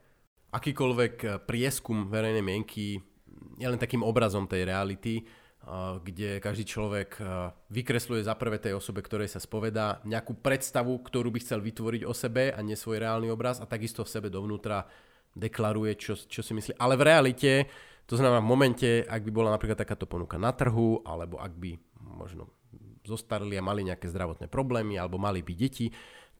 Akýkoľvek 0.55 1.15
e, 1.23 1.29
prieskum 1.43 2.07
verejnej 2.09 2.45
mienky 2.45 3.01
je 3.57 3.67
len 3.67 3.81
takým 3.81 4.05
obrazom 4.05 4.49
tej 4.49 4.65
reality, 4.69 5.21
e, 5.21 5.23
kde 6.03 6.39
každý 6.39 6.65
človek 6.65 7.19
vykresluje 7.73 8.23
za 8.23 8.35
prvé 8.39 8.63
tej 8.63 8.77
osobe, 8.79 9.03
ktorej 9.03 9.33
sa 9.33 9.43
spovedá, 9.43 10.01
nejakú 10.07 10.39
predstavu, 10.39 11.03
ktorú 11.03 11.33
by 11.33 11.39
chcel 11.43 11.61
vytvoriť 11.61 12.03
o 12.07 12.15
sebe 12.15 12.53
a 12.53 12.59
nie 12.63 12.79
svoj 12.79 13.03
reálny 13.03 13.29
obraz 13.33 13.59
a 13.59 13.69
takisto 13.69 14.07
v 14.07 14.13
sebe 14.13 14.29
dovnútra 14.31 14.87
deklaruje, 15.37 15.93
čo, 16.01 16.17
čo 16.17 16.41
si 16.41 16.57
myslí. 16.57 16.81
Ale 16.81 16.97
v 16.97 17.05
realite, 17.05 17.53
to 18.09 18.17
znamená 18.17 18.41
v 18.41 18.49
momente, 18.49 18.89
ak 19.05 19.21
by 19.21 19.31
bola 19.35 19.53
napríklad 19.53 19.77
takáto 19.77 20.09
ponuka 20.09 20.41
na 20.41 20.57
trhu, 20.57 21.05
alebo 21.05 21.37
ak 21.37 21.53
by 21.53 21.77
možno 22.01 22.49
zostarli 23.07 23.55
a 23.55 23.63
mali 23.63 23.87
nejaké 23.87 24.11
zdravotné 24.11 24.51
problémy, 24.51 24.99
alebo 24.99 25.21
mali 25.21 25.45
by 25.45 25.55
deti, 25.55 25.87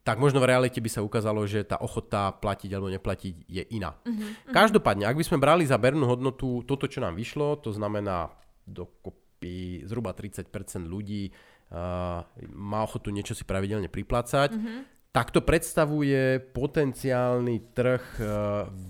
tak 0.07 0.23
možno 0.23 0.39
v 0.39 0.47
realite 0.47 0.79
by 0.79 0.87
sa 0.87 1.03
ukázalo, 1.03 1.43
že 1.43 1.67
tá 1.67 1.83
ochota 1.83 2.31
platiť 2.31 2.71
alebo 2.71 2.87
neplatiť 2.87 3.43
je 3.43 3.63
iná. 3.75 3.91
Uh-huh. 4.07 4.55
Každopádne, 4.55 5.03
ak 5.03 5.19
by 5.19 5.25
sme 5.27 5.43
brali 5.43 5.67
za 5.67 5.75
bernú 5.75 6.07
hodnotu 6.07 6.63
toto, 6.63 6.87
čo 6.87 7.03
nám 7.03 7.19
vyšlo, 7.19 7.59
to 7.59 7.75
znamená 7.75 8.31
dokopy 8.63 9.83
zhruba 9.83 10.15
30% 10.15 10.47
ľudí 10.87 11.27
uh, 11.27 12.23
má 12.55 12.79
ochotu 12.87 13.11
niečo 13.11 13.35
si 13.35 13.43
pravidelne 13.43 13.91
priplácať, 13.91 14.55
uh-huh. 14.55 14.87
tak 15.11 15.35
to 15.35 15.43
predstavuje 15.43 16.39
potenciálny 16.55 17.75
trh 17.75 18.03
uh, 18.23 18.27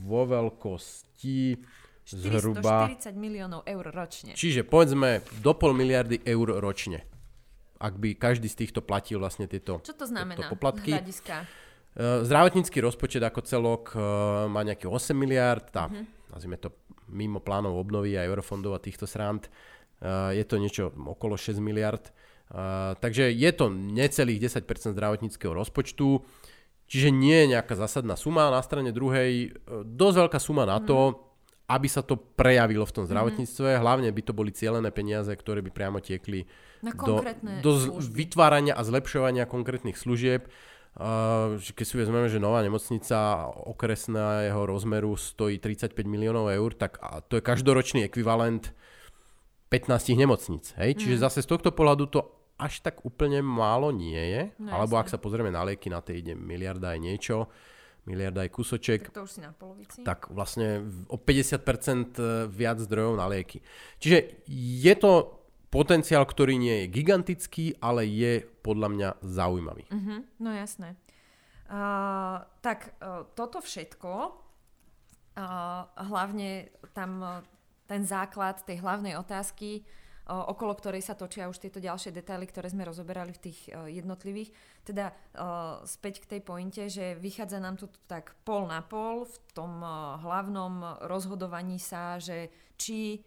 vo 0.06 0.22
veľkosti 0.30 1.58
zhruba... 2.14 2.94
440 2.94 3.18
miliónov 3.18 3.66
eur 3.66 3.90
ročne. 3.90 4.38
Čiže 4.38 4.70
povedzme 4.70 5.26
do 5.42 5.58
pol 5.58 5.74
miliardy 5.74 6.22
eur 6.30 6.62
ročne. 6.62 7.17
Ak 7.78 7.94
by 7.96 8.14
každý 8.14 8.46
z 8.46 8.66
týchto 8.66 8.82
platil 8.82 9.18
vlastne 9.18 9.46
tieto, 9.46 9.78
Čo 9.80 9.94
to 9.94 10.06
znamená 10.06 10.38
tieto 10.40 10.52
poplatky. 10.52 10.92
hľadiska? 10.94 11.46
Uh, 11.94 12.22
Zdravotnícky 12.22 12.78
rozpočet 12.78 13.22
ako 13.22 13.42
celok 13.42 13.84
uh, 13.92 14.02
má 14.46 14.62
nejakých 14.62 14.90
8 14.90 15.14
miliard, 15.14 15.66
tá, 15.70 15.86
Mhm. 15.86 15.94
uh-huh. 15.94 16.06
nazvime 16.34 16.58
to 16.58 16.70
mimo 17.08 17.40
plánov 17.40 17.74
obnovy 17.74 18.14
a 18.14 18.26
eurofondov 18.26 18.74
a 18.74 18.82
týchto 18.82 19.06
srand, 19.06 19.46
uh, 20.02 20.30
je 20.30 20.44
to 20.44 20.58
niečo 20.58 20.84
okolo 20.92 21.34
6 21.34 21.58
miliard. 21.58 22.10
Takže 22.98 23.28
je 23.28 23.52
to 23.52 23.68
necelých 23.68 24.40
10% 24.64 24.64
zdravotníckého 24.96 25.52
rozpočtu, 25.52 26.24
čiže 26.88 27.12
nie 27.12 27.44
je 27.44 27.52
nejaká 27.52 27.76
zásadná 27.76 28.16
suma. 28.16 28.48
Na 28.48 28.64
strane 28.64 28.96
druhej 28.96 29.52
uh, 29.52 29.84
dosť 29.84 30.16
veľká 30.24 30.40
suma 30.40 30.64
na 30.64 30.80
to, 30.80 31.28
aby 31.68 31.92
sa 31.92 32.00
to 32.00 32.16
prejavilo 32.16 32.88
v 32.88 32.96
tom 32.96 33.04
zdravotníctve. 33.04 33.84
Hlavne 33.84 34.08
by 34.08 34.22
to 34.24 34.32
boli 34.32 34.56
cielené 34.56 34.96
peniaze, 34.96 35.28
ktoré 35.28 35.60
by 35.60 35.76
priamo 35.76 36.00
tiekli 36.00 36.48
Na 36.80 36.92
do, 36.92 37.22
do 37.60 37.72
z- 37.74 37.90
služby. 37.90 38.14
vytvárania 38.16 38.74
a 38.74 38.82
zlepšovania 38.82 39.46
konkrétnych 39.46 39.96
služieb. 39.96 40.46
Uh, 40.98 41.62
keď 41.62 41.86
si 41.86 41.96
vezmeme, 41.96 42.26
že 42.26 42.38
nová 42.38 42.58
nemocnica 42.60 43.46
okresná 43.54 44.42
jeho 44.44 44.66
rozmeru 44.66 45.14
stojí 45.14 45.62
35 45.62 45.94
miliónov 46.04 46.50
eur, 46.50 46.74
tak 46.74 46.98
a 46.98 47.22
to 47.22 47.38
je 47.38 47.46
každoročný 47.46 48.02
ekvivalent 48.02 48.74
15 49.70 49.94
nemocnic. 50.16 50.74
Hej? 50.74 50.98
Čiže 50.98 51.22
zase 51.22 51.40
z 51.42 51.50
tohto 51.50 51.70
pohľadu 51.70 52.10
to 52.10 52.20
až 52.58 52.82
tak 52.82 53.06
úplne 53.06 53.46
málo 53.46 53.94
nie 53.94 54.18
je. 54.18 54.42
No, 54.58 54.74
Alebo 54.74 54.98
jasné. 54.98 55.02
ak 55.04 55.12
sa 55.14 55.22
pozrieme 55.22 55.54
na 55.54 55.62
lieky, 55.62 55.86
na 55.88 56.02
tej 56.02 56.26
ide 56.26 56.34
miliarda 56.34 56.98
aj 56.98 57.00
niečo, 57.00 57.46
miliarda 58.08 58.42
aj 58.42 58.50
kúsoček 58.50 59.00
Tak 59.04 59.14
to 59.14 59.22
už 59.22 59.32
si 59.32 59.42
na 59.44 59.54
polovici. 59.54 60.02
tak 60.02 60.34
vlastne 60.34 60.82
o 61.06 61.22
50% 61.22 62.18
viac 62.50 62.82
zdrojov 62.82 63.14
na 63.14 63.30
lieky. 63.30 63.62
Čiže 64.00 64.48
je 64.50 64.94
to 64.98 65.37
potenciál, 65.68 66.24
ktorý 66.24 66.56
nie 66.56 66.84
je 66.84 66.92
gigantický, 66.92 67.76
ale 67.84 68.08
je 68.08 68.44
podľa 68.64 68.88
mňa 68.92 69.10
zaujímavý. 69.24 69.84
Uh-huh, 69.92 70.24
no 70.40 70.50
jasné. 70.56 70.96
Uh, 71.68 72.48
tak 72.64 72.96
uh, 73.04 73.28
toto 73.36 73.60
všetko, 73.60 74.12
uh, 74.32 75.82
hlavne 76.08 76.72
tam 76.96 77.12
uh, 77.20 77.44
ten 77.88 78.04
základ 78.04 78.64
tej 78.68 78.84
hlavnej 78.84 79.16
otázky, 79.16 79.88
okolo 80.28 80.76
ktorej 80.76 81.08
sa 81.08 81.16
točia 81.16 81.48
už 81.48 81.56
tieto 81.56 81.80
ďalšie 81.80 82.12
detaily, 82.12 82.44
ktoré 82.52 82.68
sme 82.68 82.84
rozoberali 82.84 83.32
v 83.32 83.48
tých 83.48 83.72
jednotlivých. 83.72 84.52
Teda 84.84 85.16
späť 85.88 86.28
k 86.28 86.36
tej 86.36 86.42
pointe, 86.44 86.84
že 86.92 87.16
vychádza 87.16 87.64
nám 87.64 87.80
tu 87.80 87.88
tak 88.12 88.36
pol 88.44 88.68
na 88.68 88.84
pol 88.84 89.24
v 89.24 89.36
tom 89.56 89.80
hlavnom 90.20 91.00
rozhodovaní 91.08 91.80
sa, 91.80 92.20
že 92.20 92.52
či 92.76 93.24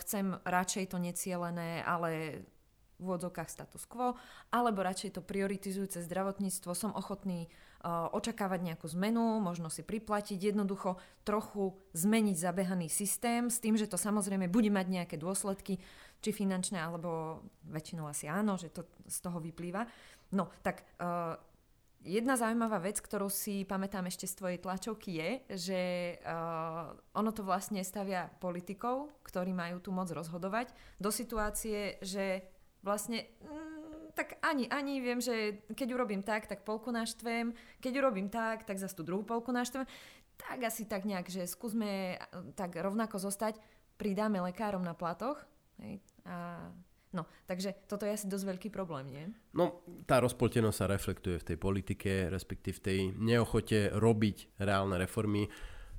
chcem 0.00 0.40
radšej 0.48 0.94
to 0.94 0.98
necielené, 1.00 1.84
ale 1.84 2.42
v 2.98 3.06
úvodzovkách 3.06 3.46
status 3.46 3.86
quo, 3.86 4.18
alebo 4.50 4.82
radšej 4.82 5.14
to 5.14 5.22
prioritizujúce 5.22 6.02
zdravotníctvo, 6.02 6.74
som 6.74 6.90
ochotný 6.98 7.46
očakávať 7.86 8.74
nejakú 8.74 8.90
zmenu, 8.98 9.38
možno 9.38 9.70
si 9.70 9.86
priplatiť, 9.86 10.50
jednoducho 10.50 10.98
trochu 11.22 11.78
zmeniť 11.94 12.34
zabehaný 12.34 12.90
systém 12.90 13.46
s 13.46 13.62
tým, 13.62 13.78
že 13.78 13.86
to 13.86 13.94
samozrejme 13.94 14.50
bude 14.50 14.66
mať 14.74 14.86
nejaké 14.90 15.14
dôsledky, 15.14 15.78
či 16.18 16.30
finančné, 16.34 16.82
alebo 16.82 17.38
väčšinou 17.70 18.10
asi 18.10 18.26
áno, 18.26 18.58
že 18.58 18.74
to 18.74 18.82
z 19.06 19.18
toho 19.22 19.38
vyplýva. 19.38 19.86
No, 20.34 20.50
tak 20.66 20.82
jedna 22.02 22.38
zaujímavá 22.38 22.78
vec, 22.78 23.02
ktorú 23.02 23.26
si 23.26 23.66
pamätám 23.66 24.06
ešte 24.06 24.26
z 24.30 24.34
tvojej 24.38 24.58
tlačovky 24.62 25.10
je, 25.18 25.30
že 25.54 25.80
uh, 26.22 26.94
ono 27.14 27.30
to 27.34 27.42
vlastne 27.42 27.82
stavia 27.82 28.30
politikov, 28.38 29.10
ktorí 29.26 29.50
majú 29.50 29.82
tu 29.82 29.90
moc 29.90 30.08
rozhodovať, 30.10 30.70
do 31.02 31.10
situácie, 31.10 31.98
že 32.02 32.46
vlastne 32.82 33.26
mm, 33.42 34.14
tak 34.14 34.38
ani, 34.42 34.66
ani 34.70 34.98
viem, 34.98 35.22
že 35.22 35.62
keď 35.74 35.88
urobím 35.94 36.22
tak, 36.26 36.50
tak 36.50 36.66
polku 36.66 36.90
naštvem, 36.90 37.54
keď 37.78 37.92
urobím 38.02 38.26
tak, 38.30 38.66
tak 38.66 38.78
zase 38.78 38.94
tú 38.98 39.06
druhú 39.06 39.22
polku 39.22 39.54
naštvem. 39.54 39.86
Tak 40.38 40.58
asi 40.62 40.86
tak 40.86 41.02
nejak, 41.02 41.26
že 41.26 41.50
skúsme 41.50 42.18
tak 42.54 42.78
rovnako 42.78 43.18
zostať, 43.18 43.58
pridáme 43.98 44.38
lekárom 44.42 44.82
na 44.82 44.94
platoch. 44.94 45.42
Hej, 45.82 46.02
a 46.26 46.66
No, 47.08 47.24
takže 47.48 47.88
toto 47.88 48.04
je 48.04 48.12
asi 48.12 48.28
dosť 48.28 48.44
veľký 48.44 48.68
problém, 48.68 49.06
nie? 49.08 49.24
No, 49.56 49.80
tá 50.04 50.20
rozpoltenosť 50.20 50.76
sa 50.76 50.92
reflektuje 50.92 51.40
v 51.40 51.46
tej 51.48 51.56
politike, 51.56 52.28
respektíve 52.28 52.74
v 52.76 52.84
tej 52.84 52.98
neochote 53.16 53.96
robiť 53.96 54.60
reálne 54.60 55.00
reformy, 55.00 55.48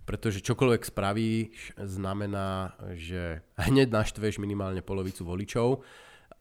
pretože 0.05 0.45
čokoľvek 0.45 0.83
spravíš, 0.85 1.77
znamená, 1.81 2.77
že 2.93 3.41
hneď 3.57 3.89
naštveš 3.89 4.37
minimálne 4.37 4.85
polovicu 4.85 5.25
voličov 5.25 5.81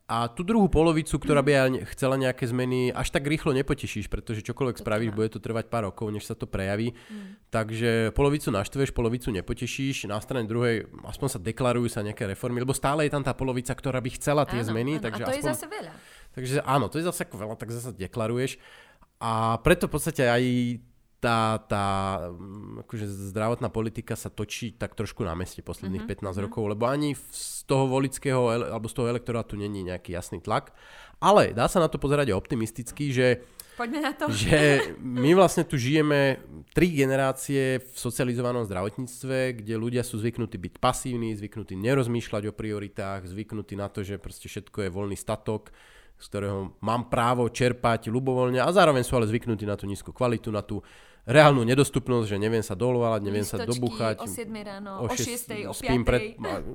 a 0.08 0.24
tú 0.32 0.40
druhú 0.40 0.72
polovicu, 0.72 1.20
ktorá 1.20 1.44
by 1.44 1.84
chcela 1.92 2.16
nejaké 2.16 2.48
zmeny, 2.48 2.88
až 2.88 3.12
tak 3.12 3.28
rýchlo 3.28 3.52
nepotešíš, 3.52 4.08
pretože 4.08 4.40
čokoľvek 4.40 4.80
spravíš, 4.80 5.12
bude 5.12 5.28
to 5.28 5.36
trvať 5.36 5.68
pár 5.68 5.92
rokov, 5.92 6.08
než 6.08 6.24
sa 6.24 6.32
to 6.32 6.48
prejaví. 6.48 6.96
Mm. 7.12 7.36
Takže 7.52 7.90
polovicu 8.16 8.48
naštveš, 8.48 8.96
polovicu 8.96 9.28
nepotešíš, 9.28 10.08
na 10.08 10.16
strane 10.24 10.48
druhej 10.48 10.88
aspoň 11.04 11.28
sa 11.28 11.38
deklarujú 11.44 11.92
sa 11.92 12.00
nejaké 12.00 12.24
reformy, 12.24 12.64
lebo 12.64 12.72
stále 12.72 13.04
je 13.04 13.12
tam 13.12 13.20
tá 13.20 13.36
polovica, 13.36 13.76
ktorá 13.76 14.00
by 14.00 14.10
chcela 14.16 14.48
tie 14.48 14.64
áno, 14.64 14.72
zmeny. 14.72 14.96
Áno, 14.96 15.04
takže 15.04 15.22
a 15.22 15.26
to 15.28 15.32
aspoň, 15.36 15.44
je 15.44 15.50
zase 15.52 15.66
veľa. 15.68 15.92
Takže 16.32 16.56
áno, 16.64 16.84
to 16.88 16.96
je 16.96 17.04
zase 17.04 17.24
veľa, 17.28 17.54
tak 17.60 17.68
zase 17.68 17.90
deklaruješ. 17.92 18.56
A 19.20 19.60
preto 19.60 19.90
v 19.90 19.92
podstate 19.92 20.24
aj 20.24 20.42
tá, 21.18 21.58
tá 21.66 21.86
mm, 22.30 22.86
akože 22.86 23.06
zdravotná 23.34 23.66
politika 23.74 24.14
sa 24.14 24.30
točí 24.30 24.70
tak 24.70 24.94
trošku 24.94 25.26
na 25.26 25.34
meste 25.34 25.66
posledných 25.66 26.06
uh-huh, 26.06 26.22
15 26.22 26.30
uh-huh. 26.30 26.44
rokov, 26.46 26.62
lebo 26.70 26.86
ani 26.86 27.18
z 27.34 27.66
toho 27.66 27.90
volického 27.90 28.70
alebo 28.70 28.86
z 28.86 28.94
toho 28.94 29.10
elektorátu 29.10 29.58
není 29.58 29.82
nejaký 29.82 30.14
jasný 30.14 30.38
tlak. 30.38 30.70
Ale 31.18 31.50
dá 31.50 31.66
sa 31.66 31.82
na 31.82 31.90
to 31.90 31.98
pozerať 31.98 32.30
optimisticky, 32.30 33.10
že, 33.10 33.42
Poďme 33.74 34.06
na 34.06 34.14
to. 34.14 34.30
že 34.30 34.94
my 35.02 35.34
vlastne 35.34 35.66
tu 35.66 35.74
žijeme 35.74 36.38
tri 36.70 36.94
generácie 36.94 37.82
v 37.82 37.96
socializovanom 37.98 38.62
zdravotníctve, 38.70 39.58
kde 39.58 39.74
ľudia 39.74 40.06
sú 40.06 40.22
zvyknutí 40.22 40.54
byť 40.54 40.74
pasívni, 40.78 41.34
zvyknutí 41.34 41.74
nerozmýšľať 41.74 42.42
o 42.50 42.54
prioritách, 42.54 43.26
zvyknutí 43.26 43.74
na 43.74 43.90
to, 43.90 44.06
že 44.06 44.22
proste 44.22 44.46
všetko 44.46 44.86
je 44.86 44.94
voľný 44.94 45.18
statok, 45.18 45.74
z 46.18 46.26
ktorého 46.26 46.74
mám 46.82 47.06
právo 47.06 47.46
čerpať 47.46 48.10
ľubovoľne 48.10 48.58
a 48.58 48.68
zároveň 48.74 49.06
sú 49.06 49.14
ale 49.14 49.30
zvyknutí 49.30 49.62
na 49.62 49.78
tú 49.78 49.86
nízku 49.86 50.10
kvalitu, 50.10 50.50
na 50.50 50.66
tú 50.66 50.82
reálnu 51.28 51.60
nedostupnosť, 51.62 52.26
že 52.34 52.36
neviem 52.40 52.64
sa 52.64 52.72
dolovať, 52.72 53.20
neviem 53.20 53.44
Listočky, 53.44 53.62
sa 53.62 53.68
dobúchať. 53.68 54.16
O 54.24 54.26
7 54.26 54.48
ráno, 54.64 54.90
o 55.04 55.06
6, 55.12 55.68
o 55.68 55.74
5. 55.76 56.08
Pred, 56.08 56.22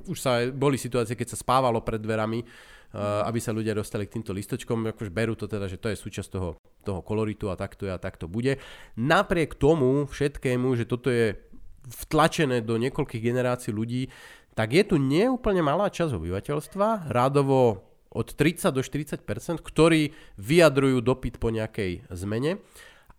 už 0.06 0.18
sa 0.18 0.46
boli 0.54 0.78
situácie, 0.78 1.18
keď 1.18 1.34
sa 1.34 1.38
spávalo 1.42 1.82
pred 1.82 1.98
dverami, 1.98 2.46
uh, 2.46 3.26
aby 3.26 3.42
sa 3.42 3.50
ľudia 3.50 3.74
dostali 3.74 4.06
k 4.06 4.14
týmto 4.14 4.30
listočkom. 4.30 4.94
Akož 4.94 5.10
berú 5.10 5.34
to 5.34 5.50
teda, 5.50 5.66
že 5.66 5.82
to 5.82 5.90
je 5.90 5.98
súčasť 5.98 6.30
toho, 6.30 6.54
toho 6.86 7.02
koloritu 7.02 7.50
a 7.50 7.58
takto 7.58 7.90
je 7.90 7.92
a 7.92 7.98
takto 7.98 8.30
bude. 8.30 8.62
Napriek 8.94 9.58
tomu 9.58 10.06
všetkému, 10.06 10.78
že 10.78 10.86
toto 10.86 11.10
je 11.10 11.34
vtlačené 11.84 12.62
do 12.62 12.78
niekoľkých 12.78 13.20
generácií 13.20 13.74
ľudí, 13.74 14.08
tak 14.54 14.70
je 14.70 14.86
tu 14.86 14.96
neúplne 15.02 15.66
malá 15.66 15.90
časť 15.90 16.14
obyvateľstva, 16.14 17.10
rádovo 17.10 17.82
od 18.14 18.32
30 18.32 18.70
do 18.70 18.80
40% 18.80 19.60
ktorí 19.60 20.14
vyjadrujú 20.38 21.02
dopyt 21.02 21.42
po 21.42 21.50
nejakej 21.50 22.06
zmene. 22.14 22.62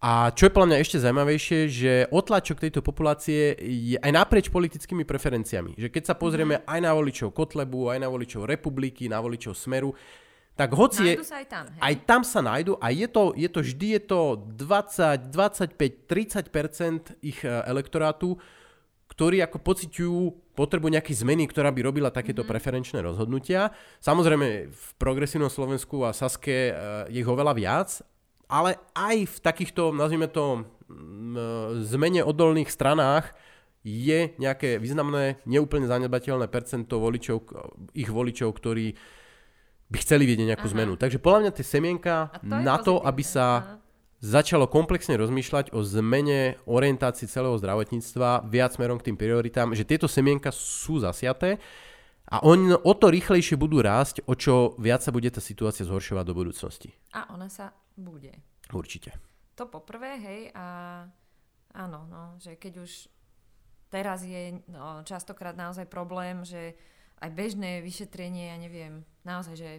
A 0.05 0.29
čo 0.35 0.45
je 0.45 0.53
podľa 0.53 0.69
mňa 0.75 0.81
ešte 0.83 1.01
zaujímavejšie, 1.01 1.59
že 1.71 1.93
otlačok 2.13 2.61
tejto 2.61 2.85
populácie 2.85 3.57
je 3.57 3.97
aj 3.97 4.11
naprieč 4.11 4.53
politickými 4.53 5.01
preferenciami. 5.07 5.73
Že 5.79 5.87
keď 5.89 6.03
sa 6.03 6.15
pozrieme 6.19 6.61
mm-hmm. 6.61 6.71
aj 6.71 6.79
na 6.83 6.91
voličov 6.93 7.29
Kotlebu, 7.33 7.89
aj 7.89 7.99
na 8.03 8.09
voličov 8.11 8.45
Republiky, 8.45 9.09
na 9.09 9.17
voličov 9.23 9.55
Smeru, 9.57 9.95
tak 10.55 10.71
hoci 10.71 11.03
je, 11.03 11.13
sa 11.19 11.43
aj 11.43 11.47
tam, 11.51 11.65
hej? 11.67 11.79
aj 11.83 11.95
tam 12.07 12.21
sa 12.23 12.39
nájdu 12.39 12.79
a 12.79 12.87
je 12.87 13.07
to, 13.11 13.35
je 13.35 13.49
to 13.51 13.59
vždy 13.59 13.87
je 13.99 14.01
to 14.07 14.21
20, 14.55 15.27
25, 15.35 16.07
30% 16.07 17.19
ich 17.19 17.43
e, 17.43 17.51
elektorátu, 17.67 18.39
ktorí 19.15 19.39
ako 19.39 19.63
pociťujú 19.63 20.19
potrebu 20.59 20.91
nejakej 20.91 21.23
zmeny, 21.23 21.47
ktorá 21.47 21.71
by 21.71 21.81
robila 21.87 22.11
takéto 22.11 22.43
mm-hmm. 22.43 22.51
preferenčné 22.51 22.99
rozhodnutia. 22.99 23.71
Samozrejme 24.03 24.67
v 24.67 24.85
progresívnom 24.99 25.47
Slovensku 25.47 26.03
a 26.03 26.11
Saske 26.11 26.75
je 27.07 27.19
ich 27.23 27.27
oveľa 27.27 27.55
viac, 27.55 27.89
ale 28.51 28.75
aj 28.91 29.15
v 29.23 29.37
takýchto, 29.39 29.95
nazvime 29.95 30.27
to, 30.27 30.67
zmene 31.81 32.21
odolných 32.21 32.69
stranách 32.69 33.33
je 33.81 34.35
nejaké 34.37 34.77
významné, 34.77 35.41
neúplne 35.49 35.87
zanedbateľné 35.89 36.51
percento 36.51 36.99
voličov, 36.99 37.37
ich 37.97 38.11
voličov, 38.11 38.51
ktorí 38.53 38.93
by 39.85 39.97
chceli 40.01 40.25
vidieť 40.25 40.53
nejakú 40.53 40.67
Aha. 40.67 40.73
zmenu. 40.75 40.93
Takže 40.97 41.21
podľa 41.21 41.39
mňa 41.45 41.51
tie 41.55 41.65
semienka 41.65 42.33
to 42.41 42.51
na 42.51 42.75
to, 42.81 42.99
aby 42.99 43.23
sa. 43.23 43.79
Začalo 44.23 44.67
komplexne 44.69 45.19
rozmýšľať 45.19 45.75
o 45.75 45.83
zmene 45.83 46.59
orientácii 46.67 47.27
celého 47.27 47.55
zdravotníctva 47.59 48.47
viac 48.47 48.75
smerom 48.75 48.99
k 48.99 49.11
tým 49.11 49.17
prioritám, 49.19 49.75
že 49.75 49.87
tieto 49.87 50.07
semienka 50.07 50.49
sú 50.53 51.03
zasiaté 51.03 51.59
a 52.25 52.41
on, 52.41 52.73
o 52.73 52.93
to 52.97 53.13
rýchlejšie 53.13 53.53
budú 53.53 53.85
rásť, 53.85 54.25
o 54.25 54.33
čo 54.33 54.73
viac 54.81 55.05
sa 55.05 55.13
bude 55.13 55.29
tá 55.29 55.37
situácia 55.37 55.85
zhoršovať 55.85 56.25
do 56.25 56.33
budúcnosti. 56.33 56.89
A 57.13 57.29
ona 57.29 57.53
sa 57.53 57.69
bude. 57.93 58.33
Určite. 58.73 59.13
To 59.55 59.69
poprvé, 59.69 60.17
hej, 60.17 60.41
a 60.57 60.65
áno, 61.77 62.09
no, 62.09 62.35
že 62.41 62.57
keď 62.57 62.81
už 62.81 62.91
teraz 63.93 64.25
je 64.25 64.57
no, 64.67 65.05
častokrát 65.05 65.53
naozaj 65.53 65.85
problém, 65.85 66.41
že 66.41 66.73
aj 67.21 67.29
bežné 67.31 67.79
vyšetrenie, 67.85 68.51
ja 68.51 68.57
neviem, 68.57 69.05
naozaj, 69.23 69.55
že 69.55 69.71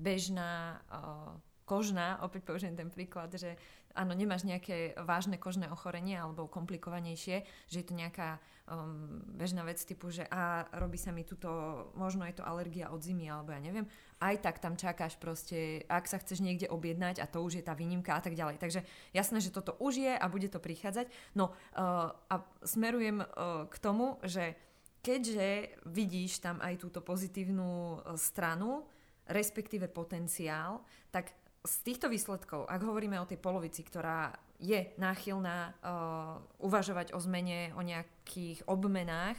bežná 0.00 0.80
uh, 0.88 1.36
kožná, 1.70 2.18
opäť 2.26 2.50
použijem 2.50 2.74
ten 2.74 2.90
príklad, 2.90 3.30
že 3.30 3.54
áno, 3.94 4.10
nemáš 4.10 4.42
nejaké 4.42 4.98
vážne 5.06 5.38
kožné 5.38 5.70
ochorenie 5.70 6.18
alebo 6.18 6.50
komplikovanejšie, 6.50 7.46
že 7.70 7.76
je 7.78 7.86
to 7.86 7.94
nejaká 7.94 8.42
um, 8.66 9.22
bežná 9.38 9.62
vec 9.62 9.78
typu, 9.78 10.10
že 10.10 10.26
a 10.26 10.66
robí 10.74 10.98
sa 10.98 11.14
mi 11.14 11.22
tuto, 11.22 11.46
možno 11.94 12.26
je 12.26 12.34
to 12.34 12.42
alergia 12.42 12.90
od 12.90 12.98
zimy 12.98 13.30
alebo 13.30 13.54
ja 13.54 13.62
neviem, 13.62 13.86
aj 14.18 14.42
tak 14.42 14.58
tam 14.58 14.74
čakáš 14.74 15.14
proste, 15.14 15.86
ak 15.86 16.10
sa 16.10 16.18
chceš 16.18 16.42
niekde 16.42 16.66
objednať 16.66 17.22
a 17.22 17.30
to 17.30 17.38
už 17.38 17.62
je 17.62 17.64
tá 17.66 17.78
výnimka 17.78 18.18
a 18.18 18.22
tak 18.22 18.34
ďalej. 18.34 18.58
Takže 18.58 18.82
jasné, 19.14 19.38
že 19.38 19.54
toto 19.54 19.78
už 19.78 20.02
je 20.02 20.14
a 20.18 20.26
bude 20.26 20.50
to 20.50 20.58
prichádzať. 20.58 21.06
No 21.38 21.54
uh, 21.54 22.10
a 22.10 22.34
smerujem 22.66 23.22
uh, 23.22 23.70
k 23.70 23.76
tomu, 23.78 24.18
že 24.26 24.58
keďže 25.06 25.78
vidíš 25.86 26.42
tam 26.42 26.58
aj 26.58 26.82
túto 26.82 26.98
pozitívnu 26.98 27.70
uh, 27.70 28.18
stranu, 28.18 28.90
respektíve 29.30 29.86
potenciál, 29.86 30.82
tak 31.14 31.30
z 31.60 31.74
týchto 31.84 32.08
výsledkov, 32.08 32.64
ak 32.64 32.80
hovoríme 32.80 33.20
o 33.20 33.28
tej 33.28 33.36
polovici, 33.36 33.84
ktorá 33.84 34.32
je 34.56 34.92
náchylná 34.96 35.58
uh, 35.60 36.40
uvažovať 36.64 37.12
o 37.12 37.20
zmene, 37.20 37.76
o 37.76 37.84
nejakých 37.84 38.64
obmenách, 38.64 39.36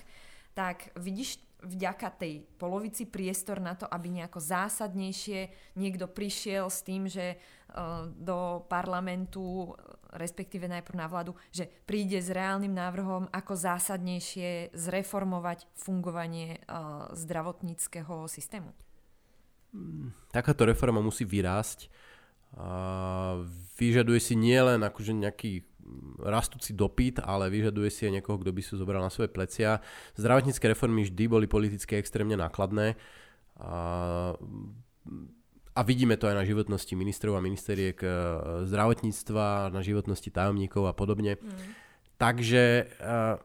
tak 0.53 0.93
vidíš 0.97 1.41
vďaka 1.61 2.09
tej 2.17 2.41
polovici 2.57 3.05
priestor 3.05 3.61
na 3.61 3.77
to, 3.77 3.85
aby 3.85 4.09
nejako 4.09 4.41
zásadnejšie 4.41 5.49
niekto 5.77 6.09
prišiel 6.09 6.69
s 6.69 6.85
tým, 6.85 7.09
že 7.09 7.37
uh, 7.37 8.05
do 8.05 8.65
parlamentu, 8.69 9.73
respektíve 10.13 10.69
najprv 10.69 10.97
na 10.97 11.09
vládu, 11.09 11.33
že 11.49 11.65
príde 11.89 12.21
s 12.21 12.29
reálnym 12.29 12.73
návrhom, 12.73 13.33
ako 13.33 13.53
zásadnejšie 13.57 14.77
zreformovať 14.77 15.65
fungovanie 15.73 16.61
uh, 16.69 17.09
zdravotníckého 17.17 18.29
systému. 18.29 18.69
Takáto 20.29 20.67
reforma 20.67 20.99
musí 20.99 21.23
vyrásť 21.23 22.10
a 22.57 23.39
vyžaduje 23.79 24.19
si 24.19 24.35
nielen 24.35 24.83
akože 24.83 25.15
nejaký 25.15 25.63
rastúci 26.21 26.71
dopyt, 26.71 27.19
ale 27.23 27.51
vyžaduje 27.51 27.89
si 27.91 28.07
aj 28.07 28.21
niekoho, 28.21 28.39
kto 28.39 28.51
by 28.53 28.61
si 28.63 28.79
zobral 28.79 29.01
na 29.03 29.11
svoje 29.11 29.31
plecia. 29.31 29.83
Zdravotnícke 30.15 30.63
reformy 30.67 31.07
vždy 31.07 31.23
boli 31.27 31.45
politicky 31.47 31.99
extrémne 31.99 32.37
nákladné 32.39 32.95
A, 33.59 34.33
a 35.71 35.81
vidíme 35.83 36.15
to 36.15 36.27
aj 36.27 36.35
na 36.35 36.47
životnosti 36.47 36.93
ministrov 36.95 37.35
a 37.35 37.43
ministeriek 37.43 37.97
e, 38.03 38.07
zdravotníctva, 38.67 39.71
na 39.71 39.81
životnosti 39.83 40.31
tajomníkov 40.31 40.87
a 40.87 40.93
podobne. 40.95 41.39
Mm. 41.39 41.91
Takže 42.21 42.85
uh, 43.01 43.41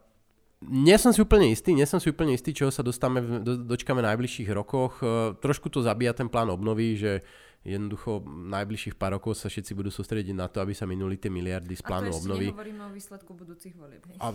nie 0.68 0.96
som 1.00 1.08
si 1.08 1.24
úplne 1.24 1.48
istý, 1.48 1.72
nie 1.72 1.88
som 1.88 1.96
si 1.96 2.12
úplne 2.12 2.36
istý, 2.36 2.52
čoho 2.52 2.68
sa 2.68 2.84
dostame, 2.84 3.24
do, 3.40 3.56
dočkame 3.56 4.04
v 4.04 4.08
najbližších 4.12 4.52
rokoch. 4.52 5.00
Uh, 5.00 5.32
trošku 5.40 5.72
to 5.72 5.80
zabíja 5.80 6.12
ten 6.12 6.28
plán 6.28 6.52
obnovy, 6.52 6.92
že 6.92 7.24
jednoducho 7.66 8.22
najbližších 8.26 8.94
pár 8.94 9.18
rokov 9.18 9.34
sa 9.34 9.50
všetci 9.50 9.74
budú 9.74 9.90
sústrediť 9.90 10.30
na 10.38 10.46
to, 10.46 10.62
aby 10.62 10.70
sa 10.70 10.86
minuli 10.86 11.18
tie 11.18 11.26
miliardy 11.26 11.74
z 11.74 11.82
plánu 11.82 12.14
obnovy. 12.14 12.54
A 12.54 12.54
to 12.54 12.62
ešte 12.62 12.78
o 12.78 12.90
výsledku 12.94 13.30
budúcich 13.34 13.74
volieb. 13.74 14.06
A, 14.22 14.26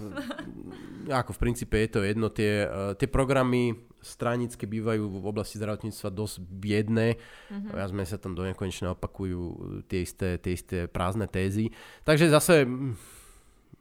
ako 1.23 1.31
v 1.31 1.39
princípe 1.39 1.79
je 1.79 1.89
to 1.95 1.99
jedno, 2.03 2.27
tie, 2.27 2.67
uh, 2.67 2.91
tie 2.99 3.07
programy 3.07 3.79
stranické 4.03 4.67
bývajú 4.67 5.07
v 5.07 5.25
oblasti 5.25 5.55
zdravotníctva 5.55 6.09
dosť 6.11 6.35
biedné. 6.43 7.15
Mm-hmm. 7.15 7.71
Ja 7.71 7.87
sme 7.87 8.03
sa 8.03 8.19
tam 8.19 8.35
do 8.35 8.43
nekonečna 8.43 8.99
opakujú 8.99 9.41
tie 9.87 10.03
isté, 10.03 10.35
tie 10.35 10.51
isté 10.51 10.77
prázdne 10.91 11.31
tézy. 11.31 11.71
Takže 12.03 12.27
zase 12.27 12.67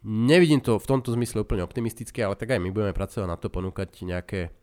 nevidím 0.07 0.63
to 0.63 0.79
v 0.79 0.87
tomto 0.87 1.11
zmysle 1.11 1.43
úplne 1.43 1.67
optimistické, 1.67 2.23
ale 2.23 2.39
tak 2.39 2.55
aj 2.55 2.63
my 2.63 2.71
budeme 2.71 2.95
pracovať 2.95 3.27
na 3.27 3.35
to, 3.35 3.51
ponúkať 3.51 4.07
nejaké, 4.07 4.55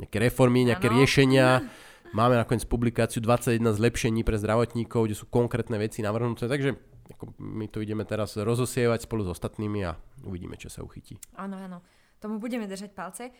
nejaké 0.00 0.16
reformy, 0.16 0.64
nejaké 0.64 0.88
ano. 0.88 0.96
riešenia. 0.96 1.48
Máme 2.10 2.34
nakoniec 2.34 2.66
publikáciu 2.66 3.22
21 3.22 3.70
zlepšení 3.70 4.26
pre 4.26 4.34
zdravotníkov, 4.34 5.06
kde 5.06 5.14
sú 5.14 5.30
konkrétne 5.30 5.78
veci 5.78 6.02
navrhnuté, 6.02 6.50
takže 6.50 6.74
ako 7.14 7.38
my 7.38 7.70
to 7.70 7.78
ideme 7.78 8.02
teraz 8.02 8.34
rozosievať 8.34 9.06
spolu 9.06 9.22
s 9.22 9.38
ostatnými 9.38 9.86
a 9.86 9.94
uvidíme, 10.26 10.58
čo 10.58 10.66
sa 10.66 10.82
uchytí. 10.82 11.22
Áno, 11.38 11.54
áno. 11.54 11.78
Tomu 12.18 12.42
budeme 12.42 12.66
držať 12.66 12.90
palce. 12.90 13.30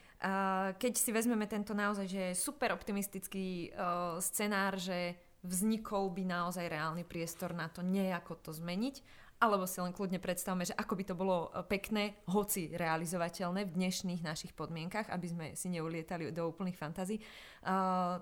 Keď 0.78 0.92
si 0.94 1.10
vezmeme 1.10 1.50
tento 1.50 1.74
naozaj 1.74 2.06
že 2.06 2.24
super 2.38 2.70
optimistický 2.70 3.74
scenár, 4.22 4.78
že 4.78 5.18
vznikol 5.42 6.14
by 6.14 6.22
naozaj 6.30 6.70
reálny 6.70 7.02
priestor 7.02 7.50
na 7.50 7.66
to 7.66 7.82
nejako 7.82 8.38
to 8.38 8.54
zmeniť, 8.54 9.02
alebo 9.40 9.64
si 9.64 9.80
len 9.80 9.96
kľudne 9.96 10.20
predstavme, 10.20 10.68
že 10.68 10.76
ako 10.76 10.92
by 11.00 11.04
to 11.08 11.14
bolo 11.16 11.48
e, 11.48 11.64
pekné, 11.64 12.20
hoci 12.28 12.68
realizovateľné 12.76 13.64
v 13.64 13.72
dnešných 13.72 14.20
našich 14.20 14.52
podmienkach, 14.52 15.08
aby 15.08 15.26
sme 15.26 15.46
si 15.56 15.72
neulietali 15.72 16.28
do 16.28 16.44
úplných 16.44 16.76
fantází. 16.76 17.24
Uh, 17.60 18.20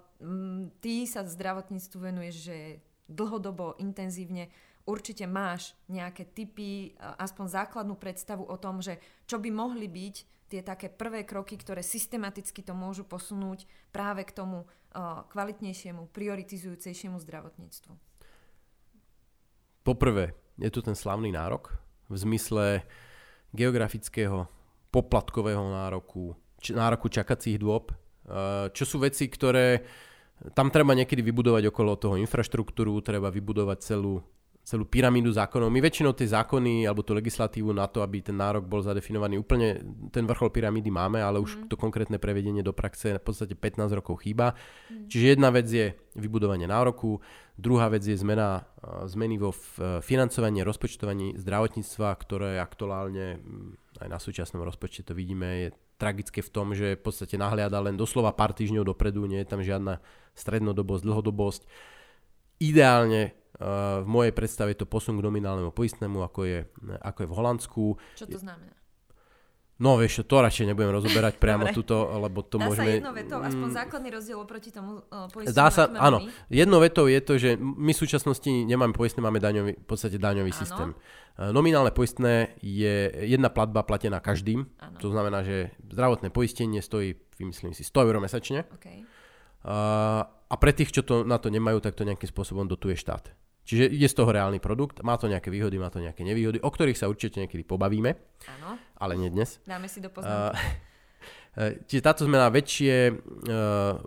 ty 0.78 1.06
sa 1.06 1.26
zdravotníctvu 1.26 1.98
venuješ, 1.98 2.36
že 2.38 2.56
dlhodobo, 3.10 3.78
intenzívne, 3.82 4.50
určite 4.86 5.26
máš 5.26 5.74
nejaké 5.90 6.26
typy, 6.26 6.94
aspoň 6.98 7.46
základnú 7.46 7.94
predstavu 7.98 8.46
o 8.46 8.56
tom, 8.58 8.82
že 8.82 8.98
čo 9.26 9.38
by 9.38 9.50
mohli 9.50 9.86
byť 9.86 10.14
tie 10.48 10.64
také 10.64 10.88
prvé 10.88 11.22
kroky, 11.28 11.60
ktoré 11.60 11.84
systematicky 11.84 12.64
to 12.64 12.72
môžu 12.72 13.04
posunúť 13.04 13.68
práve 13.92 14.24
k 14.24 14.32
tomu 14.32 14.64
uh, 14.64 15.22
kvalitnejšiemu, 15.28 16.08
prioritizujúcejšiemu 16.10 17.20
zdravotníctvu. 17.20 17.92
Poprvé, 19.84 20.47
je 20.58 20.70
tu 20.70 20.82
ten 20.82 20.94
slavný 20.94 21.30
nárok 21.30 21.74
v 22.10 22.16
zmysle 22.18 22.82
geografického, 23.54 24.50
poplatkového 24.90 25.62
nároku, 25.72 26.34
č- 26.60 26.74
nároku 26.74 27.08
čakacích 27.08 27.56
dôb, 27.56 27.92
eh, 27.92 28.68
čo 28.74 28.84
sú 28.84 29.00
veci, 29.00 29.30
ktoré 29.30 29.86
tam 30.54 30.70
treba 30.70 30.94
niekedy 30.94 31.18
vybudovať 31.18 31.66
okolo 31.70 31.98
toho 31.98 32.14
infraštruktúru, 32.14 33.02
treba 33.02 33.26
vybudovať 33.26 33.78
celú, 33.82 34.22
celú 34.68 34.84
pyramídu 34.84 35.32
zákonov. 35.32 35.72
My 35.72 35.80
väčšinou 35.80 36.12
tie 36.12 36.28
zákony 36.28 36.84
alebo 36.84 37.00
tú 37.00 37.16
legislatívu 37.16 37.72
na 37.72 37.88
to, 37.88 38.04
aby 38.04 38.20
ten 38.20 38.36
nárok 38.36 38.68
bol 38.68 38.84
zadefinovaný 38.84 39.40
úplne, 39.40 39.80
ten 40.12 40.28
vrchol 40.28 40.52
pyramídy 40.52 40.92
máme, 40.92 41.24
ale 41.24 41.40
už 41.40 41.56
mm. 41.56 41.72
to 41.72 41.80
konkrétne 41.80 42.20
prevedenie 42.20 42.60
do 42.60 42.76
praxe 42.76 43.16
v 43.16 43.24
podstate 43.24 43.56
15 43.56 43.96
rokov 43.96 44.20
chýba. 44.20 44.52
Mm. 44.92 45.08
Čiže 45.08 45.24
jedna 45.32 45.48
vec 45.48 45.64
je 45.72 45.96
vybudovanie 46.20 46.68
nároku, 46.68 47.16
Druhá 47.58 47.90
vec 47.90 48.06
je 48.06 48.14
zmena, 48.14 48.70
zmeny 49.10 49.34
vo 49.34 49.50
financovaní 49.98 50.62
a 50.62 50.68
rozpočtovaní 50.70 51.34
zdravotníctva, 51.42 52.14
ktoré 52.14 52.62
aktuálne, 52.62 53.42
mm, 53.42 53.98
aj 53.98 54.08
na 54.14 54.18
súčasnom 54.22 54.62
rozpočte 54.62 55.02
to 55.02 55.10
vidíme, 55.10 55.66
je 55.66 55.68
tragické 55.98 56.38
v 56.38 56.54
tom, 56.54 56.70
že 56.70 56.94
v 56.94 57.02
podstate 57.02 57.34
nahliada 57.34 57.82
len 57.82 57.98
doslova 57.98 58.30
pár 58.30 58.54
týždňov 58.54 58.86
dopredu, 58.86 59.26
nie 59.26 59.42
je 59.42 59.50
tam 59.50 59.58
žiadna 59.58 59.98
strednodobosť, 60.38 61.02
dlhodobosť. 61.02 61.62
Ideálne 62.62 63.34
v 63.58 64.06
mojej 64.06 64.30
predstave 64.30 64.70
je 64.70 64.82
to 64.82 64.86
posun 64.86 65.18
k 65.18 65.26
nominálnemu 65.26 65.74
poistnému, 65.74 66.22
ako 66.22 66.40
je, 66.46 66.58
ako 67.02 67.18
je 67.22 67.28
v 67.28 67.34
Holandsku. 67.34 67.84
Čo 68.14 68.26
to 68.30 68.38
znamená? 68.38 68.78
No 69.78 69.94
vieš, 69.94 70.26
to 70.26 70.42
radšej 70.42 70.74
nebudem 70.74 70.90
rozoberať 70.90 71.38
priamo 71.42 71.70
Dobre. 71.70 71.74
túto, 71.74 71.94
lebo 72.18 72.42
to 72.42 72.58
Dá 72.58 72.66
môžeme... 72.66 72.82
Dá 72.82 72.90
sa 72.90 72.98
jedno 72.98 73.12
vetou, 73.14 73.38
aspoň 73.38 73.68
základný 73.70 74.08
rozdiel 74.10 74.38
oproti 74.42 74.70
tomu 74.74 75.06
uh, 75.06 75.30
poistnému. 75.30 75.54
Dá 75.54 75.66
sa, 75.70 75.86
áno. 75.86 76.26
Jedno 76.50 76.82
vetou 76.82 77.06
je 77.06 77.20
to, 77.22 77.38
že 77.38 77.54
my 77.58 77.94
v 77.94 77.98
súčasnosti 77.98 78.50
nemáme 78.50 78.90
poistné, 78.90 79.22
máme 79.22 79.38
daňový, 79.38 79.78
v 79.78 79.86
podstate 79.86 80.18
daňový 80.18 80.50
áno. 80.50 80.58
systém. 80.58 80.88
Uh, 81.38 81.54
nominálne 81.54 81.94
poistné 81.94 82.58
je 82.58 83.06
jedna 83.30 83.54
platba 83.54 83.86
platená 83.86 84.18
každým. 84.18 84.66
Áno. 84.82 84.98
To 84.98 85.14
znamená, 85.14 85.46
že 85.46 85.70
zdravotné 85.86 86.34
poistenie 86.34 86.82
stojí, 86.82 87.14
vymyslím 87.38 87.70
si, 87.70 87.86
100 87.86 88.02
eur 88.02 88.18
mesačne. 88.18 88.66
Okay. 88.82 89.06
Uh, 89.62 90.26
a 90.26 90.54
pre 90.58 90.74
tých, 90.74 90.90
čo 90.90 91.06
to, 91.06 91.22
na 91.22 91.38
to 91.38 91.54
nemajú, 91.54 91.78
tak 91.78 91.94
to 91.94 92.02
nejakým 92.02 92.26
spôsobom 92.26 92.66
dotuje 92.66 92.98
štát. 92.98 93.30
Čiže 93.68 93.84
je 93.92 94.08
z 94.08 94.16
toho 94.16 94.32
reálny 94.32 94.64
produkt, 94.64 95.04
má 95.04 95.20
to 95.20 95.28
nejaké 95.28 95.52
výhody, 95.52 95.76
má 95.76 95.92
to 95.92 96.00
nejaké 96.00 96.24
nevýhody, 96.24 96.56
o 96.64 96.70
ktorých 96.72 96.96
sa 96.96 97.04
určite 97.04 97.44
niekedy 97.44 97.68
pobavíme, 97.68 98.16
Áno. 98.56 98.80
ale 98.96 99.12
nie 99.20 99.28
dnes. 99.28 99.60
Dáme 99.68 99.92
si 99.92 100.00
do 100.00 100.08
poznámky. 100.08 100.56
Uh, 101.52 101.76
čiže 101.92 102.00
táto 102.00 102.24
zmena 102.24 102.48
väčšie, 102.48 103.12
uh, 103.12 104.00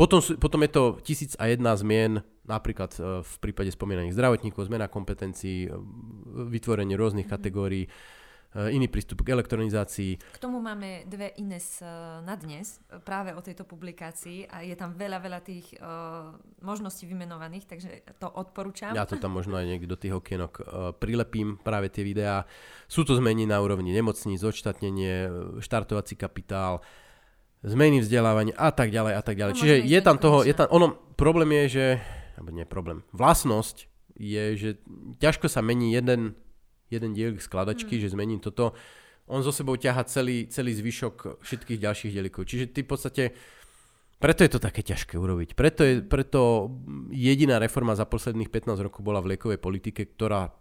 potom, 0.00 0.24
potom 0.40 0.64
je 0.64 0.70
to 0.72 0.82
tisíc 1.04 1.36
a 1.36 1.52
jedna 1.52 1.76
zmien, 1.76 2.24
napríklad 2.48 2.96
uh, 2.96 3.20
v 3.20 3.34
prípade 3.44 3.68
spomínaných 3.76 4.16
zdravotníkov, 4.16 4.64
zmena 4.64 4.88
kompetencií, 4.88 5.68
vytvorenie 6.48 6.96
rôznych 6.96 7.28
mm-hmm. 7.28 7.36
kategórií, 7.36 7.92
iný 8.52 8.86
prístup 8.88 9.24
k 9.24 9.32
elektronizácii. 9.32 10.20
K 10.20 10.38
tomu 10.38 10.60
máme 10.60 11.08
dve 11.08 11.32
ines 11.40 11.80
eh, 11.80 11.88
na 12.20 12.36
dnes, 12.36 12.76
eh, 12.92 13.00
práve 13.00 13.32
o 13.32 13.40
tejto 13.40 13.64
publikácii 13.64 14.44
a 14.44 14.60
je 14.60 14.76
tam 14.76 14.92
veľa, 14.92 15.18
veľa 15.24 15.40
tých 15.40 15.72
uh, 15.80 16.36
možností 16.60 17.08
vymenovaných, 17.08 17.64
takže 17.64 17.90
to 18.20 18.28
odporúčam. 18.28 18.92
Ja 18.92 19.08
to 19.08 19.16
tam 19.16 19.32
možno 19.32 19.56
aj 19.56 19.66
niekde 19.66 19.88
do 19.88 19.96
tých 19.96 20.12
okienok 20.12 20.52
uh, 20.60 20.64
prilepím, 20.92 21.56
práve 21.56 21.88
tie 21.88 22.04
videá. 22.04 22.44
Sú 22.86 23.08
to 23.08 23.16
zmeny 23.16 23.48
na 23.48 23.58
úrovni 23.64 23.90
nemocníc, 23.90 24.44
odštatnenie, 24.44 25.32
štartovací 25.64 26.20
kapitál, 26.20 26.84
zmeny 27.64 28.04
vzdelávania 28.04 28.52
a 28.58 28.68
tak 28.74 28.92
ďalej 28.92 29.14
a 29.16 29.22
tak 29.24 29.34
ďalej. 29.38 29.52
No, 29.56 29.60
Čiže 29.64 29.76
je 29.80 30.00
tam 30.04 30.16
toho, 30.20 30.44
je 30.44 30.52
tam, 30.52 30.68
ono, 30.68 30.98
problém 31.16 31.48
je, 31.64 31.80
že, 31.80 31.86
alebo 32.36 32.50
nie 32.52 32.66
problém, 32.68 33.00
vlastnosť 33.16 33.88
je, 34.18 34.44
že 34.58 34.70
ťažko 35.18 35.48
sa 35.48 35.64
mení 35.64 35.96
jeden 35.96 36.36
jeden 36.92 37.16
diel 37.16 37.40
skladačky, 37.40 37.96
mm. 37.96 38.00
že 38.04 38.12
zmením 38.12 38.40
toto, 38.44 38.76
on 39.26 39.40
zo 39.40 39.50
sebou 39.50 39.74
ťaha 39.80 40.04
celý, 40.04 40.46
celý 40.52 40.76
zvyšok 40.76 41.40
všetkých 41.40 41.80
ďalších 41.80 42.12
dielikov. 42.12 42.44
Čiže 42.44 42.70
ty 42.70 42.84
v 42.84 42.88
podstate, 42.88 43.24
preto 44.20 44.44
je 44.44 44.52
to 44.52 44.60
také 44.60 44.84
ťažké 44.84 45.16
urobiť. 45.16 45.56
Preto, 45.56 45.82
je, 45.82 46.04
preto 46.04 46.70
jediná 47.10 47.56
reforma 47.56 47.96
za 47.96 48.04
posledných 48.04 48.52
15 48.52 48.86
rokov 48.86 49.00
bola 49.00 49.18
v 49.24 49.34
liekovej 49.34 49.58
politike, 49.58 50.06
ktorá 50.12 50.52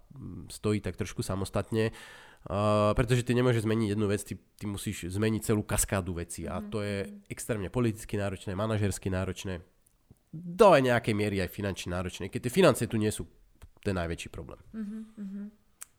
stojí 0.50 0.80
tak 0.80 0.98
trošku 0.98 1.22
samostatne. 1.22 1.94
Uh, 2.42 2.98
pretože 2.98 3.22
ty 3.22 3.38
nemôžeš 3.38 3.70
zmeniť 3.70 3.94
jednu 3.94 4.10
vec, 4.10 4.26
ty, 4.26 4.34
ty 4.34 4.66
musíš 4.66 5.14
zmeniť 5.14 5.54
celú 5.54 5.62
kaskádu 5.62 6.18
veci 6.18 6.50
a 6.50 6.58
to 6.58 6.82
je 6.82 7.06
mhm. 7.06 7.30
extrémne 7.30 7.70
politicky 7.70 8.18
náročné, 8.18 8.58
manažersky 8.58 9.14
náročné, 9.14 9.62
do 10.32 10.72
aj 10.72 10.82
nejakej 10.82 11.14
miery 11.14 11.38
aj 11.44 11.52
finančne 11.52 11.92
náročné, 11.92 12.32
keď 12.32 12.48
tie 12.48 12.56
financie 12.56 12.88
tu 12.88 12.96
nie 12.96 13.12
sú 13.12 13.28
ten 13.84 13.98
najväčší 13.98 14.30
problém. 14.32 14.62
Uh-huh, 14.72 15.04
uh-huh. 15.20 15.46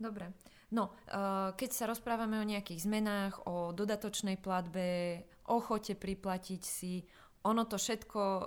Dobre. 0.02 0.34
No, 0.74 0.90
uh, 0.90 1.54
keď 1.54 1.70
sa 1.70 1.84
rozprávame 1.86 2.42
o 2.42 2.48
nejakých 2.48 2.90
zmenách, 2.90 3.46
o 3.46 3.70
dodatočnej 3.70 4.40
platbe, 4.40 5.20
ochote 5.46 5.94
priplatiť 5.94 6.62
si, 6.64 7.06
ono 7.46 7.68
to 7.68 7.78
všetko, 7.78 8.22
uh, 8.22 8.46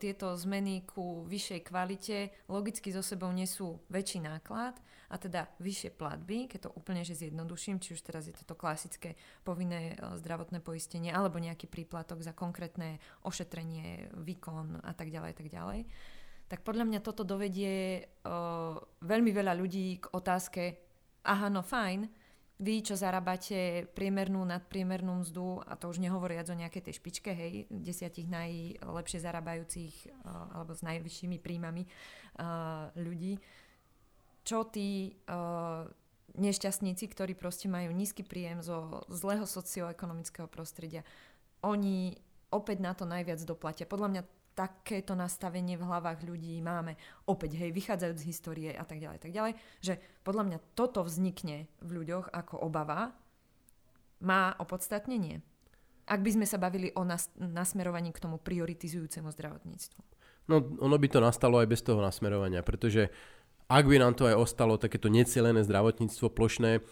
tieto 0.00 0.32
zmeny 0.32 0.88
ku 0.88 1.28
vyššej 1.28 1.60
kvalite 1.68 2.32
logicky 2.48 2.88
so 2.88 3.04
sebou 3.04 3.28
nesú 3.34 3.84
väčší 3.92 4.24
náklad 4.24 4.80
a 5.12 5.16
teda 5.20 5.50
vyššie 5.60 5.90
platby, 5.98 6.48
keď 6.48 6.70
to 6.70 6.74
úplne 6.78 7.04
že 7.04 7.18
zjednoduším, 7.20 7.82
či 7.82 7.98
už 7.98 8.00
teraz 8.06 8.30
je 8.30 8.34
toto 8.38 8.56
klasické 8.56 9.18
povinné 9.44 9.98
uh, 9.98 10.16
zdravotné 10.16 10.64
poistenie 10.64 11.12
alebo 11.12 11.42
nejaký 11.42 11.68
príplatok 11.68 12.24
za 12.24 12.32
konkrétne 12.32 13.02
ošetrenie, 13.26 14.14
výkon 14.14 14.80
a 14.80 14.92
tak 14.96 15.12
ďalej, 15.12 15.32
tak 15.36 15.48
ďalej 15.52 15.84
tak 16.44 16.60
podľa 16.60 16.84
mňa 16.84 17.00
toto 17.00 17.24
dovedie 17.24 18.04
uh, 18.04 18.76
veľmi 19.00 19.32
veľa 19.32 19.56
ľudí 19.56 20.04
k 20.04 20.12
otázke, 20.12 20.83
aha, 21.24 21.48
no 21.48 21.64
fajn, 21.64 22.06
vy, 22.62 22.86
čo 22.86 22.94
zarábate 22.94 23.90
priemernú, 23.98 24.46
nadpriemernú 24.46 25.26
mzdu, 25.26 25.58
a 25.66 25.74
to 25.74 25.90
už 25.90 25.98
nehovoriac 25.98 26.46
o 26.46 26.54
nejakej 26.54 26.86
tej 26.86 26.94
špičke, 27.02 27.30
hej, 27.34 27.66
desiatich 27.66 28.30
najlepšie 28.30 29.18
zarábajúcich 29.18 29.94
uh, 30.22 30.54
alebo 30.54 30.70
s 30.70 30.86
najvyššími 30.86 31.42
príjmami 31.42 31.82
uh, 31.82 32.94
ľudí, 32.94 33.42
čo 34.46 34.70
tí 34.70 35.18
uh, 35.26 35.88
nešťastníci, 36.38 37.10
ktorí 37.10 37.34
proste 37.34 37.66
majú 37.66 37.90
nízky 37.90 38.22
príjem 38.22 38.62
zo 38.62 39.02
zlého 39.10 39.46
socioekonomického 39.50 40.46
prostredia, 40.46 41.02
oni 41.64 42.14
opäť 42.54 42.78
na 42.78 42.94
to 42.94 43.04
najviac 43.04 43.42
doplatia. 43.42 43.90
Podľa 43.90 44.08
mňa 44.14 44.22
takéto 44.54 45.18
nastavenie 45.18 45.74
v 45.74 45.82
hlavách 45.82 46.22
ľudí 46.22 46.62
máme 46.62 46.94
opäť, 47.26 47.58
hej, 47.58 47.74
vychádzajúc 47.74 48.18
z 48.22 48.28
histórie 48.30 48.70
a 48.70 48.86
tak 48.86 49.02
ďalej, 49.02 49.18
tak 49.18 49.34
ďalej, 49.34 49.58
že 49.82 49.98
podľa 50.22 50.46
mňa 50.46 50.58
toto 50.78 51.02
vznikne 51.02 51.66
v 51.82 51.90
ľuďoch 51.90 52.30
ako 52.30 52.62
obava, 52.62 53.10
má 54.22 54.54
opodstatnenie. 54.62 55.42
Ak 56.06 56.22
by 56.22 56.30
sme 56.38 56.46
sa 56.46 56.56
bavili 56.56 56.94
o 56.94 57.02
nas- 57.02 57.34
nasmerovaní 57.36 58.14
k 58.14 58.22
tomu 58.22 58.38
prioritizujúcemu 58.38 59.28
zdravotníctvu. 59.34 60.00
No, 60.48 60.60
ono 60.60 60.96
by 61.00 61.08
to 61.08 61.18
nastalo 61.18 61.58
aj 61.58 61.68
bez 61.68 61.80
toho 61.80 61.98
nasmerovania, 62.04 62.60
pretože 62.60 63.08
ak 63.64 63.84
by 63.88 63.96
nám 63.96 64.12
to 64.12 64.28
aj 64.28 64.36
ostalo 64.36 64.76
takéto 64.76 65.08
necielené 65.08 65.64
zdravotníctvo 65.64 66.28
plošné, 66.28 66.84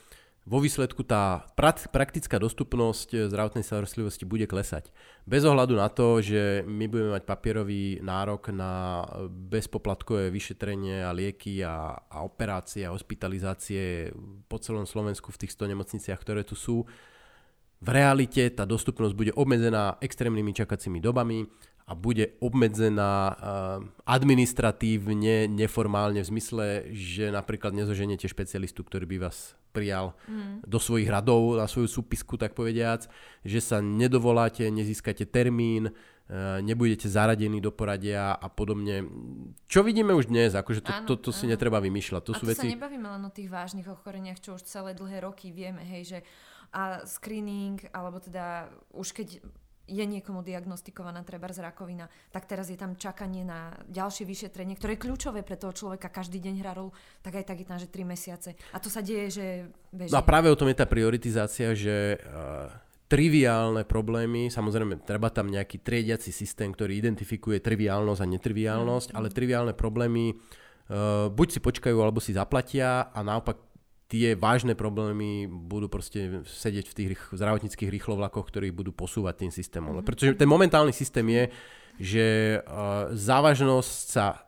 vo 0.42 0.58
výsledku 0.58 1.06
tá 1.06 1.46
praktická 1.92 2.34
dostupnosť 2.42 3.30
zdravotnej 3.30 3.62
starostlivosti 3.62 4.26
bude 4.26 4.50
klesať. 4.50 4.90
Bez 5.22 5.46
ohľadu 5.46 5.78
na 5.78 5.86
to, 5.86 6.18
že 6.18 6.66
my 6.66 6.90
budeme 6.90 7.14
mať 7.14 7.22
papierový 7.22 8.02
nárok 8.02 8.50
na 8.50 9.06
bezpoplatkové 9.30 10.34
vyšetrenie 10.34 11.06
a 11.06 11.14
lieky 11.14 11.62
a, 11.62 11.94
a 11.94 12.26
operácie 12.26 12.82
a 12.82 12.90
hospitalizácie 12.90 14.10
po 14.50 14.58
celom 14.58 14.82
Slovensku 14.82 15.30
v 15.30 15.46
tých 15.46 15.54
100 15.54 15.78
nemocniciach, 15.78 16.18
ktoré 16.18 16.42
tu 16.42 16.58
sú, 16.58 16.82
v 17.82 17.88
realite 17.90 18.46
tá 18.54 18.62
dostupnosť 18.62 19.14
bude 19.18 19.32
obmedzená 19.34 19.98
extrémnymi 19.98 20.54
čakacími 20.54 21.02
dobami, 21.02 21.42
a 21.92 21.94
bude 21.94 22.32
obmedzená 22.40 23.12
eh, 23.28 23.36
administratívne, 24.08 25.44
neformálne 25.44 26.24
v 26.24 26.30
zmysle, 26.32 26.66
že 26.96 27.28
napríklad 27.28 27.76
nezoženiete 27.76 28.24
špecialistu, 28.24 28.80
ktorý 28.80 29.04
by 29.04 29.28
vás 29.28 29.52
prijal 29.76 30.16
mm. 30.24 30.64
do 30.64 30.80
svojich 30.80 31.12
radov 31.12 31.60
na 31.60 31.68
svoju 31.68 31.92
súpisku, 31.92 32.40
tak 32.40 32.56
povediac, 32.56 33.12
že 33.44 33.60
sa 33.60 33.84
nedovoláte, 33.84 34.64
nezískate 34.72 35.28
termín, 35.28 35.92
eh, 35.92 36.64
nebudete 36.64 37.12
zaradení 37.12 37.60
do 37.60 37.68
poradia 37.68 38.32
a 38.32 38.48
podobne. 38.48 39.04
Čo 39.68 39.84
vidíme 39.84 40.16
už 40.16 40.32
dnes, 40.32 40.56
akože 40.56 40.80
to, 40.80 40.92
áno, 40.96 41.04
to, 41.04 41.20
to 41.20 41.28
si 41.28 41.44
áno. 41.44 41.52
netreba 41.52 41.76
vymýšľať. 41.84 42.22
To 42.24 42.32
a 42.32 42.38
sú 42.40 42.44
to 42.48 42.50
veci... 42.56 42.72
sa 42.72 42.72
nebavíme 42.72 43.04
len 43.04 43.22
o 43.28 43.32
tých 43.32 43.52
vážnych 43.52 43.84
ochoreniach, 43.84 44.40
čo 44.40 44.56
už 44.56 44.64
celé 44.64 44.96
dlhé 44.96 45.28
roky 45.28 45.52
vieme, 45.52 45.84
hej, 45.84 46.16
že 46.16 46.18
a 46.72 47.04
screening, 47.04 47.84
alebo 47.92 48.16
teda 48.16 48.72
už 48.96 49.12
keď 49.12 49.44
je 49.92 50.04
niekomu 50.08 50.40
diagnostikovaná 50.40 51.20
treba 51.20 51.52
z 51.52 51.60
rakovina, 51.60 52.08
tak 52.32 52.48
teraz 52.48 52.72
je 52.72 52.80
tam 52.80 52.96
čakanie 52.96 53.44
na 53.44 53.76
ďalšie 53.92 54.24
vyšetrenie, 54.24 54.74
ktoré 54.80 54.96
je 54.96 55.04
kľúčové 55.04 55.44
pre 55.44 55.60
toho 55.60 55.76
človeka, 55.76 56.08
každý 56.08 56.40
deň 56.40 56.54
hrá 56.64 56.72
rolu, 56.72 56.96
tak 57.20 57.36
aj 57.36 57.44
tak 57.44 57.60
je 57.60 57.66
tam, 57.68 57.78
že 57.78 57.92
3 57.92 58.08
mesiace. 58.08 58.56
A 58.72 58.80
to 58.80 58.88
sa 58.88 59.04
deje, 59.04 59.26
že 59.28 59.46
beží. 59.92 60.10
No 60.10 60.24
a 60.24 60.26
práve 60.26 60.48
o 60.48 60.56
tom 60.56 60.72
je 60.72 60.80
tá 60.80 60.88
prioritizácia, 60.88 61.76
že 61.76 62.16
uh, 62.16 62.72
triviálne 63.12 63.84
problémy, 63.84 64.48
samozrejme 64.48 65.04
treba 65.04 65.28
tam 65.28 65.52
nejaký 65.52 65.84
triediaci 65.84 66.32
systém, 66.32 66.72
ktorý 66.72 66.96
identifikuje 66.96 67.60
triviálnosť 67.60 68.20
a 68.24 68.30
netriviálnosť, 68.32 69.12
mm. 69.12 69.16
ale 69.20 69.28
triviálne 69.28 69.74
problémy 69.76 70.32
uh, 70.32 71.28
buď 71.28 71.48
si 71.52 71.60
počkajú, 71.60 71.96
alebo 72.00 72.24
si 72.24 72.32
zaplatia 72.32 73.12
a 73.12 73.20
naopak 73.20 73.71
tie 74.12 74.36
vážne 74.36 74.76
problémy 74.76 75.48
budú 75.48 75.88
proste 75.88 76.44
sedieť 76.44 76.92
v 76.92 76.96
tých 77.00 77.10
zdravotníckých 77.32 77.88
rýchlovlakoch, 77.88 78.44
ktorí 78.44 78.68
budú 78.68 78.92
posúvať 78.92 79.48
tým 79.48 79.52
systémom. 79.56 79.96
Mm-hmm. 79.96 80.08
Pretože 80.12 80.36
ten 80.36 80.44
momentálny 80.44 80.92
systém 80.92 81.24
je, 81.32 81.44
že 81.96 82.26
uh, 82.60 83.08
závažnosť 83.16 83.96
sa 84.12 84.44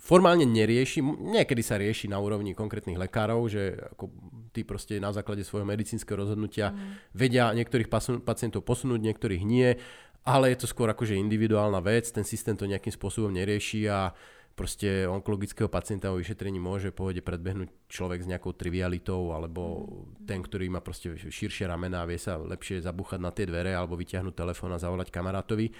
formálne 0.00 0.48
nerieši, 0.48 1.04
niekedy 1.04 1.60
sa 1.60 1.76
rieši 1.76 2.08
na 2.08 2.16
úrovni 2.16 2.56
konkrétnych 2.56 2.96
lekárov, 2.96 3.44
že 3.52 3.76
ako 3.92 4.08
tí 4.56 4.64
proste 4.64 4.96
na 4.96 5.12
základe 5.12 5.44
svojho 5.44 5.68
medicínskeho 5.68 6.24
rozhodnutia 6.24 6.72
mm. 6.72 7.12
vedia 7.12 7.52
niektorých 7.52 7.92
pacientov 8.24 8.64
posunúť, 8.64 9.04
niektorých 9.04 9.44
nie, 9.44 9.76
ale 10.24 10.56
je 10.56 10.64
to 10.64 10.66
skôr 10.72 10.88
akože 10.88 11.12
individuálna 11.12 11.84
vec, 11.84 12.08
ten 12.08 12.24
systém 12.24 12.56
to 12.56 12.64
nejakým 12.64 12.92
spôsobom 12.96 13.28
nerieši 13.36 13.84
a 13.84 14.08
uh, 14.08 14.37
proste 14.58 15.06
onkologického 15.06 15.70
pacienta 15.70 16.10
o 16.10 16.18
vyšetrení 16.18 16.58
môže 16.58 16.90
pohode 16.90 17.22
predbehnúť 17.22 17.86
človek 17.86 18.26
s 18.26 18.30
nejakou 18.34 18.58
trivialitou 18.58 19.30
alebo 19.30 19.86
ten, 20.26 20.42
ktorý 20.42 20.66
má 20.66 20.82
proste 20.82 21.14
širšie 21.14 21.70
ramena 21.70 22.02
a 22.02 22.08
vie 22.10 22.18
sa 22.18 22.34
lepšie 22.34 22.82
zabúchať 22.82 23.22
na 23.22 23.30
tie 23.30 23.46
dvere 23.46 23.78
alebo 23.78 23.94
vyťahnuť 23.94 24.34
telefón 24.34 24.74
a 24.74 24.82
zavolať 24.82 25.14
kamarátovi. 25.14 25.70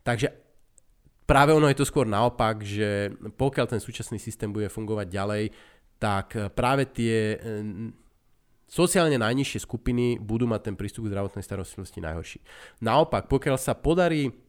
Takže 0.00 0.32
práve 1.28 1.52
ono 1.52 1.68
je 1.68 1.76
to 1.76 1.84
skôr 1.84 2.08
naopak, 2.08 2.64
že 2.64 3.12
pokiaľ 3.36 3.76
ten 3.76 3.80
súčasný 3.84 4.16
systém 4.16 4.48
bude 4.48 4.72
fungovať 4.72 5.06
ďalej, 5.12 5.44
tak 6.00 6.56
práve 6.56 6.88
tie 6.88 7.36
sociálne 8.64 9.20
najnižšie 9.20 9.64
skupiny 9.64 10.18
budú 10.18 10.48
mať 10.48 10.72
ten 10.72 10.74
prístup 10.74 11.06
k 11.06 11.12
zdravotnej 11.12 11.44
starostlivosti 11.44 12.00
najhorší. 12.00 12.40
Naopak, 12.82 13.28
pokiaľ 13.28 13.56
sa 13.60 13.76
podarí 13.76 14.43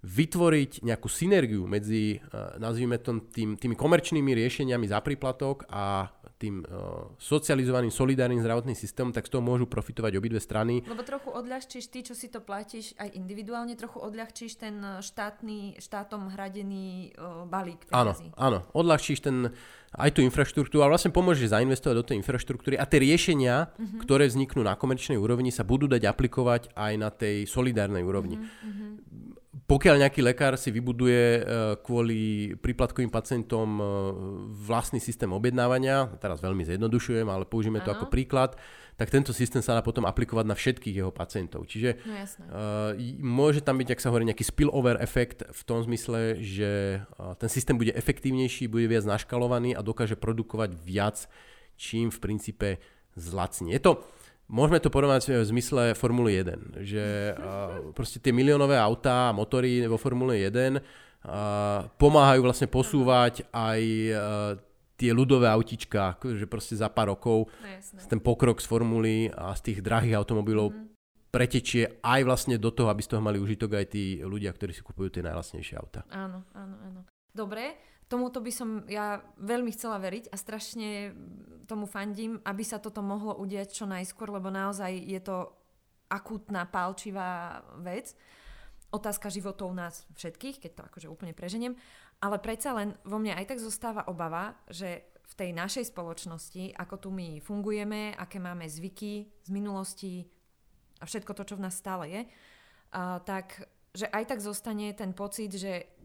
vytvoriť 0.00 0.80
nejakú 0.80 1.08
synergiu 1.12 1.68
medzi, 1.68 2.16
eh, 2.16 2.56
nazvime 2.56 2.96
to, 2.96 3.20
tým, 3.28 3.60
tými 3.60 3.76
komerčnými 3.76 4.32
riešeniami 4.32 4.88
za 4.88 5.04
príplatok 5.04 5.68
a 5.68 6.08
tým 6.40 6.64
uh, 6.64 7.12
socializovaným, 7.20 7.92
solidárnym 7.92 8.40
zdravotným 8.40 8.72
systémom, 8.72 9.12
tak 9.12 9.28
z 9.28 9.36
toho 9.36 9.44
môžu 9.44 9.68
profitovať 9.68 10.16
obidve 10.16 10.40
strany. 10.40 10.80
Lebo 10.88 11.04
trochu 11.04 11.28
odľahčíš 11.28 11.92
ty, 11.92 12.00
čo 12.00 12.16
si 12.16 12.32
to 12.32 12.40
platíš 12.40 12.96
aj 12.96 13.12
individuálne, 13.12 13.76
trochu 13.76 14.00
odľahčíš 14.00 14.56
ten 14.56 14.80
eh, 14.80 15.04
štátny, 15.04 15.76
štátom 15.76 16.32
hradený 16.32 17.12
balík 17.44 17.84
peniazí. 17.92 18.32
Áno, 18.40 18.64
áno, 18.64 18.72
odľahčíš 18.72 19.20
ten, 19.20 19.52
aj 19.92 20.16
tú 20.16 20.24
infraštruktúru, 20.24 20.80
ale 20.80 20.96
vlastne 20.96 21.12
pomôžeš 21.12 21.52
zainvestovať 21.52 21.96
do 22.00 22.06
tej 22.08 22.16
infraštruktúry 22.24 22.80
a 22.80 22.88
tie 22.88 23.04
riešenia, 23.04 23.68
uh-huh. 23.68 24.00
ktoré 24.00 24.24
vzniknú 24.32 24.64
na 24.64 24.80
komerčnej 24.80 25.20
úrovni, 25.20 25.52
sa 25.52 25.68
budú 25.68 25.92
dať 25.92 26.08
aplikovať 26.08 26.72
aj 26.72 26.92
na 26.96 27.12
tej 27.12 27.44
solidárnej 27.44 28.00
úrovni. 28.00 28.40
Uh-huh 28.40 29.29
pokiaľ 29.70 30.02
nejaký 30.02 30.26
lekár 30.26 30.58
si 30.58 30.74
vybuduje 30.74 31.22
e, 31.38 31.42
kvôli 31.86 32.52
príplatkovým 32.58 33.06
pacientom 33.06 33.78
e, 33.78 33.82
vlastný 34.66 34.98
systém 34.98 35.30
objednávania, 35.30 36.10
teraz 36.18 36.42
veľmi 36.42 36.66
zjednodušujem, 36.66 37.30
ale 37.30 37.46
použijeme 37.46 37.78
to 37.78 37.94
ako 37.94 38.10
príklad, 38.10 38.58
tak 38.98 39.14
tento 39.14 39.30
systém 39.30 39.62
sa 39.62 39.78
dá 39.78 39.82
potom 39.86 40.02
aplikovať 40.10 40.44
na 40.44 40.58
všetkých 40.58 40.98
jeho 41.00 41.14
pacientov. 41.14 41.64
Čiže 41.64 42.04
no, 42.04 42.12
uh, 42.20 42.92
môže 43.16 43.64
tam 43.64 43.80
byť, 43.80 43.96
ak 43.96 44.02
sa 44.04 44.12
hovorí, 44.12 44.28
nejaký 44.28 44.44
spillover 44.44 45.00
efekt 45.00 45.40
v 45.48 45.62
tom 45.64 45.80
zmysle, 45.80 46.36
že 46.36 47.00
ten 47.40 47.48
systém 47.48 47.80
bude 47.80 47.96
efektívnejší, 47.96 48.68
bude 48.68 48.84
viac 48.92 49.08
naškalovaný 49.08 49.72
a 49.72 49.80
dokáže 49.80 50.20
produkovať 50.20 50.76
viac, 50.76 51.16
čím 51.80 52.12
v 52.12 52.18
princípe 52.20 52.68
zlacní. 53.16 53.72
Je 53.72 53.80
to, 53.80 54.04
Môžeme 54.50 54.82
to 54.82 54.90
porovnať 54.90 55.30
v 55.30 55.46
zmysle 55.46 55.94
Formuly 55.94 56.42
1, 56.42 56.82
že 56.82 57.32
uh, 57.38 57.94
proste 57.94 58.18
tie 58.18 58.34
miliónové 58.34 58.74
autá 58.74 59.30
a 59.30 59.36
motory 59.36 59.86
vo 59.86 59.94
Formule 59.94 60.42
1 60.42 60.50
uh, 60.50 61.86
pomáhajú 61.94 62.42
vlastne 62.42 62.66
posúvať 62.66 63.46
aj 63.54 63.80
tie 65.00 65.16
ľudové 65.16 65.48
autička, 65.48 66.20
že 66.20 66.44
proste 66.44 66.76
za 66.76 66.92
pár 66.92 67.16
rokov 67.16 67.48
no, 67.48 68.04
ten 68.04 68.20
pokrok 68.20 68.60
z 68.60 68.68
formuly 68.68 69.32
a 69.32 69.56
z 69.56 69.72
tých 69.72 69.78
drahých 69.80 70.20
automobilov 70.20 70.76
mm. 70.76 70.92
pretečie 71.32 71.96
aj 72.04 72.20
vlastne 72.28 72.60
do 72.60 72.68
toho, 72.68 72.92
aby 72.92 73.00
z 73.00 73.16
toho 73.16 73.24
mali 73.24 73.40
užitok 73.40 73.80
aj 73.80 73.86
tí 73.88 74.20
ľudia, 74.20 74.52
ktorí 74.52 74.76
si 74.76 74.84
kupujú 74.84 75.08
tie 75.08 75.24
najlasnejšie 75.24 75.74
auta. 75.80 76.04
Áno, 76.12 76.44
áno, 76.52 76.76
áno. 76.84 77.00
Dobre, 77.32 77.80
tomuto 78.10 78.42
by 78.42 78.50
som 78.50 78.82
ja 78.90 79.22
veľmi 79.38 79.70
chcela 79.70 80.02
veriť 80.02 80.34
a 80.34 80.36
strašne 80.36 81.14
tomu 81.70 81.86
fandím, 81.86 82.42
aby 82.42 82.66
sa 82.66 82.82
toto 82.82 82.98
mohlo 83.06 83.38
udiať 83.38 83.70
čo 83.70 83.86
najskôr, 83.86 84.34
lebo 84.34 84.50
naozaj 84.50 84.90
je 84.90 85.20
to 85.22 85.54
akútna, 86.10 86.66
pálčivá 86.66 87.62
vec. 87.78 88.18
Otázka 88.90 89.30
životov 89.30 89.70
nás 89.70 90.02
všetkých, 90.18 90.58
keď 90.58 90.70
to 90.74 90.82
akože 90.90 91.06
úplne 91.06 91.30
preženiem. 91.30 91.78
Ale 92.18 92.42
predsa 92.42 92.74
len 92.74 92.98
vo 93.06 93.22
mne 93.22 93.38
aj 93.38 93.54
tak 93.54 93.62
zostáva 93.62 94.02
obava, 94.10 94.58
že 94.66 95.06
v 95.30 95.34
tej 95.38 95.50
našej 95.54 95.94
spoločnosti, 95.94 96.74
ako 96.74 96.94
tu 96.98 97.08
my 97.14 97.38
fungujeme, 97.38 98.18
aké 98.18 98.42
máme 98.42 98.66
zvyky 98.66 99.30
z 99.46 99.50
minulosti 99.54 100.26
a 100.98 101.06
všetko 101.06 101.30
to, 101.38 101.46
čo 101.46 101.54
v 101.54 101.62
nás 101.62 101.78
stále 101.78 102.10
je, 102.10 102.20
a, 102.90 103.22
tak 103.22 103.70
že 103.94 104.10
aj 104.10 104.34
tak 104.34 104.42
zostane 104.42 104.90
ten 104.94 105.14
pocit, 105.14 105.54
že 105.54 105.99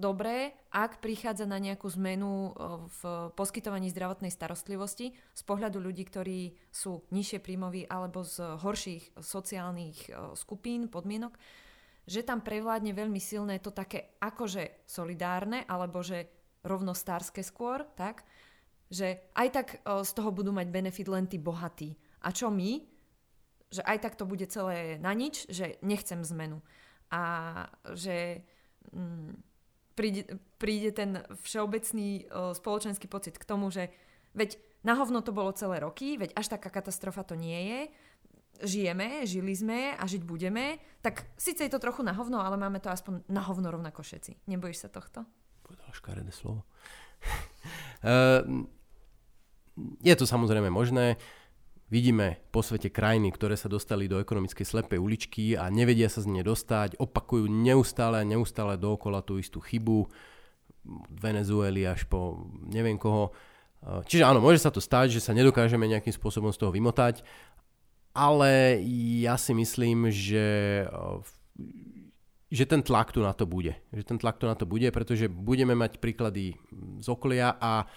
dobré, 0.00 0.56
ak 0.72 1.04
prichádza 1.04 1.44
na 1.44 1.60
nejakú 1.60 1.84
zmenu 1.92 2.56
v 2.88 3.00
poskytovaní 3.36 3.92
zdravotnej 3.92 4.32
starostlivosti 4.32 5.12
z 5.12 5.42
pohľadu 5.44 5.76
ľudí, 5.76 6.08
ktorí 6.08 6.56
sú 6.72 7.04
nižšie 7.12 7.44
príjmoví 7.44 7.84
alebo 7.84 8.24
z 8.24 8.56
horších 8.64 9.20
sociálnych 9.20 10.08
skupín, 10.40 10.88
podmienok, 10.88 11.36
že 12.08 12.24
tam 12.24 12.40
prevládne 12.40 12.96
veľmi 12.96 13.20
silné 13.20 13.60
to 13.60 13.70
také 13.70 14.16
akože 14.24 14.88
solidárne 14.88 15.68
alebo 15.68 16.00
že 16.00 16.32
rovnostárske 16.64 17.44
skôr, 17.44 17.84
tak, 17.92 18.24
že 18.88 19.30
aj 19.36 19.48
tak 19.52 19.68
z 19.84 20.10
toho 20.16 20.32
budú 20.32 20.50
mať 20.50 20.66
benefit 20.72 21.06
len 21.12 21.28
tí 21.28 21.36
bohatí. 21.36 21.94
A 22.24 22.32
čo 22.32 22.48
my? 22.48 22.82
Že 23.70 23.84
aj 23.84 23.98
tak 24.02 24.14
to 24.16 24.24
bude 24.24 24.48
celé 24.48 24.96
na 24.98 25.12
nič, 25.12 25.46
že 25.52 25.76
nechcem 25.84 26.24
zmenu. 26.24 26.64
A 27.12 27.22
že... 27.92 28.48
Mm, 28.96 29.49
príde, 30.00 30.40
príde 30.56 30.96
ten 30.96 31.20
všeobecný 31.44 32.24
uh, 32.32 32.56
spoločenský 32.56 33.04
pocit 33.04 33.36
k 33.36 33.44
tomu, 33.44 33.68
že 33.68 33.92
veď 34.32 34.56
na 34.80 34.96
hovno 34.96 35.20
to 35.20 35.36
bolo 35.36 35.52
celé 35.52 35.76
roky, 35.84 36.16
veď 36.16 36.32
až 36.32 36.56
taká 36.56 36.72
katastrofa 36.72 37.20
to 37.20 37.36
nie 37.36 37.60
je. 37.68 37.80
žijeme, 38.64 39.28
žili 39.28 39.52
sme 39.52 39.92
a 39.92 40.04
žiť 40.08 40.24
budeme, 40.24 40.80
tak 41.04 41.28
síce 41.36 41.64
je 41.64 41.72
to 41.72 41.80
trochu 41.80 42.00
na 42.00 42.16
hovno, 42.16 42.40
ale 42.40 42.56
máme 42.56 42.80
to 42.80 42.88
aspoň 42.88 43.24
na 43.28 43.44
hovno 43.44 43.68
rovnako 43.68 44.00
všetci. 44.00 44.48
Nebojíš 44.48 44.84
sa 44.84 44.88
tohto? 44.88 45.28
Povedal 45.64 45.92
škaredé 45.92 46.32
slovo. 46.32 46.64
uh, 48.00 48.40
je 50.08 50.14
to 50.16 50.24
samozrejme 50.24 50.72
možné. 50.72 51.20
Vidíme 51.90 52.38
po 52.54 52.62
svete 52.62 52.86
krajiny, 52.86 53.34
ktoré 53.34 53.58
sa 53.58 53.66
dostali 53.66 54.06
do 54.06 54.22
ekonomickej 54.22 54.62
slepej 54.62 55.02
uličky 55.02 55.58
a 55.58 55.66
nevedia 55.74 56.06
sa 56.06 56.22
z 56.22 56.30
nej 56.30 56.46
dostať, 56.46 56.94
opakujú 57.02 57.50
neustále 57.50 58.22
a 58.22 58.28
neustále 58.30 58.78
dookola 58.78 59.26
tú 59.26 59.42
istú 59.42 59.58
chybu. 59.58 60.06
Venezueli 61.10 61.82
až 61.82 62.06
po 62.06 62.46
neviem 62.70 62.94
koho. 62.94 63.34
Čiže 64.06 64.22
áno, 64.22 64.38
môže 64.38 64.62
sa 64.62 64.70
to 64.70 64.78
stať, 64.78 65.18
že 65.18 65.24
sa 65.24 65.34
nedokážeme 65.34 65.82
nejakým 65.90 66.14
spôsobom 66.14 66.54
z 66.54 66.62
toho 66.62 66.70
vymotať, 66.70 67.26
ale 68.14 68.78
ja 69.26 69.34
si 69.34 69.50
myslím, 69.50 70.14
že, 70.14 70.86
že 72.54 72.64
ten 72.70 72.86
tlak 72.86 73.10
tu 73.10 73.18
na 73.18 73.34
to 73.34 73.50
bude. 73.50 73.74
Že 73.90 74.14
ten 74.14 74.18
tlak 74.22 74.38
tu 74.38 74.46
na 74.46 74.54
to 74.54 74.62
bude, 74.62 74.86
pretože 74.94 75.26
budeme 75.26 75.74
mať 75.74 75.98
príklady 75.98 76.54
z 77.02 77.06
okolia 77.10 77.58
a 77.58 77.90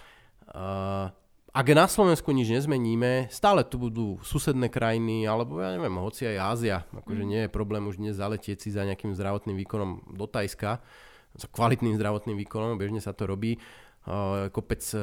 ak 1.54 1.68
na 1.78 1.86
Slovensku 1.86 2.34
nič 2.34 2.49
nezmeníme, 2.49 3.30
stále 3.30 3.62
tu 3.62 3.78
budú 3.78 4.18
susedné 4.26 4.74
krajiny, 4.74 5.30
alebo 5.30 5.62
ja 5.62 5.78
neviem, 5.78 5.93
hoci 6.01 6.26
aj 6.26 6.38
Ázia. 6.41 6.78
Akože 6.89 7.22
mm. 7.22 7.30
nie 7.30 7.41
je 7.45 7.54
problém 7.54 7.86
už 7.86 8.01
dnes 8.01 8.18
zaletieť 8.18 8.58
si 8.58 8.74
za 8.74 8.82
nejakým 8.82 9.14
zdravotným 9.14 9.54
výkonom 9.62 10.18
do 10.18 10.26
Tajska, 10.26 10.82
za 11.38 11.47
kvalitným 11.54 11.93
zdravotným 11.93 12.41
výkonom, 12.41 12.82
bežne 12.82 12.97
sa 12.97 13.14
to 13.14 13.30
robí. 13.30 13.62
Kopec 14.51 14.84
e, 14.91 14.97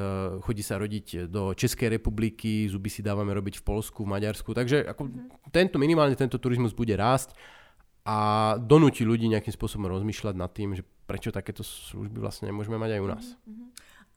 chodí 0.44 0.61
sa 0.61 0.76
rodiť 0.76 1.30
do 1.30 1.57
Českej 1.57 1.88
republiky, 1.96 2.68
zuby 2.68 2.92
si 2.92 3.01
dávame 3.01 3.32
robiť 3.32 3.62
v 3.62 3.64
Polsku, 3.64 4.05
v 4.05 4.12
Maďarsku. 4.12 4.51
Takže 4.51 4.90
ako 4.90 5.07
mm. 5.07 5.55
tento, 5.55 5.78
minimálne 5.78 6.18
tento 6.18 6.36
turizmus 6.36 6.74
bude 6.74 6.98
rásť 6.98 7.32
a 8.05 8.59
donúti 8.59 9.07
ľudí 9.07 9.30
nejakým 9.30 9.55
spôsobom 9.55 9.86
rozmýšľať 9.86 10.34
nad 10.34 10.51
tým, 10.51 10.74
že 10.74 10.82
prečo 11.07 11.30
takéto 11.30 11.62
služby 11.62 12.18
vlastne 12.18 12.51
nemôžeme 12.51 12.74
mať 12.74 12.98
aj 12.98 13.01
u 13.01 13.09
nás. 13.09 13.24
Mm-hmm. 13.46 13.66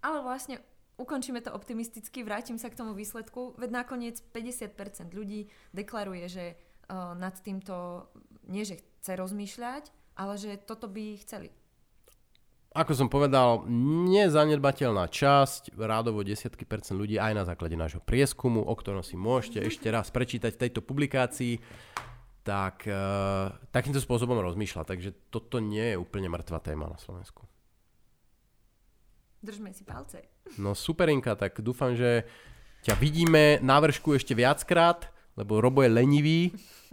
Ale 0.04 0.18
vlastne 0.26 0.56
ukončíme 0.98 1.42
to 1.42 1.52
optimisticky, 1.54 2.22
vrátim 2.22 2.62
sa 2.62 2.70
k 2.70 2.78
tomu 2.78 2.94
výsledku, 2.94 3.58
veď 3.58 3.70
nakoniec 3.84 4.22
50% 4.34 5.14
ľudí 5.14 5.50
deklaruje, 5.74 6.26
že 6.30 6.46
uh, 6.54 7.18
nad 7.18 7.34
týmto 7.42 8.08
nie, 8.48 8.68
že 8.68 8.80
chce 9.02 9.16
rozmýšľať, 9.16 9.84
ale 10.20 10.34
že 10.38 10.60
toto 10.60 10.92
by 10.92 11.18
chceli. 11.24 11.50
Ako 12.74 12.98
som 12.98 13.06
povedal, 13.06 13.70
nezanedbateľná 14.10 15.06
časť, 15.06 15.78
rádovo 15.78 16.26
desiatky 16.26 16.66
percent 16.66 16.98
ľudí 16.98 17.22
aj 17.22 17.34
na 17.38 17.44
základe 17.46 17.78
nášho 17.78 18.02
prieskumu, 18.02 18.66
o 18.66 18.74
ktorom 18.74 19.06
si 19.06 19.14
môžete 19.14 19.62
ešte 19.62 19.94
raz 19.94 20.10
prečítať 20.10 20.58
v 20.58 20.62
tejto 20.66 20.82
publikácii, 20.82 21.62
tak 22.42 22.90
uh, 22.90 23.54
takýmto 23.70 24.02
spôsobom 24.02 24.42
rozmýšľa. 24.42 24.90
Takže 24.90 25.14
toto 25.30 25.62
nie 25.62 25.94
je 25.94 26.02
úplne 26.02 26.34
mŕtva 26.34 26.58
téma 26.66 26.90
na 26.90 26.98
Slovensku. 26.98 27.46
Držme 29.46 29.70
si 29.70 29.86
palce. 29.86 30.33
No 30.60 30.78
superinka, 30.78 31.34
tak 31.34 31.58
dúfam, 31.64 31.98
že 31.98 32.28
ťa 32.86 32.94
vidíme 33.00 33.58
na 33.64 33.80
vršku 33.80 34.14
ešte 34.14 34.36
viackrát, 34.38 35.10
lebo 35.34 35.64
Robo 35.64 35.82
je 35.82 35.90
lenivý. 35.90 36.42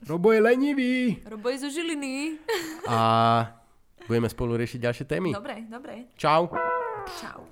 Robo 0.06 0.32
je 0.32 0.40
lenivý! 0.40 1.20
Robo 1.28 1.52
je 1.52 1.66
zo 1.66 1.68
Žiliny. 1.68 2.40
A 2.88 2.98
budeme 4.08 4.32
spolu 4.32 4.56
riešiť 4.56 4.80
ďalšie 4.80 5.04
témy. 5.04 5.36
Dobre, 5.36 5.68
dobre. 5.68 6.08
Čau. 6.16 6.48
Čau. 7.20 7.44